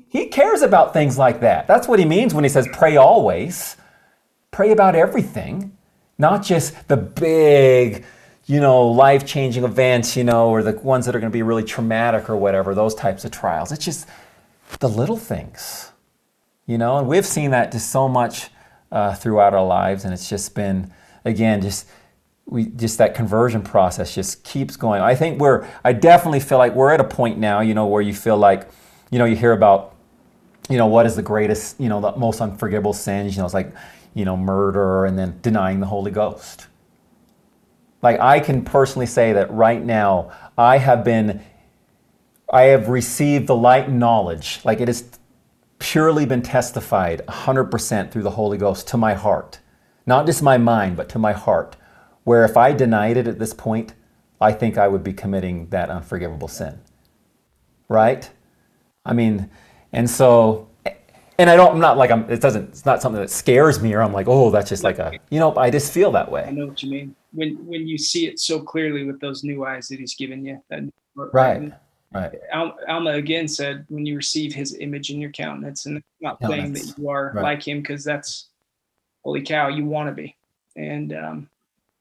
[0.09, 1.67] He, cares about things like that.
[1.67, 3.75] That's what he means when he says pray always.
[4.51, 5.75] Pray about everything,
[6.17, 8.05] not just the big,
[8.45, 11.41] you know, life changing events, you know, or the ones that are going to be
[11.41, 13.71] really traumatic or whatever, those types of trials.
[13.73, 14.07] It's just
[14.79, 15.91] the little things,
[16.65, 18.49] you know, and we've seen that just so much
[18.91, 20.05] uh, throughout our lives.
[20.05, 20.91] And it's just been,
[21.23, 21.87] again, just
[22.47, 25.01] we just that conversion process just keeps going.
[25.01, 28.01] I think we're I definitely feel like we're at a point now, you know, where
[28.01, 28.69] you feel like
[29.11, 29.95] you know, you hear about,
[30.69, 33.53] you know, what is the greatest, you know, the most unforgivable sins, you know, it's
[33.53, 33.73] like,
[34.13, 36.67] you know, murder and then denying the Holy Ghost.
[38.01, 41.41] Like, I can personally say that right now, I have been,
[42.51, 44.59] I have received the light and knowledge.
[44.63, 45.03] Like, it has
[45.79, 49.59] purely been testified 100% through the Holy Ghost to my heart.
[50.05, 51.75] Not just my mind, but to my heart.
[52.23, 53.93] Where if I denied it at this point,
[54.39, 56.79] I think I would be committing that unforgivable sin.
[57.87, 58.29] Right?
[59.05, 59.49] I mean,
[59.93, 60.69] and so,
[61.37, 63.93] and I don't, I'm not like, I'm, it doesn't, it's not something that scares me
[63.93, 66.45] or I'm like, oh, that's just like a, you know, I just feel that way.
[66.47, 67.15] I know what you mean.
[67.31, 70.61] When, when you see it so clearly with those new eyes that he's given you.
[70.69, 71.73] That, right.
[72.15, 72.33] Right.
[72.51, 76.73] Al, Alma again said, when you receive his image in your countenance and not saying
[76.73, 77.43] that you are right.
[77.43, 78.47] like him, because that's
[79.23, 80.35] holy cow, you want to be.
[80.77, 81.49] And um,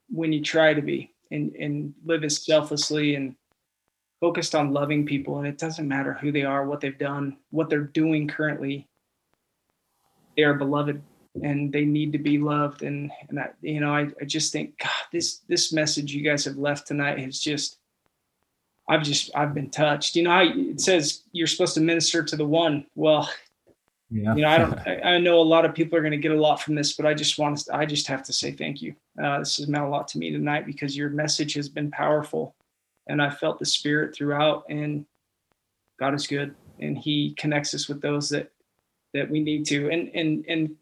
[0.08, 3.34] when you try to be and, and live as selflessly and
[4.20, 7.68] focused on loving people and it doesn't matter who they are what they've done what
[7.68, 8.88] they're doing currently
[10.36, 11.02] they are beloved
[11.42, 14.78] and they need to be loved and and I, you know I, I just think
[14.78, 17.78] god this this message you guys have left tonight has just
[18.88, 20.16] i've just i've been touched.
[20.16, 22.86] You know I, it says you're supposed to minister to the one.
[22.94, 23.28] Well
[24.10, 24.34] yeah.
[24.34, 26.30] you know i don't I, I know a lot of people are going to get
[26.30, 28.82] a lot from this but i just want to i just have to say thank
[28.82, 28.94] you.
[29.22, 32.54] Uh, this has meant a lot to me tonight because your message has been powerful
[33.06, 35.04] and I felt the spirit throughout and
[35.98, 38.50] God is good and he connects us with those that
[39.12, 39.90] that we need to.
[39.90, 40.76] And and and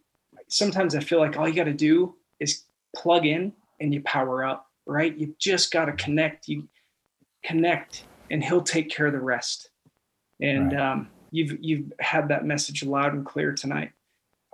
[0.48, 2.64] sometimes I feel like all you got to do is
[2.96, 5.16] plug in and you power up right?
[5.16, 6.48] You just got to connect.
[6.48, 6.68] You
[7.44, 9.70] connect and he'll take care of the rest
[10.40, 10.80] and right.
[10.80, 13.92] um, you've you've had that message loud and clear tonight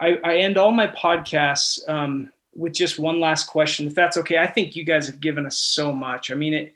[0.00, 4.38] I, I end all my podcasts um, with just one last question, if that's okay.
[4.38, 6.30] I think you guys have given us so much.
[6.30, 6.74] I mean, it.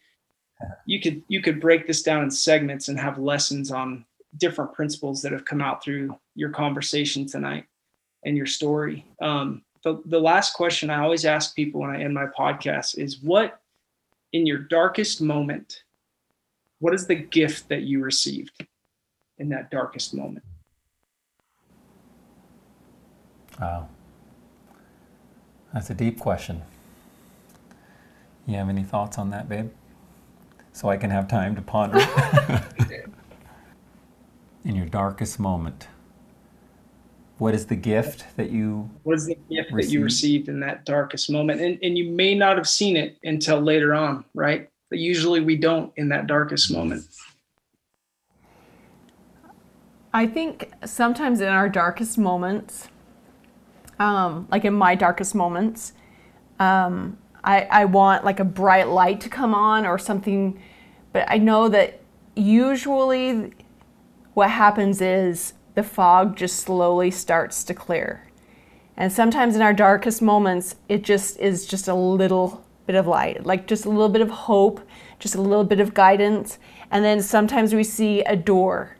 [0.87, 4.05] You could you could break this down in segments and have lessons on
[4.37, 7.67] different principles that have come out through your conversation tonight
[8.25, 9.05] and your story.
[9.21, 13.21] Um, the the last question I always ask people when I end my podcast is,
[13.21, 13.61] what
[14.33, 15.83] in your darkest moment,
[16.83, 18.67] what is the gift that you received
[19.39, 20.45] in that darkest moment?
[23.61, 23.89] Wow.
[25.73, 26.63] That's a deep question.
[28.49, 29.71] You have any thoughts on that, babe?
[30.73, 32.01] So I can have time to ponder.
[34.65, 35.87] In your darkest moment,
[37.39, 39.77] what is the gift that you what is the gift received?
[39.77, 43.19] that you received in that darkest moment and, and you may not have seen it
[43.25, 47.03] until later on right but usually we don't in that darkest moment
[50.13, 52.89] i think sometimes in our darkest moments
[54.03, 55.93] um, like in my darkest moments,
[56.59, 60.61] um, I, I want like a bright light to come on or something,
[61.13, 62.01] but I know that
[62.35, 63.53] usually
[64.35, 68.29] what happens is the fog just slowly starts to clear.
[68.97, 73.45] And sometimes in our darkest moments, it just is just a little bit of light,
[73.45, 74.81] like just a little bit of hope,
[75.19, 76.59] just a little bit of guidance.
[76.91, 78.97] And then sometimes we see a door,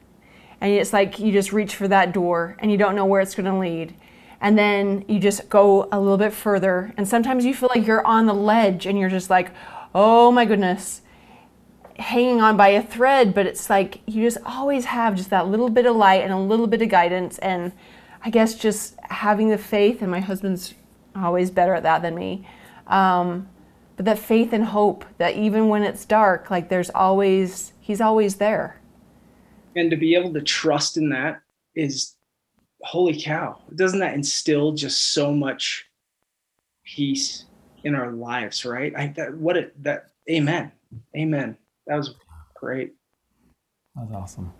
[0.61, 3.35] and it's like you just reach for that door and you don't know where it's
[3.35, 3.93] going to lead.
[4.39, 8.05] And then you just go a little bit further and sometimes you feel like you're
[8.05, 9.51] on the ledge and you're just like
[9.93, 11.01] oh my goodness
[11.99, 13.33] hanging on by a thread.
[13.33, 16.39] But it's like you just always have just that little bit of light and a
[16.39, 17.37] little bit of guidance.
[17.39, 17.73] And
[18.23, 20.73] i guess just having the faith and my husband's
[21.15, 22.47] always better at that than me
[22.87, 23.47] um,
[23.95, 28.35] but that faith and hope that even when it's dark like there's always he's always
[28.35, 28.79] there.
[29.75, 31.41] And to be able to trust in that
[31.75, 32.15] is
[32.83, 35.85] holy cow doesn't that instill just so much
[36.85, 37.45] peace
[37.83, 38.93] in our lives right?
[38.95, 40.71] I that what it that amen
[41.15, 41.57] amen.
[41.87, 42.15] That was
[42.55, 42.93] great.
[43.95, 44.53] That was awesome.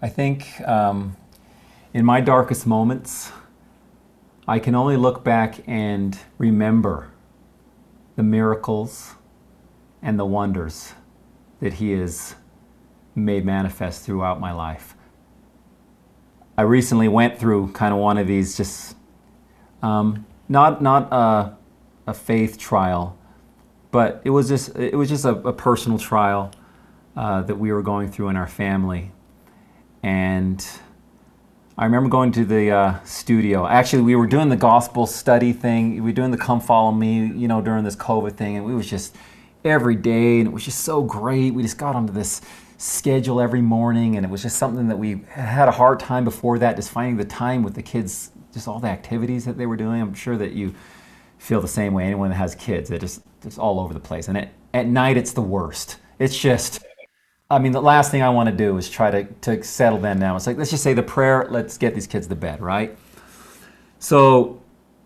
[0.00, 1.16] I think um,
[1.94, 3.32] in my darkest moments
[4.46, 7.10] i can only look back and remember
[8.18, 9.14] the miracles
[10.02, 10.92] and the wonders
[11.60, 12.34] that he has
[13.14, 14.96] made manifest throughout my life.
[16.56, 18.96] I recently went through kind of one of these, just
[19.82, 21.56] um, not not a,
[22.08, 23.16] a, faith trial,
[23.92, 26.50] but it was just it was just a, a personal trial
[27.16, 29.12] uh, that we were going through in our family,
[30.02, 30.66] and
[31.78, 33.64] I remember going to the uh, studio.
[33.64, 35.94] Actually, we were doing the gospel study thing.
[35.94, 38.74] We were doing the "Come Follow Me," you know, during this COVID thing, and we
[38.74, 39.14] was just
[39.64, 41.54] every day, and it was just so great.
[41.54, 42.40] We just got onto this
[42.78, 46.58] schedule every morning, and it was just something that we had a hard time before
[46.58, 49.76] that, just finding the time with the kids, just all the activities that they were
[49.76, 50.02] doing.
[50.02, 50.74] I'm sure that you
[51.38, 52.06] feel the same way.
[52.06, 55.16] Anyone that has kids, they're just it's all over the place, and at, at night
[55.16, 55.98] it's the worst.
[56.18, 56.84] It's just,
[57.50, 60.20] I mean, the last thing I want to do is try to to settle them
[60.20, 60.36] down.
[60.36, 62.96] It's like let's just say the prayer, let's get these kids to bed, right?
[63.98, 64.60] So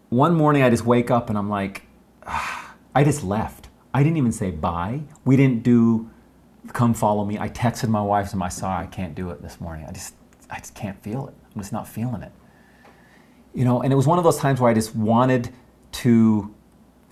[0.09, 1.83] one morning I just wake up and I'm like,
[2.27, 3.69] I just left.
[3.95, 5.03] I didn't even say bye.
[5.25, 6.11] We didn't do
[6.73, 7.39] come follow me.
[7.39, 9.87] I texted my wife and I saw I can't do it this morning.
[9.89, 10.15] I just
[10.51, 11.35] I just can't feel it.
[11.55, 12.33] I'm just not feeling it.
[13.55, 15.51] You know, and it was one of those times where I just wanted
[15.93, 16.53] to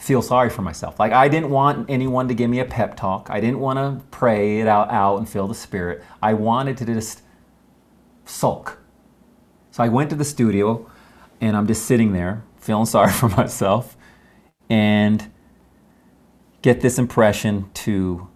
[0.00, 0.98] feel sorry for myself.
[0.98, 3.28] Like I didn't want anyone to give me a pep talk.
[3.30, 6.02] I didn't want to pray it out, out and feel the spirit.
[6.22, 7.22] I wanted to just
[8.24, 8.78] sulk.
[9.70, 10.90] So I went to the studio
[11.40, 13.96] and I'm just sitting there feeling sorry for myself
[14.68, 15.30] and
[16.62, 18.28] get this impression to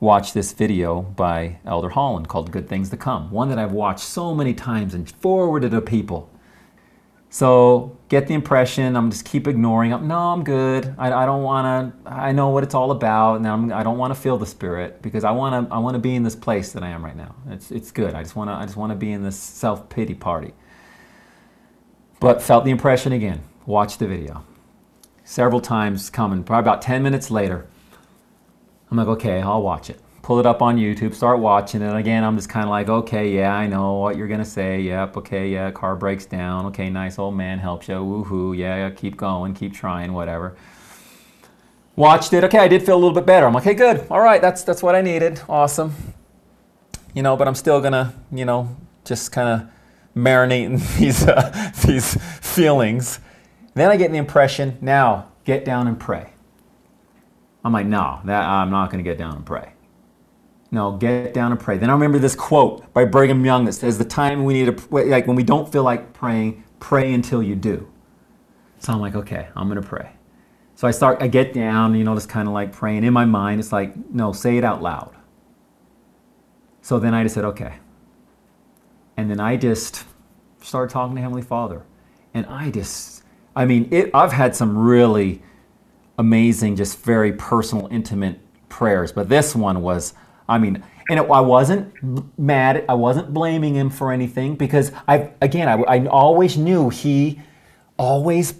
[0.00, 4.04] watch this video by Elder Holland called Good Things to Come, one that I've watched
[4.04, 6.30] so many times and forwarded to people.
[7.30, 9.92] So get the impression, I'm just keep ignoring.
[9.92, 10.94] I'm, no, I'm good.
[10.98, 12.10] I, I don't want to.
[12.10, 15.02] I know what it's all about, and I'm, I don't want to feel the spirit
[15.02, 15.74] because I want to.
[15.74, 17.34] I want to be in this place that I am right now.
[17.48, 18.14] It's it's good.
[18.14, 18.54] I just want to.
[18.54, 20.54] I just want to be in this self pity party.
[22.20, 23.42] But felt the impression again.
[23.64, 24.44] Watched the video
[25.28, 26.42] several times coming.
[26.42, 27.66] Probably about 10 minutes later,
[28.90, 30.00] I'm like, okay, I'll watch it.
[30.28, 31.96] Pull it up on YouTube, start watching it.
[31.96, 34.78] Again, I'm just kind of like, okay, yeah, I know what you're going to say.
[34.82, 36.66] Yep, okay, yeah, car breaks down.
[36.66, 37.94] Okay, nice old man helps you.
[37.94, 40.54] Woohoo, yeah, keep going, keep trying, whatever.
[41.96, 42.44] Watched it.
[42.44, 43.46] Okay, I did feel a little bit better.
[43.46, 44.06] I'm like, hey, good.
[44.10, 45.40] All right, that's, that's what I needed.
[45.48, 45.94] Awesome.
[47.14, 48.76] You know, but I'm still going to, you know,
[49.06, 49.70] just kind of
[50.14, 53.18] marinate in these, uh, these feelings.
[53.72, 56.34] Then I get the impression, now get down and pray.
[57.64, 59.72] I'm like, no, that, I'm not going to get down and pray.
[60.70, 61.78] No, get down and pray.
[61.78, 64.88] Then I remember this quote by Brigham Young that says, "The time we need to
[64.90, 67.88] like when we don't feel like praying, pray until you do.
[68.78, 70.10] So I'm like, okay, I'm going to pray.
[70.74, 73.24] So I start, I get down, you know, just kind of like praying in my
[73.24, 73.60] mind.
[73.60, 75.14] It's like, no, say it out loud.
[76.82, 77.74] So then I just said, okay.
[79.16, 80.04] And then I just
[80.62, 81.82] started talking to Heavenly Father.
[82.32, 83.24] And I just,
[83.56, 85.42] I mean, it, I've had some really
[86.16, 88.38] amazing, just very personal, intimate
[88.68, 89.10] prayers.
[89.10, 90.14] But this one was,
[90.48, 92.84] I mean, and it, I wasn't mad.
[92.88, 97.40] I wasn't blaming him for anything because I, again, I, I always knew he
[97.98, 98.52] always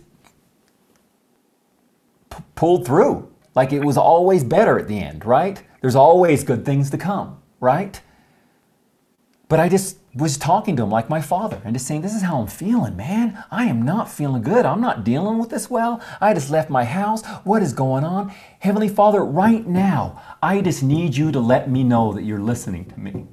[2.30, 3.30] p- pulled through.
[3.54, 5.62] Like it was always better at the end, right?
[5.80, 8.00] There's always good things to come, right?
[9.48, 12.22] But I just was talking to him like my father and just saying, This is
[12.22, 13.42] how I'm feeling, man.
[13.50, 14.66] I am not feeling good.
[14.66, 16.02] I'm not dealing with this well.
[16.20, 17.24] I just left my house.
[17.44, 18.32] What is going on?
[18.58, 22.86] Heavenly Father, right now, I just need you to let me know that you're listening
[22.86, 23.28] to me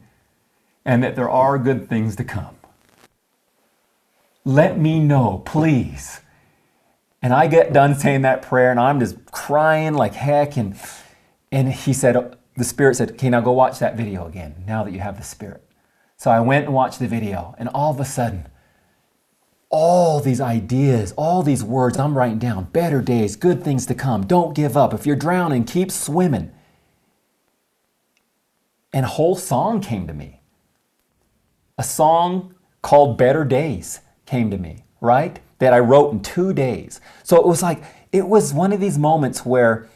[0.85, 2.55] and that there are good things to come.
[4.43, 6.21] Let me know, please.
[7.19, 10.55] And I get done saying that prayer and I'm just crying like heck.
[10.55, 10.79] And,
[11.51, 14.93] and he said, The Spirit said, Okay, now go watch that video again now that
[14.93, 15.64] you have the Spirit.
[16.25, 18.47] So I went and watched the video, and all of a sudden,
[19.69, 24.25] all these ideas, all these words I'm writing down better days, good things to come,
[24.25, 24.91] don't give up.
[24.91, 26.51] If you're drowning, keep swimming.
[28.91, 30.41] And a whole song came to me.
[31.77, 35.39] A song called Better Days came to me, right?
[35.59, 37.01] That I wrote in two days.
[37.21, 39.87] So it was like, it was one of these moments where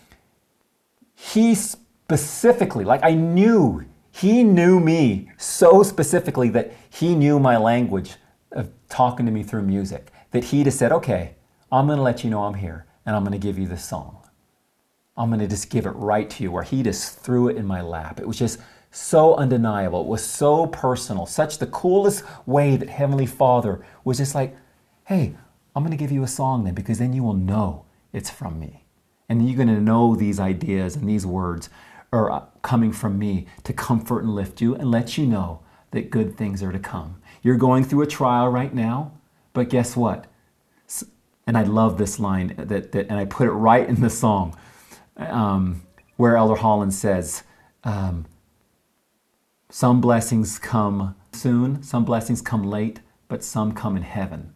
[1.15, 3.88] he specifically, like I knew
[4.19, 8.15] he knew me so specifically that he knew my language
[8.51, 11.35] of talking to me through music, that he just said, okay,
[11.71, 13.85] I'm going to let you know I'm here and I'm going to give you this
[13.85, 14.17] song.
[15.15, 17.65] I'm going to just give it right to you, where he just threw it in
[17.65, 18.19] my lap.
[18.19, 18.59] It was just
[18.91, 20.01] so undeniable.
[20.01, 24.55] It was so personal, such the coolest way that Heavenly Father was just like,
[25.05, 25.35] hey,
[25.75, 28.59] I'm going to give you a song then because then you will know it's from
[28.59, 28.85] me.
[29.29, 31.69] And you're going to know these ideas and these words
[32.11, 35.61] are coming from me to comfort and lift you and let you know
[35.91, 37.21] that good things are to come.
[37.41, 39.13] You're going through a trial right now,
[39.53, 40.27] but guess what?
[41.47, 44.55] And I love this line that, that and I put it right in the song
[45.17, 45.81] um,
[46.17, 47.43] where Elder Holland says,
[47.83, 48.25] um,
[49.69, 54.53] Some blessings come soon, some blessings come late, but some come in heaven.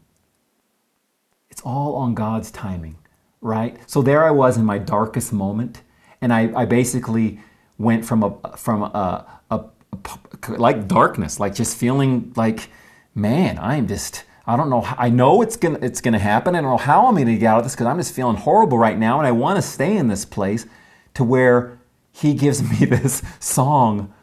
[1.49, 2.97] It's all on God's timing,
[3.41, 3.77] right?
[3.89, 5.81] So there I was in my darkest moment
[6.21, 7.39] and I, I basically
[7.77, 12.69] went from a from a, a, a, like darkness, like just feeling like,
[13.15, 14.83] man, I'm just I don't know.
[14.97, 16.55] I know it's gonna it's gonna happen.
[16.55, 18.77] I don't know how I'm gonna get out of this because I'm just feeling horrible
[18.77, 20.65] right now, and I want to stay in this place
[21.13, 21.79] to where
[22.11, 24.13] He gives me this song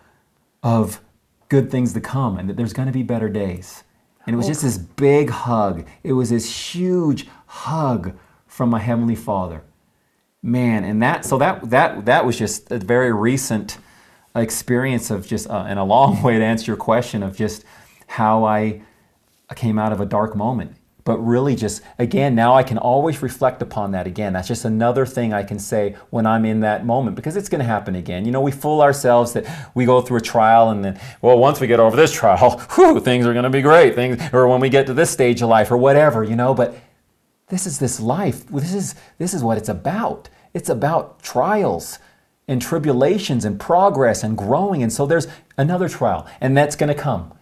[0.63, 1.01] of
[1.49, 3.83] good things to come, and that there's gonna be better days.
[4.27, 4.51] And it was oh.
[4.51, 5.87] just this big hug.
[6.05, 8.15] It was this huge hug
[8.47, 9.63] from my heavenly Father
[10.43, 13.79] man and that so that that that was just a very recent
[14.35, 17.65] experience of just uh, and a long way to answer your question of just
[18.07, 18.83] how I
[19.57, 20.77] came out of a dark moment.
[21.03, 24.33] But really just again now I can always reflect upon that again.
[24.33, 27.61] That's just another thing I can say when I'm in that moment because it's going
[27.61, 28.25] to happen again.
[28.25, 31.59] You know we fool ourselves that we go through a trial and then well once
[31.59, 33.95] we get over this trial whew, things are going to be great.
[33.95, 36.77] Things or when we get to this stage of life or whatever you know but
[37.51, 38.47] this is this life.
[38.47, 40.29] This is, this is what it's about.
[40.55, 41.99] It's about trials
[42.49, 44.83] and tribulations and progress and growing.
[44.83, 47.33] And so there's another trial, and that's going to come.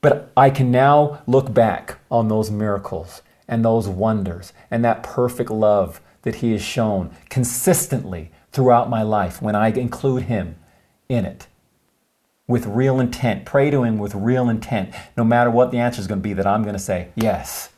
[0.00, 5.50] But I can now look back on those miracles and those wonders and that perfect
[5.50, 10.56] love that He has shown consistently throughout my life when I include Him
[11.08, 11.48] in it
[12.46, 13.44] with real intent.
[13.44, 16.32] Pray to Him with real intent, no matter what the answer is going to be,
[16.34, 17.70] that I'm going to say, Yes.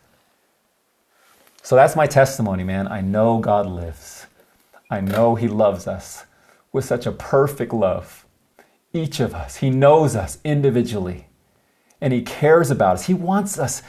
[1.63, 2.89] So that's my testimony, man.
[2.89, 4.27] I know God lives.
[4.91, 6.25] I know He loves us
[6.73, 8.27] with such a perfect love.
[8.93, 11.29] Each of us, He knows us individually,
[12.01, 13.07] and He cares about us.
[13.07, 13.83] He wants us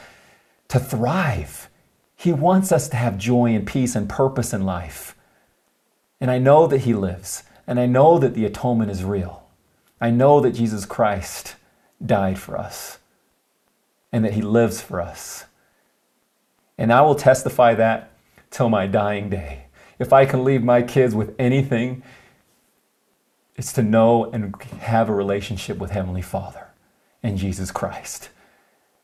[0.68, 1.68] to thrive.
[2.14, 5.16] He wants us to have joy and peace and purpose in life.
[6.20, 9.42] And I know that He lives, and I know that the atonement is real.
[10.00, 11.56] I know that Jesus Christ
[12.04, 12.98] died for us,
[14.12, 15.46] and that He lives for us.
[16.78, 18.10] And I will testify that
[18.50, 19.66] till my dying day.
[19.98, 22.02] If I can leave my kids with anything,
[23.56, 26.68] it's to know and have a relationship with Heavenly Father
[27.22, 28.30] and Jesus Christ.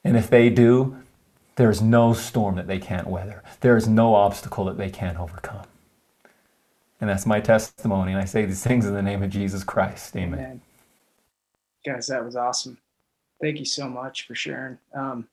[0.03, 0.97] And if they do,
[1.57, 3.43] there's no storm that they can't weather.
[3.61, 5.67] There is no obstacle that they can't overcome.
[7.01, 8.13] And that's my testimony.
[8.13, 10.17] And I say these things in the name of Jesus Christ.
[10.17, 10.39] Amen.
[10.39, 10.61] Amen.
[11.85, 12.79] Guys, that was awesome.
[13.41, 14.79] Thank you so much for sharing.
[14.95, 15.29] Um,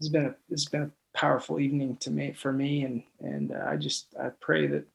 [0.00, 0.90] it's been a it's been a
[1.20, 4.86] powerful evening to me for me, and and uh, I just I pray that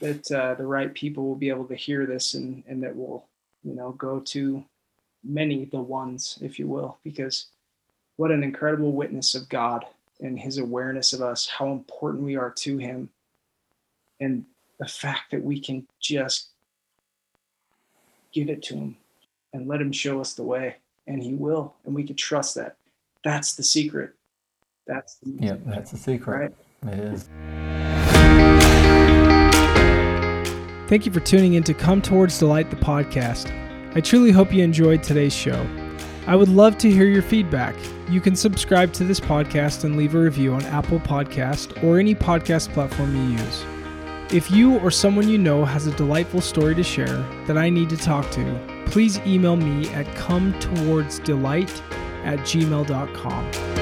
[0.00, 3.26] that uh, the right people will be able to hear this and and that will
[3.62, 4.64] you know go to
[5.22, 7.48] many the ones, if you will, because
[8.16, 9.84] what an incredible witness of God
[10.20, 13.10] and His awareness of us, how important we are to Him,
[14.18, 14.46] and
[14.78, 16.48] the fact that we can just
[18.32, 18.96] give it to Him
[19.52, 20.76] and let Him show us the way,
[21.06, 22.76] and He will, and we can trust that.
[23.22, 24.14] That's the secret.
[24.86, 26.54] That's the yeah, that's the secret.
[26.82, 26.94] Right?
[26.94, 27.28] It is.
[30.88, 33.50] Thank you for tuning in to Come Towards Delight, the podcast.
[33.96, 35.66] I truly hope you enjoyed today's show.
[36.26, 37.74] I would love to hear your feedback.
[38.08, 42.14] You can subscribe to this podcast and leave a review on Apple Podcast or any
[42.14, 43.64] podcast platform you use.
[44.32, 47.90] If you or someone you know has a delightful story to share that I need
[47.90, 51.82] to talk to, please email me at come towards delight
[52.24, 53.81] at gmail.com.